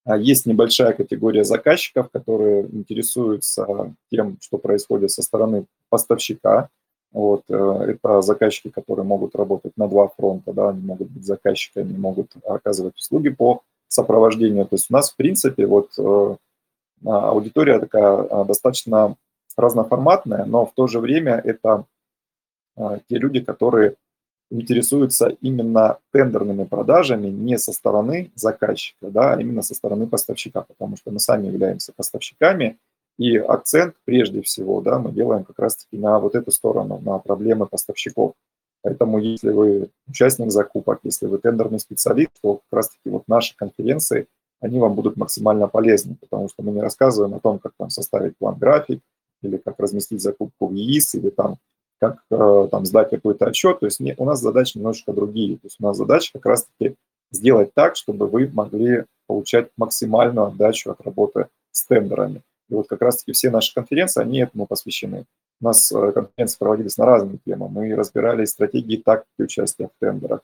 А 0.05 0.17
есть 0.17 0.45
небольшая 0.45 0.93
категория 0.93 1.43
заказчиков, 1.43 2.09
которые 2.11 2.65
интересуются 2.71 3.95
тем, 4.11 4.37
что 4.41 4.57
происходит 4.57 5.11
со 5.11 5.21
стороны 5.21 5.65
поставщика. 5.89 6.69
Вот, 7.13 7.43
э, 7.47 7.95
это 7.95 8.21
заказчики, 8.21 8.69
которые 8.69 9.05
могут 9.05 9.35
работать 9.35 9.73
на 9.77 9.87
два 9.87 10.07
фронта, 10.09 10.51
да, 10.51 10.69
они 10.69 10.81
могут 10.81 11.09
быть 11.09 11.25
заказчиками, 11.25 11.95
могут 11.95 12.31
оказывать 12.43 12.97
услуги 12.97 13.29
по 13.29 13.61
сопровождению. 13.87 14.65
То 14.65 14.75
есть 14.75 14.87
у 14.89 14.93
нас, 14.93 15.11
в 15.11 15.15
принципе, 15.15 15.67
вот 15.67 15.91
э, 15.97 16.35
а, 17.05 17.29
аудитория 17.29 17.79
такая 17.79 18.27
а, 18.29 18.45
достаточно 18.45 19.15
разноформатная, 19.55 20.45
но 20.45 20.65
в 20.65 20.73
то 20.73 20.87
же 20.87 20.99
время 20.99 21.33
это 21.33 21.85
те 22.75 23.17
люди, 23.19 23.39
которые 23.39 23.97
интересуются 24.51 25.29
именно 25.41 25.97
тендерными 26.11 26.63
продажами 26.63 27.27
не 27.27 27.57
со 27.57 27.71
стороны 27.71 28.31
заказчика, 28.35 29.09
да, 29.09 29.33
а 29.33 29.41
именно 29.41 29.61
со 29.61 29.73
стороны 29.73 30.07
поставщика, 30.07 30.61
потому 30.61 30.97
что 30.97 31.11
мы 31.11 31.19
сами 31.19 31.47
являемся 31.47 31.91
поставщиками, 31.93 32.77
и 33.17 33.37
акцент 33.37 33.95
прежде 34.05 34.41
всего 34.41 34.81
да, 34.81 34.99
мы 34.99 35.11
делаем 35.11 35.43
как 35.43 35.59
раз-таки 35.59 35.97
на 35.97 36.19
вот 36.19 36.35
эту 36.35 36.51
сторону, 36.51 36.99
на 37.03 37.19
проблемы 37.19 37.67
поставщиков. 37.67 38.33
Поэтому 38.81 39.17
если 39.17 39.51
вы 39.51 39.89
участник 40.07 40.51
закупок, 40.51 40.99
если 41.03 41.27
вы 41.27 41.37
тендерный 41.37 41.79
специалист, 41.79 42.31
то 42.41 42.55
как 42.55 42.77
раз-таки 42.79 43.09
вот 43.09 43.23
наши 43.27 43.55
конференции, 43.55 44.27
они 44.59 44.79
вам 44.79 44.93
будут 44.93 45.15
максимально 45.15 45.67
полезны, 45.67 46.15
потому 46.19 46.49
что 46.49 46.63
мы 46.63 46.71
не 46.71 46.81
рассказываем 46.81 47.33
о 47.35 47.39
том, 47.39 47.59
как 47.59 47.73
там 47.77 47.89
составить 47.89 48.37
план-график, 48.37 49.01
или 49.41 49.57
как 49.57 49.79
разместить 49.79 50.21
закупку 50.21 50.67
в 50.67 50.73
ЕИС, 50.73 51.15
или 51.15 51.29
там 51.29 51.57
как 52.03 52.23
э, 52.31 52.67
там 52.69 52.85
сдать 52.85 53.09
какой-то 53.09 53.45
отчет. 53.45 53.79
То 53.79 53.85
есть 53.85 53.99
не, 53.99 54.13
у 54.17 54.25
нас 54.25 54.41
задачи 54.41 54.77
немножко 54.77 55.13
другие. 55.13 55.55
То 55.55 55.67
есть 55.67 55.77
у 55.79 55.83
нас 55.83 55.95
задача 55.95 56.31
как 56.33 56.45
раз-таки 56.45 56.95
сделать 57.31 57.73
так, 57.73 57.95
чтобы 57.95 58.27
вы 58.27 58.49
могли 58.53 59.05
получать 59.27 59.69
максимальную 59.77 60.47
отдачу 60.47 60.91
от 60.91 61.01
работы 61.01 61.47
с 61.71 61.85
тендерами. 61.85 62.41
И 62.69 62.73
вот 62.73 62.87
как 62.87 63.01
раз-таки 63.01 63.31
все 63.31 63.49
наши 63.49 63.73
конференции, 63.73 64.21
они 64.21 64.39
этому 64.39 64.67
посвящены. 64.67 65.25
У 65.61 65.65
нас 65.65 65.91
э, 65.91 66.11
конференции 66.11 66.57
проводились 66.59 66.97
на 66.97 67.05
разные 67.05 67.39
темы. 67.45 67.69
Мы 67.69 67.95
разбирали 67.95 68.43
стратегии 68.45 68.97
тактики 68.97 69.43
участия 69.43 69.87
в 69.87 69.91
тендерах, 69.99 70.41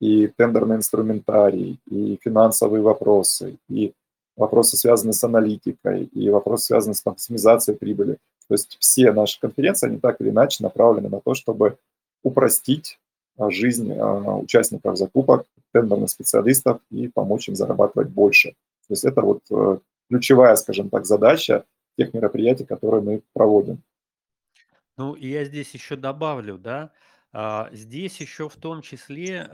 и 0.00 0.28
тендерный 0.28 0.76
инструментарий, 0.76 1.80
и 1.90 2.18
финансовые 2.22 2.82
вопросы, 2.82 3.56
и 3.68 3.92
вопросы, 4.36 4.76
связанные 4.76 5.14
с 5.14 5.24
аналитикой, 5.24 6.04
и 6.04 6.30
вопросы, 6.30 6.66
связанные 6.66 6.94
с 6.94 7.04
максимизацией 7.04 7.76
прибыли. 7.76 8.18
То 8.52 8.56
есть 8.56 8.76
все 8.80 9.12
наши 9.12 9.40
конференции, 9.40 9.86
они 9.88 9.98
так 9.98 10.20
или 10.20 10.28
иначе 10.28 10.62
направлены 10.62 11.08
на 11.08 11.22
то, 11.22 11.32
чтобы 11.32 11.78
упростить 12.22 13.00
а, 13.38 13.50
жизнь 13.50 13.90
а, 13.94 14.36
участников 14.36 14.98
закупок, 14.98 15.46
тендерных 15.72 16.10
специалистов 16.10 16.82
и 16.90 17.08
помочь 17.08 17.48
им 17.48 17.56
зарабатывать 17.56 18.10
больше. 18.10 18.50
То 18.50 18.90
есть 18.90 19.06
это 19.06 19.22
вот 19.22 19.40
э, 19.50 19.78
ключевая, 20.10 20.54
скажем 20.56 20.90
так, 20.90 21.06
задача 21.06 21.64
тех 21.96 22.12
мероприятий, 22.12 22.66
которые 22.66 23.00
мы 23.00 23.22
проводим. 23.32 23.80
Ну, 24.98 25.14
и 25.14 25.28
я 25.28 25.46
здесь 25.46 25.72
еще 25.72 25.96
добавлю, 25.96 26.58
да, 26.58 26.90
а, 27.32 27.70
здесь 27.72 28.20
еще 28.20 28.50
в 28.50 28.56
том 28.56 28.82
числе 28.82 29.48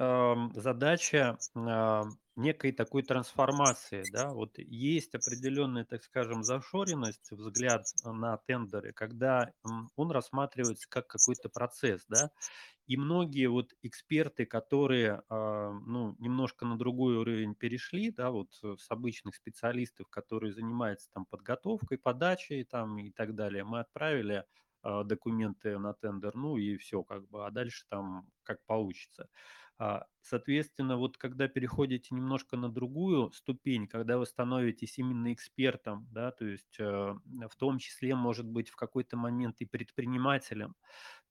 задача 0.57 1.39
некой 2.39 2.73
такой 2.73 3.03
трансформации, 3.03 4.05
да, 4.05 4.33
вот 4.33 4.59
есть 4.59 5.15
определенная, 5.15 5.85
так 5.85 6.03
скажем, 6.05 6.43
зашоренность, 6.45 7.31
взгляд 7.33 7.91
на 8.05 8.39
тендеры, 8.39 8.93
когда 8.93 9.53
он 9.97 10.11
рассматривается 10.11 10.89
как 10.89 11.07
какой-то 11.09 11.49
процесс, 11.51 12.05
да, 12.09 12.31
и 12.87 12.97
многие 12.97 13.47
вот 13.49 13.75
эксперты, 13.83 14.47
которые, 14.47 15.23
а, 15.29 15.73
ну, 15.73 16.17
немножко 16.19 16.65
на 16.67 16.79
другой 16.79 17.17
уровень 17.17 17.55
перешли, 17.55 18.11
да, 18.11 18.31
вот 18.31 18.49
с 18.63 18.91
обычных 18.91 19.35
специалистов, 19.37 20.09
которые 20.09 20.53
занимаются 20.53 21.11
там 21.13 21.27
подготовкой, 21.27 21.99
подачей 21.99 22.65
там 22.65 22.99
и 22.99 23.11
так 23.11 23.35
далее, 23.35 23.65
мы 23.65 23.81
отправили 23.81 24.45
а, 24.83 25.05
документы 25.05 25.79
на 25.79 25.93
тендер, 25.95 26.35
ну 26.35 26.57
и 26.57 26.77
все 26.79 27.03
как 27.03 27.29
бы, 27.29 27.47
а 27.47 27.51
дальше 27.51 27.85
там 27.91 28.29
как 28.43 28.65
получится. 28.65 29.29
А, 29.79 30.07
соответственно, 30.23 30.97
вот 30.97 31.17
когда 31.19 31.47
переходите 31.47 32.15
немножко 32.15 32.57
на 32.57 32.69
другую 32.69 33.31
ступень, 33.33 33.87
когда 33.87 34.19
вы 34.19 34.27
становитесь 34.27 34.99
именно 34.99 35.33
экспертом, 35.33 36.09
да, 36.11 36.33
то 36.33 36.45
есть 36.47 36.77
э, 36.81 36.85
в 36.85 37.57
том 37.57 37.79
числе, 37.79 38.17
может 38.17 38.47
быть, 38.47 38.71
в 38.71 38.77
какой-то 38.77 39.17
момент 39.17 39.61
и 39.61 39.67
предпринимателем, 39.67 40.75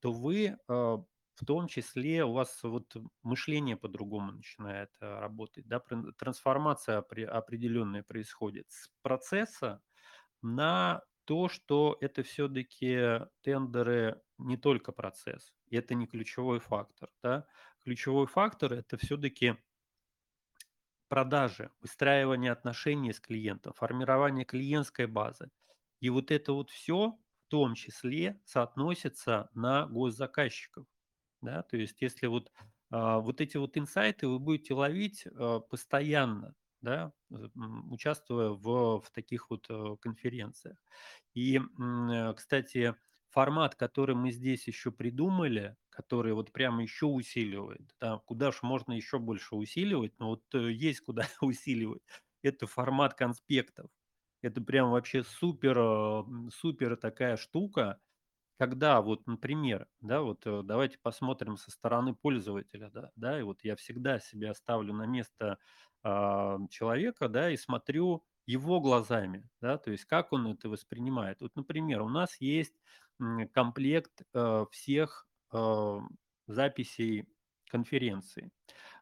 то 0.00 0.12
вы 0.12 0.46
э, 0.46 0.56
в 0.68 1.44
том 1.46 1.68
числе 1.68 2.24
у 2.24 2.32
вас 2.32 2.62
вот 2.62 2.96
мышление 3.22 3.76
по-другому 3.76 4.32
начинает 4.32 4.90
э, 5.00 5.18
работать, 5.20 5.66
да, 5.68 5.80
трансформация 6.18 6.98
определенная 6.98 8.02
происходит 8.02 8.70
с 8.70 8.90
процесса 9.02 9.82
на 10.42 11.02
то, 11.24 11.48
что 11.48 11.96
это 12.00 12.22
все-таки 12.22 13.20
тендеры 13.42 14.22
не 14.38 14.56
только 14.56 14.92
процесс, 14.92 15.52
это 15.70 15.94
не 15.94 16.06
ключевой 16.06 16.58
фактор, 16.58 17.10
да, 17.22 17.46
ключевой 17.84 18.26
фактор– 18.26 18.72
это 18.72 18.96
все-таки 18.96 19.56
продажи, 21.08 21.70
выстраивание 21.80 22.52
отношений 22.52 23.12
с 23.12 23.20
клиентом, 23.20 23.72
формирование 23.72 24.44
клиентской 24.44 25.06
базы. 25.06 25.50
И 26.00 26.10
вот 26.10 26.30
это 26.30 26.52
вот 26.52 26.70
все 26.70 27.18
в 27.46 27.50
том 27.50 27.74
числе 27.74 28.40
соотносится 28.44 29.48
на 29.54 29.86
госзаказчиков. 29.86 30.86
Да? 31.40 31.62
То 31.62 31.76
есть 31.76 32.00
если 32.02 32.26
вот, 32.26 32.52
а, 32.90 33.18
вот 33.18 33.40
эти 33.40 33.56
вот 33.56 33.76
инсайты 33.76 34.28
вы 34.28 34.38
будете 34.38 34.74
ловить 34.74 35.26
а, 35.26 35.60
постоянно, 35.60 36.54
да, 36.80 37.12
участвуя 37.90 38.50
в, 38.50 39.00
в 39.00 39.10
таких 39.12 39.50
вот 39.50 39.66
а, 39.70 39.96
конференциях. 39.96 40.76
И, 41.34 41.60
кстати, 42.36 42.94
формат, 43.30 43.74
который 43.76 44.14
мы 44.14 44.30
здесь 44.30 44.66
еще 44.66 44.90
придумали, 44.90 45.76
который 45.98 46.32
вот 46.32 46.52
прямо 46.52 46.82
еще 46.82 47.06
усиливает, 47.06 47.82
да, 48.00 48.18
куда 48.26 48.52
же 48.52 48.58
можно 48.62 48.92
еще 48.92 49.18
больше 49.18 49.56
усиливать, 49.56 50.14
но 50.20 50.28
вот 50.30 50.44
э, 50.54 50.70
есть 50.72 51.00
куда 51.00 51.26
усиливать, 51.40 52.02
это 52.42 52.66
формат 52.68 53.14
конспектов. 53.14 53.90
Это 54.42 54.60
прям 54.60 54.90
вообще 54.92 55.24
супер, 55.24 55.76
э, 55.78 56.50
супер 56.54 56.96
такая 56.96 57.36
штука, 57.36 58.00
когда 58.58 59.00
вот, 59.02 59.26
например, 59.26 59.88
да, 60.00 60.22
вот 60.22 60.46
э, 60.46 60.62
давайте 60.64 60.98
посмотрим 60.98 61.56
со 61.56 61.70
стороны 61.70 62.14
пользователя, 62.14 62.90
да, 62.90 63.10
да, 63.16 63.38
и 63.40 63.42
вот 63.42 63.64
я 63.64 63.76
всегда 63.76 64.18
себя 64.20 64.54
ставлю 64.54 64.94
на 64.94 65.06
место 65.06 65.58
а, 66.02 66.58
человека, 66.70 67.28
да, 67.28 67.50
и 67.50 67.56
смотрю 67.56 68.24
его 68.46 68.80
глазами, 68.80 69.48
да, 69.60 69.78
то 69.78 69.90
есть 69.92 70.04
как 70.06 70.32
он 70.32 70.48
это 70.48 70.68
воспринимает. 70.68 71.40
Вот, 71.42 71.56
например, 71.56 72.02
у 72.02 72.08
нас 72.08 72.36
есть 72.40 72.74
комплект 73.52 74.22
э, 74.34 74.64
всех 74.70 75.26
э, 75.26 75.27
записей 76.46 77.26
конференции. 77.70 78.50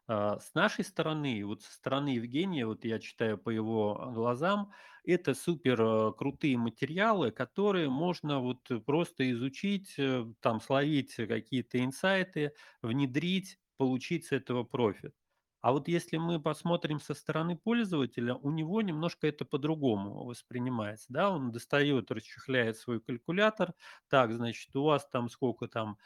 А, 0.08 0.38
С 0.38 0.54
нашей 0.54 0.84
стороны, 0.84 1.44
вот 1.44 1.62
со 1.62 1.72
стороны 1.72 2.10
Евгения, 2.10 2.66
вот 2.66 2.84
я 2.84 2.98
читаю 2.98 3.38
по 3.38 3.50
его 3.50 4.10
глазам, 4.14 4.72
это 5.04 5.34
супер 5.34 5.80
э, 5.80 6.12
крутые 6.18 6.58
материалы, 6.58 7.30
которые 7.30 7.88
можно 7.88 8.40
вот 8.40 8.70
э, 8.70 8.80
просто 8.80 9.30
изучить, 9.32 9.94
э, 9.98 10.26
там 10.40 10.60
словить 10.60 11.14
какие-то 11.14 11.84
инсайты, 11.84 12.54
внедрить, 12.82 13.58
получить 13.76 14.26
с 14.26 14.32
этого 14.32 14.64
профит. 14.64 15.14
А 15.62 15.72
вот 15.72 15.88
если 15.88 16.16
мы 16.16 16.40
посмотрим 16.40 17.00
со 17.00 17.14
стороны 17.14 17.56
пользователя, 17.56 18.34
у 18.34 18.50
него 18.50 18.82
немножко 18.82 19.26
это 19.26 19.44
по-другому 19.44 20.24
воспринимается. 20.24 21.06
Да? 21.08 21.30
Он 21.30 21.50
достает, 21.50 22.10
расчехляет 22.10 22.76
свой 22.76 23.00
калькулятор. 23.00 23.74
Так, 24.08 24.32
значит, 24.32 24.74
у 24.76 24.84
вас 24.84 25.08
там 25.08 25.28
сколько 25.28 25.66
там 25.66 25.98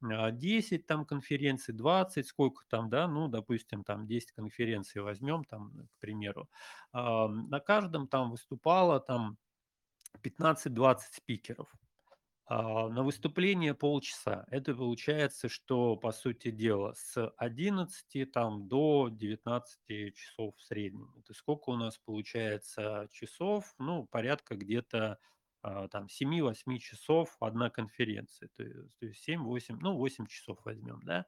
10 0.00 0.86
там 0.86 1.04
конференций, 1.04 1.74
20, 1.74 2.26
сколько 2.26 2.64
там, 2.68 2.88
да, 2.90 3.08
ну, 3.08 3.28
допустим, 3.28 3.84
там 3.84 4.06
10 4.06 4.32
конференций 4.32 5.02
возьмем, 5.02 5.44
там, 5.44 5.72
к 5.96 5.98
примеру. 6.00 6.48
А, 6.92 7.28
На 7.28 7.60
каждом 7.60 8.08
там 8.08 8.30
выступало 8.30 9.00
там 9.00 9.38
15-20 10.22 11.14
спикеров. 11.14 11.72
А, 12.46 12.88
На 12.88 13.02
выступление 13.02 13.74
полчаса. 13.74 14.46
Это 14.50 14.74
получается, 14.74 15.48
что, 15.48 15.96
по 15.96 16.12
сути 16.12 16.50
дела, 16.50 16.94
с 16.94 17.28
11 17.36 18.24
там, 18.26 18.68
до 18.68 19.08
19 19.10 20.12
часов 20.12 20.56
в 20.56 20.62
среднем. 20.62 21.14
Это 21.18 21.34
сколько 21.34 21.70
у 21.70 21.76
нас 21.76 21.98
получается 21.98 23.08
часов? 23.12 23.74
Ну, 23.78 24.06
порядка 24.06 24.56
где-то 24.56 24.98
а, 25.08 25.18
там 25.88 26.08
7-8 26.08 26.78
часов 26.78 27.36
одна 27.40 27.70
конференция. 27.70 28.48
То 28.56 28.62
есть, 28.62 28.76
то 29.00 29.06
есть 29.06 29.28
7-8, 29.28 29.78
ну 29.80 29.96
8 29.96 30.26
часов 30.26 30.58
возьмем, 30.64 31.00
да. 31.04 31.26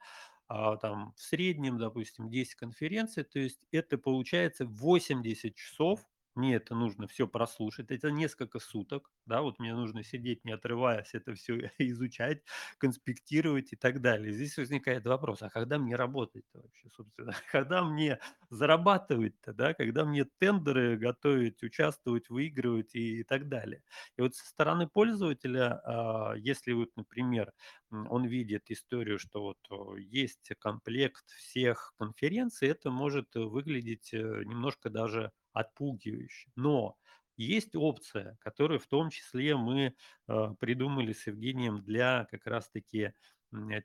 А, 0.48 0.76
там 0.76 1.12
в 1.16 1.20
среднем, 1.20 1.78
допустим, 1.78 2.28
10 2.30 2.54
конференций, 2.56 3.24
то 3.24 3.38
есть 3.38 3.60
это 3.72 3.98
получается 3.98 4.66
80 4.66 5.54
часов 5.54 6.00
мне 6.40 6.54
это 6.56 6.74
нужно 6.74 7.06
все 7.06 7.28
прослушать. 7.28 7.90
Это 7.90 8.10
несколько 8.10 8.58
суток, 8.58 9.10
да, 9.26 9.42
вот 9.42 9.58
мне 9.58 9.74
нужно 9.74 10.02
сидеть, 10.04 10.44
не 10.44 10.52
отрываясь, 10.52 11.14
это 11.14 11.34
все 11.34 11.70
изучать, 11.78 12.42
конспектировать 12.78 13.72
и 13.72 13.76
так 13.76 14.00
далее. 14.00 14.32
Здесь 14.32 14.56
возникает 14.56 15.06
вопрос, 15.06 15.42
а 15.42 15.50
когда 15.50 15.78
мне 15.78 15.96
работать-то 15.96 16.60
вообще, 16.60 16.88
собственно? 16.96 17.34
Когда 17.52 17.84
мне 17.84 18.18
зарабатывать-то, 18.50 19.52
да? 19.52 19.74
Когда 19.74 20.04
мне 20.04 20.24
тендеры 20.38 20.96
готовить, 20.96 21.62
участвовать, 21.62 22.28
выигрывать 22.30 22.94
и 22.94 23.22
так 23.24 23.48
далее? 23.48 23.82
И 24.16 24.22
вот 24.22 24.34
со 24.34 24.46
стороны 24.46 24.88
пользователя, 24.88 25.80
а, 25.84 26.34
если 26.36 26.72
вот, 26.72 26.90
например, 26.96 27.52
он 27.90 28.24
видит 28.26 28.70
историю, 28.70 29.18
что 29.18 29.42
вот 29.42 29.98
есть 29.98 30.50
комплект 30.58 31.28
всех 31.30 31.92
конференций, 31.98 32.68
это 32.68 32.90
может 32.90 33.34
э, 33.36 33.40
выглядеть 33.40 34.12
э, 34.14 34.18
немножко 34.44 34.90
даже 34.90 35.32
отпугивающе. 35.52 36.50
Но 36.56 36.96
есть 37.36 37.74
опция, 37.74 38.36
которую 38.40 38.80
в 38.80 38.86
том 38.86 39.10
числе 39.10 39.56
мы 39.56 39.94
э, 40.28 40.54
придумали 40.58 41.12
с 41.12 41.26
Евгением 41.26 41.82
для 41.82 42.26
как 42.30 42.46
раз-таки 42.46 43.12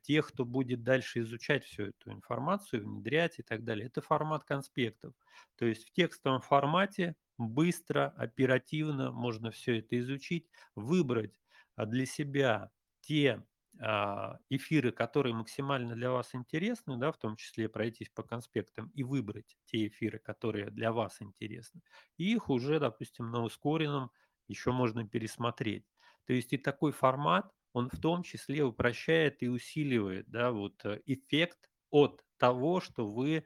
тех, 0.03 0.27
кто 0.27 0.45
будет 0.45 0.83
дальше 0.83 1.21
изучать 1.21 1.63
всю 1.65 1.85
эту 1.85 2.11
информацию, 2.11 2.83
внедрять 2.83 3.39
и 3.39 3.43
так 3.43 3.63
далее. 3.63 3.87
Это 3.87 4.01
формат 4.01 4.43
конспектов. 4.43 5.13
То 5.55 5.65
есть 5.65 5.87
в 5.87 5.91
текстовом 5.91 6.41
формате 6.41 7.15
быстро, 7.37 8.13
оперативно 8.17 9.11
можно 9.11 9.51
все 9.51 9.79
это 9.79 9.97
изучить, 9.99 10.47
выбрать 10.75 11.33
а, 11.75 11.85
для 11.85 12.05
себя 12.05 12.69
те 13.01 13.31
а, 13.31 13.43
эфиры, 13.79 14.91
которые 14.91 15.35
максимально 15.35 15.95
для 15.95 16.11
вас 16.11 16.33
интересны, 16.33 16.97
да, 16.97 17.11
в 17.11 17.17
том 17.17 17.35
числе 17.35 17.67
пройтись 17.69 18.09
по 18.09 18.23
конспектам 18.23 18.89
и 18.93 19.03
выбрать 19.03 19.57
те 19.65 19.87
эфиры, 19.87 20.19
которые 20.19 20.69
для 20.71 20.91
вас 20.93 21.21
интересны, 21.21 21.81
и 22.17 22.33
их 22.33 22.49
уже, 22.49 22.79
допустим, 22.79 23.31
на 23.31 23.43
ускоренном 23.43 24.11
еще 24.47 24.71
можно 24.71 25.07
пересмотреть. 25.07 25.85
То 26.25 26.33
есть 26.33 26.53
и 26.53 26.57
такой 26.57 26.91
формат, 26.91 27.51
он 27.73 27.89
в 27.89 27.99
том 27.99 28.23
числе 28.23 28.63
упрощает 28.63 29.43
и 29.43 29.49
усиливает, 29.49 30.29
да, 30.29 30.51
вот 30.51 30.83
э, 30.85 31.01
эффект 31.05 31.69
от 31.91 32.23
того, 32.37 32.79
что 32.79 33.11
вы 33.11 33.45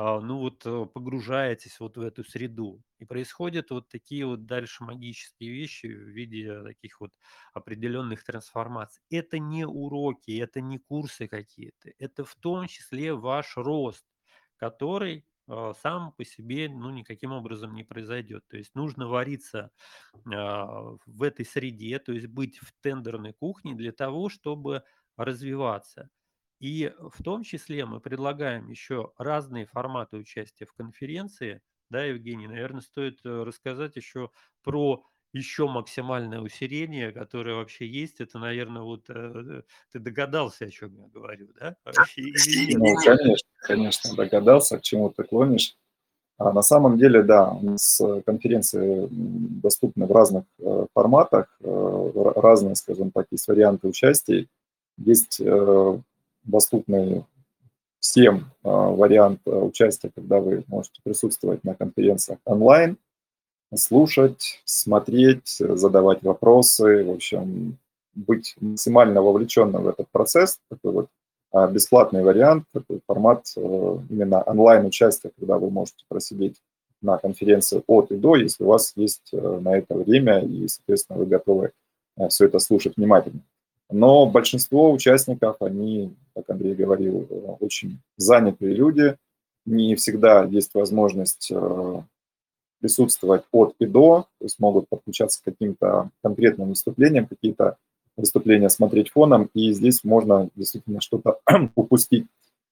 а, 0.00 0.20
ну 0.20 0.38
вот 0.38 0.64
э, 0.64 0.86
погружаетесь 0.94 1.80
вот 1.80 1.96
в 1.96 2.00
эту 2.02 2.22
среду. 2.24 2.82
И 3.00 3.04
происходят 3.04 3.70
вот 3.70 3.88
такие 3.88 4.26
вот 4.26 4.46
дальше 4.46 4.84
магические 4.84 5.50
вещи 5.50 5.86
в 5.86 6.08
виде 6.10 6.62
таких 6.62 7.00
вот 7.00 7.10
определенных 7.52 8.22
трансформаций. 8.24 9.02
Это 9.10 9.38
не 9.40 9.66
уроки, 9.66 10.38
это 10.38 10.60
не 10.60 10.78
курсы 10.78 11.26
какие-то, 11.26 11.90
это 11.98 12.24
в 12.24 12.34
том 12.36 12.68
числе 12.68 13.12
ваш 13.14 13.56
рост, 13.56 14.04
который 14.56 15.26
э, 15.48 15.72
сам 15.82 16.12
по 16.12 16.24
себе 16.24 16.68
ну, 16.68 16.90
никаким 16.90 17.32
образом 17.32 17.74
не 17.74 17.82
произойдет. 17.82 18.44
То 18.48 18.56
есть 18.56 18.74
нужно 18.76 19.08
вариться 19.08 19.72
а, 20.32 20.96
в 21.06 21.22
этой 21.22 21.44
среде, 21.44 21.98
то 21.98 22.12
есть 22.12 22.26
быть 22.28 22.58
в 22.58 22.72
тендерной 22.82 23.32
кухне 23.32 23.74
для 23.74 23.92
того, 23.92 24.28
чтобы 24.28 24.84
развиваться. 25.16 26.08
И 26.60 26.92
в 26.98 27.22
том 27.22 27.44
числе 27.44 27.86
мы 27.86 28.00
предлагаем 28.00 28.68
еще 28.68 29.12
разные 29.16 29.66
форматы 29.66 30.16
участия 30.16 30.66
в 30.66 30.72
конференции. 30.72 31.60
Да, 31.90 32.04
Евгений, 32.04 32.48
наверное, 32.48 32.82
стоит 32.82 33.20
э, 33.24 33.44
рассказать 33.44 33.96
еще 33.96 34.30
про 34.62 35.04
еще 35.32 35.68
максимальное 35.68 36.40
усиление, 36.40 37.12
которое 37.12 37.54
вообще 37.54 37.86
есть. 37.86 38.20
Это, 38.20 38.38
наверное, 38.38 38.82
вот 38.82 39.04
э, 39.08 39.62
ты 39.92 39.98
догадался, 39.98 40.64
о 40.64 40.70
чем 40.70 40.96
я 40.96 41.06
говорю, 41.08 41.48
да? 41.58 41.76
Ну, 41.86 42.94
конечно, 42.96 43.48
конечно, 43.58 44.16
догадался, 44.16 44.78
к 44.78 44.82
чему 44.82 45.10
ты 45.10 45.22
клонишь. 45.22 45.76
А 46.38 46.52
на 46.52 46.62
самом 46.62 46.98
деле, 46.98 47.22
да, 47.22 47.52
у 47.52 47.62
нас 47.62 48.00
э, 48.00 48.22
конференции 48.26 49.08
доступны 49.10 50.06
в 50.06 50.12
разных 50.12 50.44
форматах, 50.92 51.56
разные, 51.60 52.74
скажем 52.74 53.12
так, 53.12 53.28
есть 53.30 53.46
варианты 53.48 53.88
участия. 53.88 54.46
Есть 54.98 55.40
доступный 56.48 57.24
всем 58.00 58.36
э, 58.64 58.68
вариант 58.70 59.40
э, 59.46 59.50
участия, 59.50 60.10
когда 60.14 60.40
вы 60.40 60.64
можете 60.66 61.00
присутствовать 61.02 61.64
на 61.64 61.74
конференциях 61.74 62.38
онлайн, 62.44 62.96
слушать, 63.74 64.62
смотреть, 64.64 65.58
задавать 65.58 66.22
вопросы, 66.22 67.04
в 67.04 67.10
общем, 67.10 67.76
быть 68.14 68.56
максимально 68.60 69.20
вовлеченным 69.22 69.82
в 69.82 69.88
этот 69.88 70.08
процесс. 70.10 70.58
Такой 70.70 70.92
вот 70.92 71.08
а, 71.52 71.66
бесплатный 71.66 72.22
вариант, 72.22 72.64
такой 72.72 73.00
формат 73.06 73.46
э, 73.56 73.60
именно 74.10 74.42
онлайн-участия, 74.42 75.30
когда 75.38 75.58
вы 75.58 75.70
можете 75.70 76.04
просидеть 76.08 76.56
на 77.00 77.18
конференции 77.18 77.82
от 77.86 78.10
и 78.10 78.16
до, 78.16 78.36
если 78.36 78.64
у 78.64 78.68
вас 78.68 78.92
есть 78.96 79.30
э, 79.32 79.60
на 79.60 79.76
это 79.76 79.94
время 79.94 80.40
и, 80.40 80.66
соответственно, 80.66 81.18
вы 81.18 81.26
готовы 81.26 81.72
все 82.28 82.46
это 82.46 82.58
слушать 82.58 82.96
внимательно. 82.96 83.40
Но 83.90 84.26
большинство 84.26 84.92
участников, 84.92 85.56
они, 85.60 86.14
как 86.34 86.50
Андрей 86.50 86.74
говорил, 86.74 87.26
э, 87.28 87.34
очень 87.60 87.98
занятые 88.16 88.74
люди, 88.74 89.16
не 89.64 89.94
всегда 89.96 90.44
есть 90.44 90.74
возможность 90.74 91.50
э, 91.50 92.02
присутствовать 92.80 93.44
от 93.50 93.74
и 93.78 93.86
до, 93.86 94.26
то 94.38 94.44
есть 94.44 94.58
могут 94.58 94.88
подключаться 94.88 95.40
к 95.40 95.44
каким-то 95.44 96.10
конкретным 96.22 96.70
выступлениям, 96.70 97.26
какие-то 97.26 97.76
выступления 98.16 98.68
смотреть 98.68 99.10
фоном, 99.10 99.48
и 99.54 99.72
здесь 99.72 100.04
можно 100.04 100.50
действительно 100.54 101.00
что-то 101.00 101.38
упустить. 101.74 102.26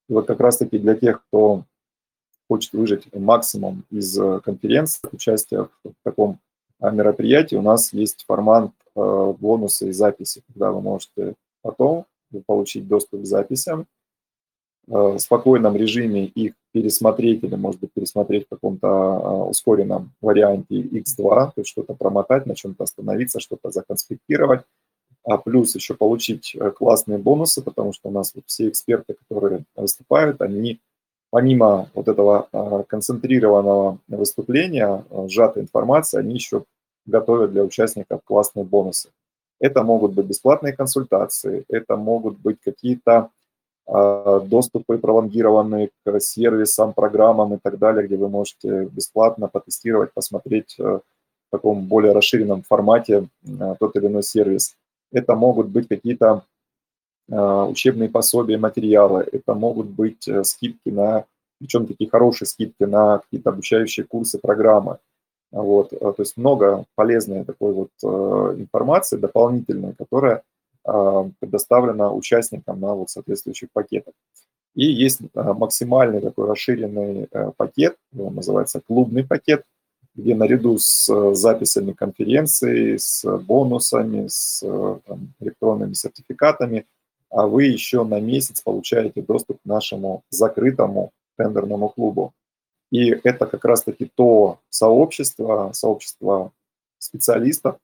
И 0.08 0.12
вот 0.12 0.26
как 0.26 0.40
раз-таки 0.40 0.78
для 0.78 0.94
тех, 0.94 1.22
кто 1.26 1.64
хочет 2.48 2.72
выжать 2.72 3.12
максимум 3.14 3.84
из 3.90 4.18
э, 4.18 4.40
конференции, 4.40 5.08
участия 5.10 5.68
в 5.82 5.92
таком 6.02 6.38
а, 6.80 6.90
мероприятии, 6.90 7.56
у 7.56 7.62
нас 7.62 7.92
есть 7.92 8.24
формат 8.26 8.70
э, 8.94 9.34
бонуса 9.38 9.86
и 9.86 9.92
записи, 9.92 10.42
когда 10.46 10.72
вы 10.72 10.80
можете 10.80 11.34
потом 11.62 12.06
получить 12.46 12.86
доступ 12.86 13.22
к 13.22 13.26
записям, 13.26 13.86
э, 14.88 14.92
в 14.92 15.18
спокойном 15.18 15.76
режиме 15.76 16.26
их 16.26 16.54
пересмотреть 16.72 17.42
или, 17.42 17.54
может 17.54 17.80
быть, 17.80 17.92
пересмотреть 17.92 18.46
в 18.46 18.50
каком-то 18.50 18.88
а, 18.88 19.44
ускоренном 19.46 20.12
варианте 20.20 20.80
X2, 20.80 21.46
то 21.46 21.52
есть 21.56 21.70
что-то 21.70 21.94
промотать, 21.94 22.46
на 22.46 22.54
чем-то 22.54 22.84
остановиться, 22.84 23.40
что-то 23.40 23.70
законспектировать, 23.70 24.62
а 25.24 25.38
плюс 25.38 25.74
еще 25.74 25.94
получить 25.94 26.54
э, 26.54 26.70
классные 26.70 27.18
бонусы, 27.18 27.62
потому 27.62 27.92
что 27.92 28.10
у 28.10 28.12
нас 28.12 28.32
вот 28.34 28.44
все 28.46 28.68
эксперты, 28.68 29.14
которые 29.14 29.64
выступают, 29.74 30.40
они 30.42 30.80
помимо 31.36 31.90
вот 31.92 32.08
этого 32.08 32.48
а, 32.50 32.82
концентрированного 32.84 33.98
выступления, 34.08 35.04
а, 35.10 35.28
сжатой 35.28 35.64
информации, 35.64 36.18
они 36.18 36.32
еще 36.32 36.64
готовят 37.04 37.52
для 37.52 37.62
участников 37.62 38.22
классные 38.24 38.64
бонусы. 38.64 39.10
Это 39.60 39.82
могут 39.82 40.14
быть 40.14 40.24
бесплатные 40.24 40.72
консультации, 40.72 41.64
это 41.68 41.96
могут 41.98 42.38
быть 42.38 42.56
какие-то 42.64 43.28
а, 43.86 44.40
доступы 44.40 44.96
пролонгированные 44.96 45.90
к 46.06 46.20
сервисам, 46.20 46.94
программам 46.94 47.52
и 47.52 47.58
так 47.62 47.78
далее, 47.78 48.06
где 48.06 48.16
вы 48.16 48.30
можете 48.30 48.86
бесплатно 48.86 49.48
потестировать, 49.48 50.14
посмотреть 50.14 50.76
э, 50.78 50.82
в 50.82 51.50
таком 51.50 51.84
более 51.84 52.12
расширенном 52.14 52.62
формате 52.62 53.28
тот 53.78 53.94
или 53.96 54.06
иной 54.06 54.22
сервис. 54.22 54.74
Это 55.12 55.34
могут 55.34 55.66
быть 55.66 55.86
какие-то 55.86 56.44
учебные 57.28 58.08
пособия, 58.08 58.58
материалы, 58.58 59.26
это 59.32 59.54
могут 59.54 59.86
быть 59.86 60.28
э, 60.28 60.44
скидки 60.44 60.90
на, 60.90 61.24
причем 61.58 61.86
такие 61.86 62.08
хорошие 62.08 62.46
скидки 62.46 62.84
на 62.84 63.18
какие-то 63.18 63.50
обучающие 63.50 64.06
курсы, 64.06 64.38
программы. 64.38 64.98
Вот, 65.52 65.90
то 65.90 66.14
есть 66.18 66.36
много 66.36 66.84
полезной 66.96 67.44
такой 67.44 67.72
вот 67.72 67.90
информации 68.58 69.16
дополнительной, 69.16 69.94
которая 69.94 70.42
предоставлена 70.82 72.12
участникам 72.12 72.80
на 72.80 72.94
вот 72.94 73.10
соответствующих 73.10 73.70
пакетах. 73.72 74.12
И 74.76 74.84
есть 74.84 75.20
максимальный 75.34 76.20
такой 76.20 76.46
расширенный 76.46 77.28
э, 77.32 77.50
пакет, 77.56 77.96
он 78.16 78.34
называется 78.34 78.80
клубный 78.86 79.24
пакет, 79.24 79.64
где 80.14 80.34
наряду 80.34 80.76
с 80.78 81.08
э, 81.08 81.34
записями 81.34 81.92
конференции, 81.92 82.98
с 82.98 83.24
бонусами, 83.38 84.26
с 84.28 84.62
э, 84.62 84.98
там, 85.06 85.32
электронными 85.40 85.94
сертификатами, 85.94 86.84
а 87.36 87.46
вы 87.46 87.64
еще 87.64 88.02
на 88.02 88.18
месяц 88.18 88.62
получаете 88.62 89.20
доступ 89.20 89.58
к 89.62 89.66
нашему 89.66 90.22
закрытому 90.30 91.10
тендерному 91.36 91.90
клубу. 91.90 92.32
И 92.90 93.10
это 93.10 93.44
как 93.44 93.62
раз-таки 93.66 94.10
то 94.14 94.58
сообщество, 94.70 95.70
сообщество 95.74 96.52
специалистов, 96.98 97.76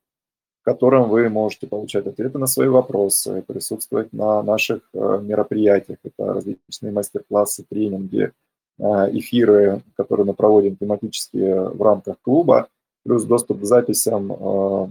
в 0.63 0.65
котором 0.65 1.11
вы 1.11 1.29
можете 1.29 1.67
получать 1.67 2.07
ответы 2.07 2.39
на 2.39 2.47
свои 2.47 2.69
вопросы, 2.69 3.43
присутствовать 3.47 4.11
на 4.15 4.43
наших 4.43 4.89
э, 4.95 5.21
мероприятиях. 5.23 5.99
Это 6.03 6.33
различные 6.33 6.93
мастер-классы, 6.93 7.67
тренинги, 7.69 8.33
э, 8.79 8.85
эфиры, 9.13 9.83
которые 9.97 10.25
мы 10.25 10.33
проводим 10.33 10.77
тематические 10.77 11.69
в 11.69 11.83
рамках 11.83 12.17
клуба, 12.23 12.69
плюс 13.05 13.25
доступ 13.25 13.61
к 13.61 13.65
записям 13.65 14.33
э, 14.33 14.87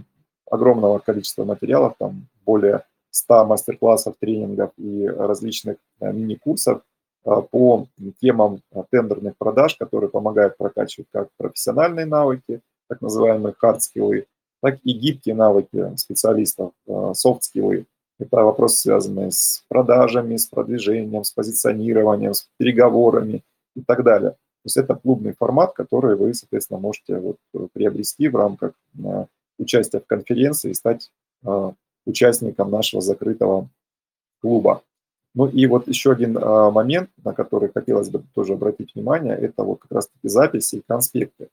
огромного 0.52 1.00
количества 1.00 1.44
материалов, 1.44 1.94
там 1.98 2.28
более 2.46 2.84
100 3.12 3.44
мастер-классов, 3.46 4.16
тренингов 4.18 4.72
и 4.76 5.06
различных 5.06 5.76
мини-курсов 6.00 6.82
по 7.22 7.86
темам 8.20 8.60
тендерных 8.90 9.36
продаж, 9.36 9.76
которые 9.76 10.10
помогают 10.10 10.56
прокачивать 10.56 11.06
как 11.12 11.28
профессиональные 11.36 12.06
навыки, 12.06 12.60
так 12.88 13.00
называемые 13.00 13.54
hard-скиллы, 13.62 14.26
так 14.60 14.78
и 14.84 14.92
гибкие 14.92 15.34
навыки 15.34 15.96
специалистов, 15.96 16.72
софт-скиллы. 17.14 17.78
Э, 17.78 17.84
Это 18.24 18.44
вопросы, 18.44 18.76
связанные 18.82 19.30
с 19.30 19.64
продажами, 19.68 20.36
с 20.36 20.46
продвижением, 20.46 21.24
с 21.24 21.30
позиционированием, 21.32 22.34
с 22.34 22.48
переговорами 22.58 23.42
и 23.74 23.82
так 23.82 24.04
далее. 24.04 24.30
То 24.30 24.66
есть 24.66 24.76
это 24.76 24.94
клубный 24.94 25.34
формат, 25.36 25.72
который 25.72 26.16
вы, 26.16 26.34
соответственно, 26.34 26.78
можете 26.78 27.18
вот 27.18 27.36
э, 27.54 27.66
приобрести 27.72 28.28
в 28.28 28.36
рамках 28.36 28.72
э, 29.04 29.26
участия 29.58 30.00
в 30.00 30.06
конференции 30.06 30.70
и 30.70 30.74
стать 30.74 31.10
участником 32.06 32.70
нашего 32.70 33.00
закрытого 33.02 33.68
клуба. 34.40 34.82
Ну 35.34 35.46
и 35.46 35.66
вот 35.66 35.88
еще 35.88 36.12
один 36.12 36.34
момент, 36.34 37.08
на 37.24 37.32
который 37.32 37.70
хотелось 37.72 38.10
бы 38.10 38.22
тоже 38.34 38.52
обратить 38.52 38.94
внимание, 38.94 39.34
это 39.34 39.62
вот 39.62 39.80
как 39.80 39.92
раз-таки 39.92 40.28
записи 40.28 40.76
и 40.76 40.84
конспекты. 40.86 41.48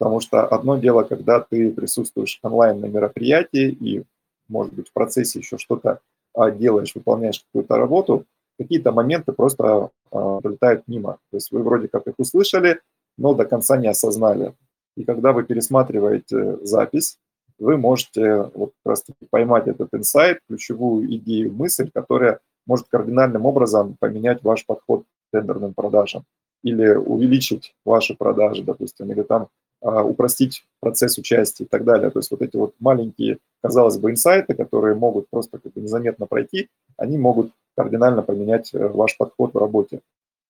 Потому 0.00 0.20
что 0.20 0.46
одно 0.46 0.78
дело, 0.78 1.02
когда 1.02 1.40
ты 1.40 1.70
присутствуешь 1.70 2.40
онлайн 2.42 2.80
на 2.80 2.86
мероприятии 2.86 3.68
и, 3.68 4.02
может 4.48 4.72
быть, 4.72 4.88
в 4.88 4.92
процессе 4.92 5.40
еще 5.40 5.58
что-то 5.58 6.00
а, 6.34 6.50
делаешь, 6.50 6.94
выполняешь 6.94 7.44
какую-то 7.44 7.76
работу, 7.76 8.24
какие-то 8.58 8.92
моменты 8.92 9.32
просто 9.32 9.90
а, 10.10 10.40
пролетают 10.40 10.84
мимо. 10.86 11.18
То 11.30 11.36
есть 11.36 11.50
вы 11.50 11.62
вроде 11.62 11.88
как 11.88 12.06
их 12.06 12.14
услышали, 12.16 12.80
но 13.18 13.34
до 13.34 13.44
конца 13.44 13.76
не 13.76 13.88
осознали. 13.88 14.54
И 14.96 15.04
когда 15.04 15.32
вы 15.32 15.42
пересматриваете 15.44 16.64
запись, 16.64 17.18
вы 17.60 17.76
можете 17.76 18.50
вот 18.54 18.72
таки 18.84 19.26
поймать 19.30 19.68
этот 19.68 19.88
инсайт, 19.92 20.40
ключевую 20.48 21.14
идею, 21.16 21.52
мысль, 21.52 21.90
которая 21.92 22.40
может 22.66 22.88
кардинальным 22.88 23.46
образом 23.46 23.96
поменять 24.00 24.42
ваш 24.42 24.66
подход 24.66 25.02
к 25.02 25.32
тендерным 25.32 25.74
продажам 25.74 26.24
или 26.62 26.88
увеличить 26.94 27.74
ваши 27.84 28.14
продажи, 28.14 28.62
допустим, 28.62 29.10
или 29.12 29.22
там 29.22 29.48
а, 29.82 30.04
упростить 30.04 30.64
процесс 30.80 31.16
участия 31.18 31.64
и 31.64 31.66
так 31.66 31.84
далее. 31.84 32.10
То 32.10 32.18
есть 32.18 32.30
вот 32.30 32.42
эти 32.42 32.56
вот 32.56 32.74
маленькие, 32.80 33.38
казалось 33.62 33.98
бы, 33.98 34.10
инсайты, 34.10 34.54
которые 34.54 34.94
могут 34.94 35.28
просто 35.30 35.58
как 35.58 35.72
бы 35.72 35.80
незаметно 35.80 36.26
пройти, 36.26 36.68
они 36.96 37.16
могут 37.16 37.52
кардинально 37.76 38.22
поменять 38.22 38.74
э, 38.74 38.88
ваш 38.88 39.16
подход 39.16 39.54
в 39.54 39.58
работе. 39.58 40.00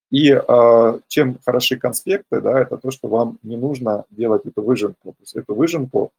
И 0.09 0.31
э, 0.31 0.99
чем 1.07 1.37
хороши 1.45 1.77
конспекты, 1.77 2.41
да, 2.41 2.59
это 2.59 2.75
то, 2.77 2.91
что 2.91 3.07
вам 3.07 3.39
не 3.43 3.55
нужно 3.55 4.03
делать 4.09 4.45
эту 4.45 4.61
выжимку. 4.61 5.13
То 5.13 5.21
есть 5.21 5.35
эту 5.37 5.55
выжимку 5.55 6.11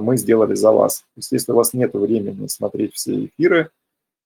мы 0.00 0.16
сделали 0.16 0.54
за 0.54 0.72
вас. 0.72 0.98
То 0.98 1.18
есть 1.18 1.32
если 1.32 1.52
у 1.52 1.56
вас 1.56 1.72
нет 1.72 1.94
времени 1.94 2.46
смотреть 2.46 2.94
все 2.94 3.26
эфиры, 3.26 3.70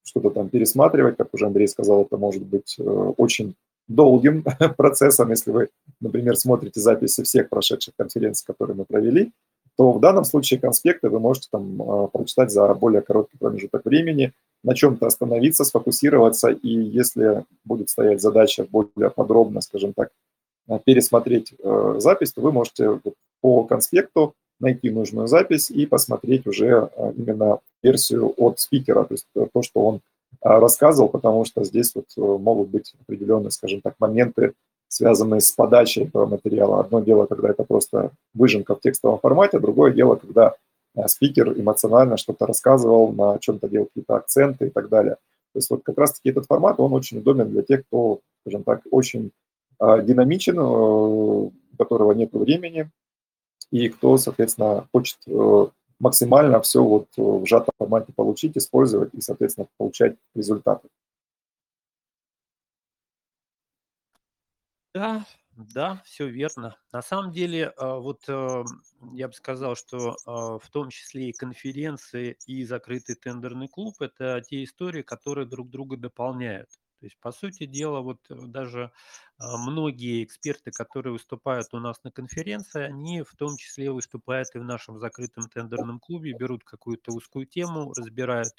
что-то 0.04 0.30
там 0.30 0.48
пересматривать, 0.48 1.16
как 1.16 1.28
уже 1.32 1.46
Андрей 1.46 1.68
сказал, 1.68 2.02
это 2.02 2.16
может 2.16 2.42
быть 2.42 2.76
э, 2.78 2.82
очень 2.82 3.54
долгим 3.88 4.44
процессом, 4.76 5.30
если 5.30 5.50
вы, 5.50 5.68
например, 6.00 6.36
смотрите 6.36 6.80
записи 6.80 7.22
всех 7.22 7.48
прошедших 7.48 7.94
конференций, 7.96 8.46
которые 8.46 8.76
мы 8.76 8.84
провели, 8.84 9.32
то 9.76 9.92
в 9.92 10.00
данном 10.00 10.24
случае 10.24 10.60
конспекты 10.60 11.08
вы 11.08 11.20
можете 11.20 11.48
там 11.50 11.82
а, 11.82 12.06
прочитать 12.08 12.50
за 12.50 12.72
более 12.74 13.02
короткий 13.02 13.38
промежуток 13.38 13.84
времени, 13.84 14.32
на 14.62 14.74
чем-то 14.74 15.06
остановиться, 15.06 15.64
сфокусироваться, 15.64 16.50
и 16.50 16.68
если 16.68 17.44
будет 17.64 17.88
стоять 17.88 18.20
задача 18.20 18.66
более 18.70 19.10
подробно, 19.10 19.62
скажем 19.62 19.94
так, 19.94 20.10
а, 20.68 20.78
пересмотреть 20.78 21.54
э, 21.58 21.94
запись, 21.98 22.32
то 22.32 22.42
вы 22.42 22.52
можете 22.52 23.00
по 23.40 23.64
конспекту 23.64 24.34
найти 24.60 24.90
нужную 24.90 25.26
запись 25.26 25.70
и 25.70 25.86
посмотреть 25.86 26.46
уже 26.46 26.90
а, 26.96 27.12
именно 27.16 27.58
версию 27.82 28.32
от 28.36 28.60
спикера, 28.60 29.04
то 29.04 29.14
есть 29.14 29.26
то, 29.34 29.62
что 29.62 29.80
он 29.80 30.00
а, 30.40 30.60
рассказывал, 30.60 31.08
потому 31.08 31.44
что 31.44 31.64
здесь 31.64 31.94
вот 31.94 32.06
э, 32.16 32.20
могут 32.20 32.68
быть 32.68 32.94
определенные, 33.02 33.50
скажем 33.50 33.80
так, 33.80 33.94
моменты, 33.98 34.52
связанные 34.88 35.40
с 35.40 35.52
подачей 35.52 36.04
этого 36.04 36.26
материала. 36.26 36.80
Одно 36.80 37.00
дело, 37.00 37.26
когда 37.26 37.50
это 37.50 37.64
просто 37.64 38.10
выжимка 38.34 38.74
в 38.74 38.80
текстовом 38.80 39.18
формате, 39.18 39.58
другое 39.58 39.92
дело, 39.92 40.16
когда 40.16 40.54
э, 40.94 41.08
спикер 41.08 41.52
эмоционально 41.58 42.16
что-то 42.16 42.46
рассказывал, 42.46 43.12
на 43.12 43.38
чем-то 43.38 43.68
делал 43.68 43.86
какие-то 43.86 44.16
акценты 44.16 44.66
и 44.66 44.70
так 44.70 44.88
далее. 44.88 45.16
То 45.52 45.58
есть 45.58 45.70
вот 45.70 45.82
как 45.82 45.98
раз-таки 45.98 46.30
этот 46.30 46.46
формат, 46.46 46.78
он 46.78 46.92
очень 46.92 47.18
удобен 47.18 47.50
для 47.50 47.62
тех, 47.62 47.84
кто, 47.86 48.20
скажем 48.42 48.62
так, 48.62 48.82
очень 48.90 49.32
а, 49.78 49.98
динамичен, 49.98 50.58
э, 50.58 50.62
у 50.62 51.52
которого 51.76 52.12
нет 52.12 52.32
времени, 52.32 52.90
и 53.70 53.88
кто, 53.88 54.16
соответственно, 54.16 54.88
хочет 54.92 55.18
максимально 56.00 56.60
все 56.62 56.82
вот 56.82 57.06
э, 57.16 57.22
в 57.22 57.46
сжатом 57.46 57.74
формате 57.78 58.12
получить, 58.12 58.56
использовать 58.56 59.14
и, 59.14 59.20
соответственно, 59.20 59.68
получать 59.76 60.16
результаты. 60.34 60.88
Да, 64.94 65.24
да, 65.52 66.02
все 66.04 66.26
верно. 66.26 66.76
На 66.90 67.02
самом 67.02 67.30
деле, 67.30 67.72
а, 67.76 67.98
вот 67.98 68.22
э, 68.26 68.64
я 69.12 69.28
бы 69.28 69.34
сказал, 69.34 69.76
что 69.76 70.16
в 70.26 70.68
том 70.72 70.90
числе 70.90 71.28
и 71.28 71.32
конференции, 71.32 72.36
и 72.46 72.64
закрытый 72.64 73.14
тендерный 73.14 73.68
клуб– 73.68 74.00
это 74.00 74.40
те 74.40 74.64
истории, 74.64 75.02
которые 75.02 75.46
друг 75.46 75.70
друга 75.70 75.96
дополняют. 75.96 76.70
То 77.00 77.06
есть, 77.06 77.18
по 77.18 77.32
сути 77.32 77.64
дела, 77.64 78.00
вот 78.00 78.20
э, 78.28 78.34
даже 78.34 78.92
а, 79.38 79.56
многие 79.56 80.22
эксперты, 80.22 80.70
которые 80.70 81.14
выступают 81.14 81.68
у 81.72 81.78
нас 81.78 82.04
на 82.04 82.10
конференции, 82.12 82.82
они 82.82 83.22
в 83.22 83.34
том 83.36 83.56
числе 83.56 83.90
выступают 83.90 84.48
и 84.54 84.58
в 84.58 84.64
нашем 84.64 84.98
закрытом 84.98 85.48
тендерном 85.48 85.98
клубе, 85.98 86.34
берут 86.34 86.62
какую-то 86.62 87.12
узкую 87.12 87.46
тему, 87.46 87.94
разбирают 87.96 88.52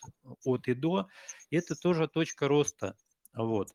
от 0.44 0.68
и 0.68 0.74
до. 0.74 1.08
И 1.52 1.56
это 1.56 1.76
тоже 1.76 2.08
точка 2.08 2.48
роста. 2.48 2.98
Вот. 3.34 3.70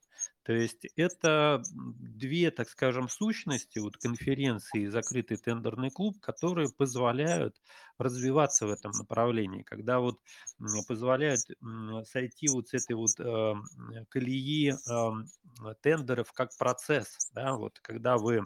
То 0.46 0.52
есть 0.52 0.86
это 0.94 1.60
две, 1.74 2.52
так 2.52 2.68
скажем, 2.68 3.08
сущности, 3.08 3.80
вот 3.80 3.96
конференции 3.96 4.82
и 4.82 4.86
закрытый 4.86 5.38
тендерный 5.38 5.90
клуб, 5.90 6.20
которые 6.20 6.68
позволяют 6.70 7.56
развиваться 7.98 8.68
в 8.68 8.70
этом 8.70 8.92
направлении, 8.92 9.64
когда 9.64 9.98
вот 9.98 10.20
позволяют 10.86 11.40
сойти 12.04 12.46
вот 12.48 12.68
с 12.68 12.74
этой 12.74 12.94
вот 12.94 13.18
э, 13.18 13.54
колеи 14.08 14.70
э, 14.70 15.74
тендеров 15.82 16.32
как 16.32 16.56
процесс, 16.56 17.28
да, 17.32 17.56
вот 17.56 17.80
когда 17.80 18.16
вы 18.16 18.44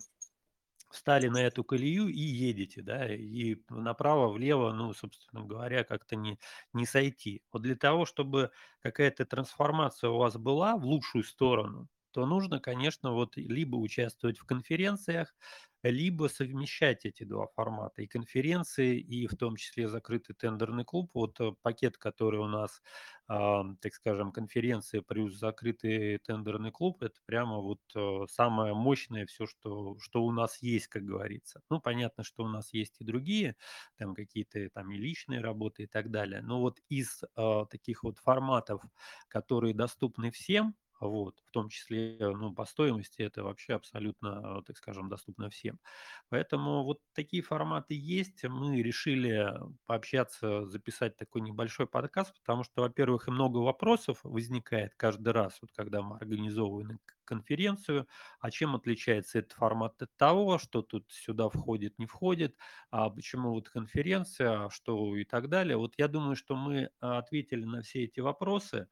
встали 0.90 1.28
на 1.28 1.38
эту 1.38 1.64
колею 1.64 2.08
и 2.08 2.20
едете, 2.20 2.82
да, 2.82 3.06
и 3.14 3.56
направо, 3.68 4.28
влево, 4.32 4.72
ну, 4.72 4.92
собственно 4.92 5.44
говоря, 5.44 5.84
как-то 5.84 6.16
не, 6.16 6.38
не 6.72 6.86
сойти. 6.86 7.42
Вот 7.52 7.62
для 7.62 7.76
того, 7.76 8.06
чтобы 8.06 8.50
какая-то 8.80 9.24
трансформация 9.24 10.10
у 10.10 10.18
вас 10.18 10.36
была 10.36 10.76
в 10.76 10.84
лучшую 10.84 11.24
сторону, 11.24 11.88
то 12.12 12.26
нужно, 12.26 12.58
конечно, 12.60 13.12
вот 13.12 13.36
либо 13.36 13.76
участвовать 13.76 14.38
в 14.38 14.44
конференциях, 14.44 15.34
либо 15.82 16.28
совмещать 16.28 17.06
эти 17.06 17.24
два 17.24 17.46
формата, 17.48 18.02
и 18.02 18.06
конференции, 18.06 18.98
и 18.98 19.26
в 19.26 19.36
том 19.36 19.56
числе 19.56 19.88
закрытый 19.88 20.34
тендерный 20.34 20.84
клуб. 20.84 21.10
Вот 21.14 21.40
э, 21.40 21.52
пакет, 21.62 21.96
который 21.96 22.40
у 22.40 22.46
нас, 22.46 22.82
а, 23.28 23.64
так 23.80 23.94
скажем, 23.94 24.32
конференция 24.32 25.02
плюс 25.02 25.34
закрытый 25.38 26.18
тендерный 26.18 26.70
клуб, 26.70 27.02
это 27.02 27.18
прямо 27.24 27.58
вот 27.58 27.80
э, 27.94 28.26
самое 28.28 28.74
мощное 28.74 29.26
все, 29.26 29.46
что, 29.46 29.96
что 29.98 30.24
у 30.24 30.32
нас 30.32 30.60
есть, 30.62 30.88
как 30.88 31.04
говорится. 31.04 31.60
Ну, 31.70 31.80
понятно, 31.80 32.24
что 32.24 32.44
у 32.44 32.48
нас 32.48 32.72
есть 32.72 32.96
и 33.00 33.04
другие, 33.04 33.56
там 33.96 34.14
какие-то 34.14 34.68
там 34.70 34.90
и 34.90 34.98
личные 34.98 35.40
работы 35.40 35.84
и 35.84 35.86
так 35.86 36.10
далее. 36.10 36.42
Но 36.42 36.60
вот 36.60 36.78
из 36.88 37.22
э, 37.36 37.64
таких 37.70 38.02
вот 38.04 38.18
форматов, 38.18 38.82
которые 39.28 39.74
доступны 39.74 40.30
всем, 40.30 40.74
вот, 41.00 41.40
в 41.46 41.50
том 41.50 41.68
числе, 41.70 42.16
ну, 42.20 42.54
по 42.54 42.64
стоимости 42.66 43.22
это 43.22 43.42
вообще 43.42 43.74
абсолютно, 43.74 44.62
так 44.62 44.76
скажем, 44.76 45.08
доступно 45.08 45.50
всем. 45.50 45.80
Поэтому 46.28 46.84
вот 46.84 47.00
такие 47.14 47.42
форматы 47.42 47.94
есть. 47.94 48.44
Мы 48.44 48.82
решили 48.82 49.52
пообщаться, 49.86 50.66
записать 50.66 51.16
такой 51.16 51.40
небольшой 51.42 51.86
подкаст, 51.86 52.34
потому 52.40 52.64
что, 52.64 52.82
во-первых, 52.82 53.28
и 53.28 53.30
много 53.30 53.58
вопросов 53.58 54.20
возникает 54.22 54.94
каждый 54.96 55.32
раз, 55.32 55.58
вот 55.62 55.70
когда 55.72 56.02
мы 56.02 56.16
организовываем 56.16 57.00
конференцию, 57.24 58.08
а 58.40 58.50
чем 58.50 58.74
отличается 58.74 59.38
этот 59.38 59.52
формат 59.52 60.02
от 60.02 60.10
того, 60.16 60.58
что 60.58 60.82
тут 60.82 61.06
сюда 61.12 61.48
входит, 61.48 61.96
не 61.98 62.06
входит, 62.06 62.56
а 62.90 63.08
почему 63.08 63.50
вот 63.52 63.68
конференция, 63.68 64.66
а 64.66 64.70
что 64.70 65.16
и 65.16 65.24
так 65.24 65.48
далее. 65.48 65.76
Вот 65.76 65.94
я 65.96 66.08
думаю, 66.08 66.34
что 66.34 66.56
мы 66.56 66.90
ответили 66.98 67.64
на 67.64 67.82
все 67.82 68.02
эти 68.04 68.18
вопросы 68.18 68.88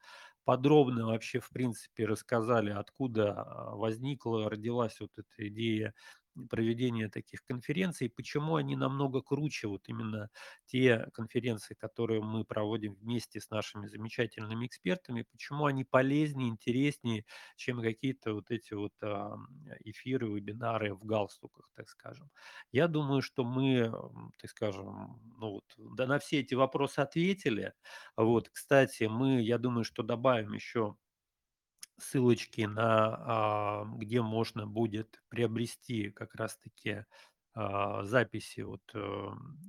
подробно 0.48 1.06
вообще, 1.08 1.40
в 1.40 1.50
принципе, 1.50 2.06
рассказали, 2.06 2.70
откуда 2.70 3.34
а, 3.42 3.76
возникла, 3.76 4.48
родилась 4.48 4.98
вот 5.00 5.10
эта 5.18 5.48
идея 5.48 5.92
проведения 6.48 7.08
таких 7.08 7.42
конференций, 7.44 8.08
почему 8.10 8.56
они 8.56 8.76
намного 8.76 9.20
круче, 9.22 9.66
вот 9.68 9.88
именно 9.88 10.30
те 10.66 11.08
конференции, 11.12 11.74
которые 11.74 12.22
мы 12.22 12.44
проводим 12.44 12.94
вместе 12.94 13.40
с 13.40 13.50
нашими 13.50 13.86
замечательными 13.86 14.66
экспертами, 14.66 15.22
почему 15.30 15.66
они 15.66 15.84
полезнее, 15.84 16.48
интереснее, 16.50 17.24
чем 17.56 17.80
какие-то 17.82 18.34
вот 18.34 18.50
эти 18.50 18.74
вот 18.74 18.92
а, 19.02 19.36
эфиры, 19.80 20.28
вебинары 20.28 20.94
в 20.94 21.04
галстуках, 21.04 21.70
так 21.74 21.88
скажем. 21.88 22.30
Я 22.72 22.88
думаю, 22.88 23.22
что 23.22 23.44
мы, 23.44 23.90
так 24.38 24.50
скажем, 24.50 25.20
ну 25.38 25.50
вот, 25.52 25.64
да, 25.76 26.06
на 26.06 26.18
все 26.18 26.40
эти 26.40 26.54
вопросы 26.54 27.00
ответили. 27.00 27.72
Вот, 28.16 28.48
кстати, 28.50 29.04
мы, 29.04 29.40
я 29.42 29.58
думаю, 29.58 29.84
что 29.84 30.02
добавим 30.02 30.52
еще 30.52 30.96
ссылочки 31.98 32.62
на, 32.62 33.82
а, 33.82 33.84
где 33.96 34.22
можно 34.22 34.66
будет 34.66 35.20
приобрести 35.28 36.10
как 36.10 36.34
раз-таки 36.34 37.04
а, 37.54 38.04
записи 38.04 38.60
вот 38.60 38.82
э, 38.94 39.28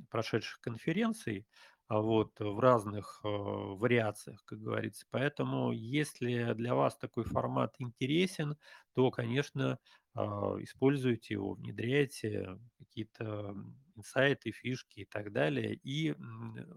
прошедших 0.09 0.61
конференций, 0.61 1.47
а, 1.87 1.99
вот 2.01 2.39
в 2.39 2.59
разных 2.59 3.21
э, 3.23 3.27
вариациях, 3.27 4.43
как 4.45 4.59
говорится. 4.61 5.05
Поэтому, 5.09 5.71
если 5.71 6.53
для 6.53 6.75
вас 6.75 6.97
такой 6.97 7.23
формат 7.23 7.73
интересен, 7.79 8.57
то, 8.93 9.11
конечно, 9.11 9.79
используйте 10.15 11.35
его, 11.35 11.53
внедряйте 11.53 12.57
какие-то 12.77 13.55
инсайты, 13.95 14.51
фишки 14.51 15.01
и 15.01 15.05
так 15.05 15.31
далее. 15.31 15.75
И 15.83 16.15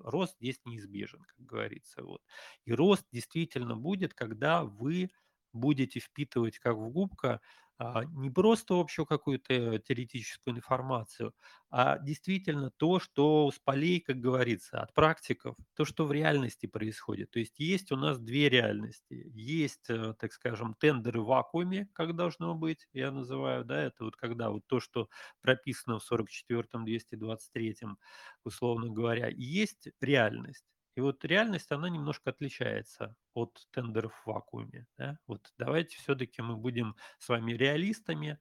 рост 0.05 0.36
здесь 0.36 0.61
неизбежен, 0.64 1.22
как 1.24 1.44
говорится. 1.46 2.03
Вот. 2.05 2.20
И 2.64 2.72
рост 2.72 3.07
действительно 3.11 3.76
будет, 3.76 4.14
когда 4.14 4.64
вы 4.64 5.11
будете 5.53 6.00
впитывать 6.00 6.59
как 6.59 6.76
в 6.76 6.88
губка 6.90 7.40
а, 7.78 8.05
не 8.05 8.30
просто 8.30 8.78
общую 8.78 9.07
какую-то 9.07 9.78
теоретическую 9.80 10.57
информацию, 10.57 11.34
а 11.70 11.98
действительно 11.98 12.70
то, 12.76 13.00
что 13.00 13.50
с 13.50 13.59
полей, 13.59 14.00
как 14.00 14.18
говорится, 14.20 14.80
от 14.82 14.94
практиков, 14.94 15.57
то, 15.74 15.84
что 15.84 16.05
в 16.07 16.12
реальности 16.12 16.66
происходит. 16.66 17.30
То 17.30 17.38
есть 17.40 17.59
есть 17.59 17.90
у 17.90 17.96
нас 17.96 18.20
две 18.20 18.48
реальности. 18.48 19.24
Есть, 19.34 19.88
э, 19.90 20.14
так 20.18 20.32
скажем, 20.32 20.74
тендеры 20.74 21.22
в 21.22 21.26
вакууме, 21.26 21.88
как 21.94 22.14
должно 22.14 22.55
быть, 22.55 22.86
я 22.92 23.11
называю, 23.11 23.64
да, 23.64 23.82
это 23.82 24.05
вот 24.05 24.16
когда 24.16 24.50
вот 24.50 24.62
то, 24.66 24.78
что 24.80 25.09
прописано 25.40 25.98
в 25.98 26.05
44-м, 26.05 26.84
223-м, 26.84 27.98
условно 28.44 28.90
говоря, 28.90 29.28
есть 29.28 29.88
реальность. 30.00 30.72
И 30.95 31.01
вот 31.01 31.24
реальность, 31.24 31.72
она 31.72 31.88
немножко 31.88 32.30
отличается 32.30 33.16
от 33.34 33.66
тендеров 33.70 34.14
в 34.14 34.26
вакууме. 34.26 34.86
Да? 34.99 35.18
Вот 35.26 35.53
давайте 35.59 35.97
все-таки 35.97 36.43
мы 36.43 36.57
будем 36.57 36.97
с 37.18 37.28
вами 37.28 37.53
реалистами 37.53 38.38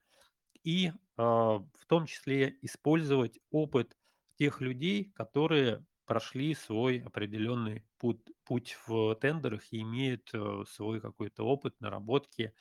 и 0.64 0.88
э, 0.88 0.92
в 1.18 1.86
том 1.88 2.06
числе 2.06 2.58
использовать 2.62 3.40
опыт 3.52 3.98
тех 4.38 4.60
людей, 4.60 5.12
которые 5.16 5.86
прошли 6.06 6.54
свой 6.56 7.00
определенный 7.00 7.86
путь, 7.98 8.20
путь 8.44 8.78
в 8.86 9.16
тендерах 9.16 9.62
и 9.72 9.82
имеют 9.82 10.30
э, 10.34 10.64
свой 10.68 11.00
какой-то 11.00 11.44
опыт, 11.44 11.80
наработки, 11.80 12.54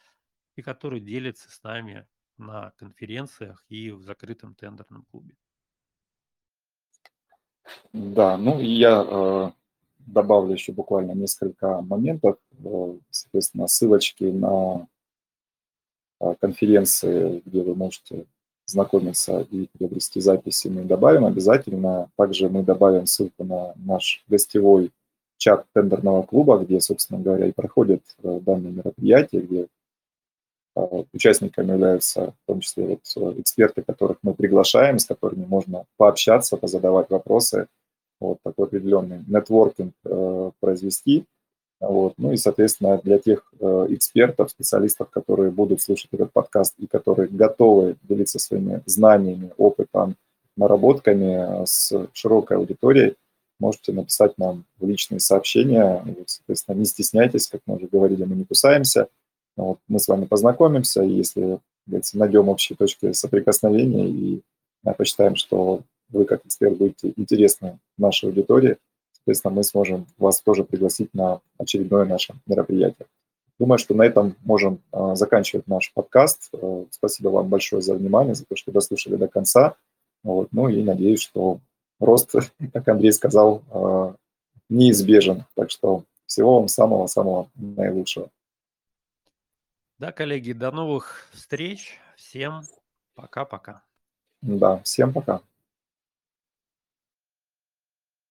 и 0.55 0.63
которые 0.63 1.01
делятся 1.01 1.51
с 1.51 1.63
нами 1.63 2.07
на 2.37 2.71
конференциях 2.77 3.65
и 3.69 3.91
в 3.91 4.03
закрытом 4.03 4.55
тендерном 4.55 5.05
клубе. 5.11 5.37
Да, 7.93 8.37
ну 8.37 8.61
я 8.61 9.05
э, 9.07 9.51
добавлю 10.07 10.53
еще 10.53 10.73
буквально 10.73 11.13
несколько 11.13 11.81
моментов, 11.83 12.37
э, 12.65 12.95
соответственно, 13.11 13.67
ссылочки 13.67 14.25
на 14.25 14.87
э, 16.21 16.35
конференции, 16.41 17.43
где 17.45 17.63
вы 17.63 17.75
можете 17.75 18.27
знакомиться 18.67 19.47
и 19.51 19.67
приобрести 19.67 20.21
записи, 20.21 20.69
мы 20.69 20.83
добавим 20.83 21.25
обязательно. 21.25 22.09
Также 22.17 22.49
мы 22.49 22.63
добавим 22.63 23.07
ссылку 23.07 23.45
на 23.45 23.75
наш 23.77 24.25
гостевой 24.29 24.93
чат 25.39 25.67
тендерного 25.73 26.23
клуба, 26.23 26.59
где, 26.59 26.81
собственно 26.81 27.21
говоря, 27.21 27.47
и 27.47 27.53
проходят 27.53 28.03
э, 28.23 28.41
данные 28.41 28.73
мероприятия, 28.73 29.41
где 29.41 29.67
участниками 31.13 31.73
являются 31.73 32.33
в 32.43 32.47
том 32.47 32.61
числе 32.61 32.87
вот 32.87 33.39
эксперты, 33.39 33.83
которых 33.83 34.19
мы 34.23 34.35
приглашаем, 34.35 34.99
с 34.99 35.05
которыми 35.05 35.45
можно 35.45 35.85
пообщаться, 35.97 36.57
позадавать 36.57 37.11
вопросы, 37.11 37.67
вот 38.21 38.39
такой 38.45 38.67
определенный 38.67 39.25
нетворкинг 39.27 39.95
э, 40.05 40.51
произвести. 40.61 41.25
Вот. 41.81 42.13
Ну 42.19 42.33
и, 42.33 42.37
соответственно, 42.37 43.01
для 43.03 43.19
тех 43.19 43.53
э, 43.59 43.87
экспертов, 43.89 44.51
специалистов, 44.51 45.09
которые 45.11 45.51
будут 45.51 45.81
слушать 45.81 46.09
этот 46.13 46.31
подкаст 46.33 46.75
и 46.79 46.87
которые 46.87 47.29
готовы 47.29 47.97
делиться 48.03 48.39
своими 48.39 48.83
знаниями, 48.85 49.53
опытом, 49.57 50.17
наработками 50.57 51.65
с 51.65 51.93
широкой 52.13 52.59
аудиторией, 52.59 53.17
можете 53.59 53.93
написать 53.93 54.37
нам 54.37 54.65
в 54.79 54.87
личные 54.87 55.21
сообщения. 55.21 56.03
Вот, 56.05 56.29
соответственно, 56.29 56.77
не 56.77 56.85
стесняйтесь, 56.85 57.47
как 57.47 57.63
мы 57.67 57.77
уже 57.77 57.87
говорили, 57.87 58.25
мы 58.25 58.37
не 58.37 58.45
кусаемся. 58.45 59.09
Вот, 59.57 59.79
мы 59.89 59.99
с 59.99 60.09
вами 60.09 60.27
познакомимся, 60.27 61.03
если 61.03 61.59
найдем 62.15 62.49
общие 62.49 62.77
точки 62.77 63.13
соприкосновения 63.13 64.07
и 64.07 64.43
посчитаем, 64.97 65.37
что 65.37 65.81
вы 66.11 66.25
как 66.25 66.45
эксперт 66.45 66.77
будете 66.77 67.13
интересны 67.17 67.79
нашей 67.99 68.31
аудитории, 68.31 68.79
соответственно, 69.13 69.55
мы 69.55 69.65
сможем 69.65 70.07
вас 70.19 70.41
тоже 70.41 70.65
пригласить 70.65 71.13
на 71.15 71.41
очередное 71.59 72.05
наше 72.05 72.35
мероприятие. 72.47 73.07
Думаю, 73.59 73.79
что 73.79 73.95
на 73.95 74.03
этом 74.03 74.37
можем 74.43 74.81
а, 74.91 75.15
заканчивать 75.17 75.67
наш 75.69 75.93
подкаст. 75.93 76.49
А, 76.55 76.87
спасибо 76.91 77.29
вам 77.29 77.49
большое 77.49 77.83
за 77.83 77.95
внимание, 77.95 78.35
за 78.35 78.47
то, 78.47 78.57
что 78.57 78.73
дослушали 78.73 79.17
до 79.17 79.29
конца. 79.29 79.77
Вот. 80.23 80.49
Ну 80.53 80.69
и 80.69 80.83
надеюсь, 80.83 81.21
что 81.21 81.61
рост, 81.99 82.35
как 82.73 82.89
Андрей 82.89 83.13
сказал, 83.13 83.63
а, 83.71 84.15
неизбежен. 84.71 85.45
Так 85.55 85.71
что 85.71 86.05
всего 86.25 86.59
вам 86.59 86.69
самого-самого 86.69 87.51
наилучшего. 87.55 88.31
Да, 89.99 90.13
коллеги, 90.13 90.53
до 90.53 90.71
новых 90.71 91.29
встреч. 91.33 91.99
Всем 92.17 92.63
пока-пока. 93.15 93.83
Да, 94.41 94.79
всем 94.85 95.13
пока. 95.13 95.43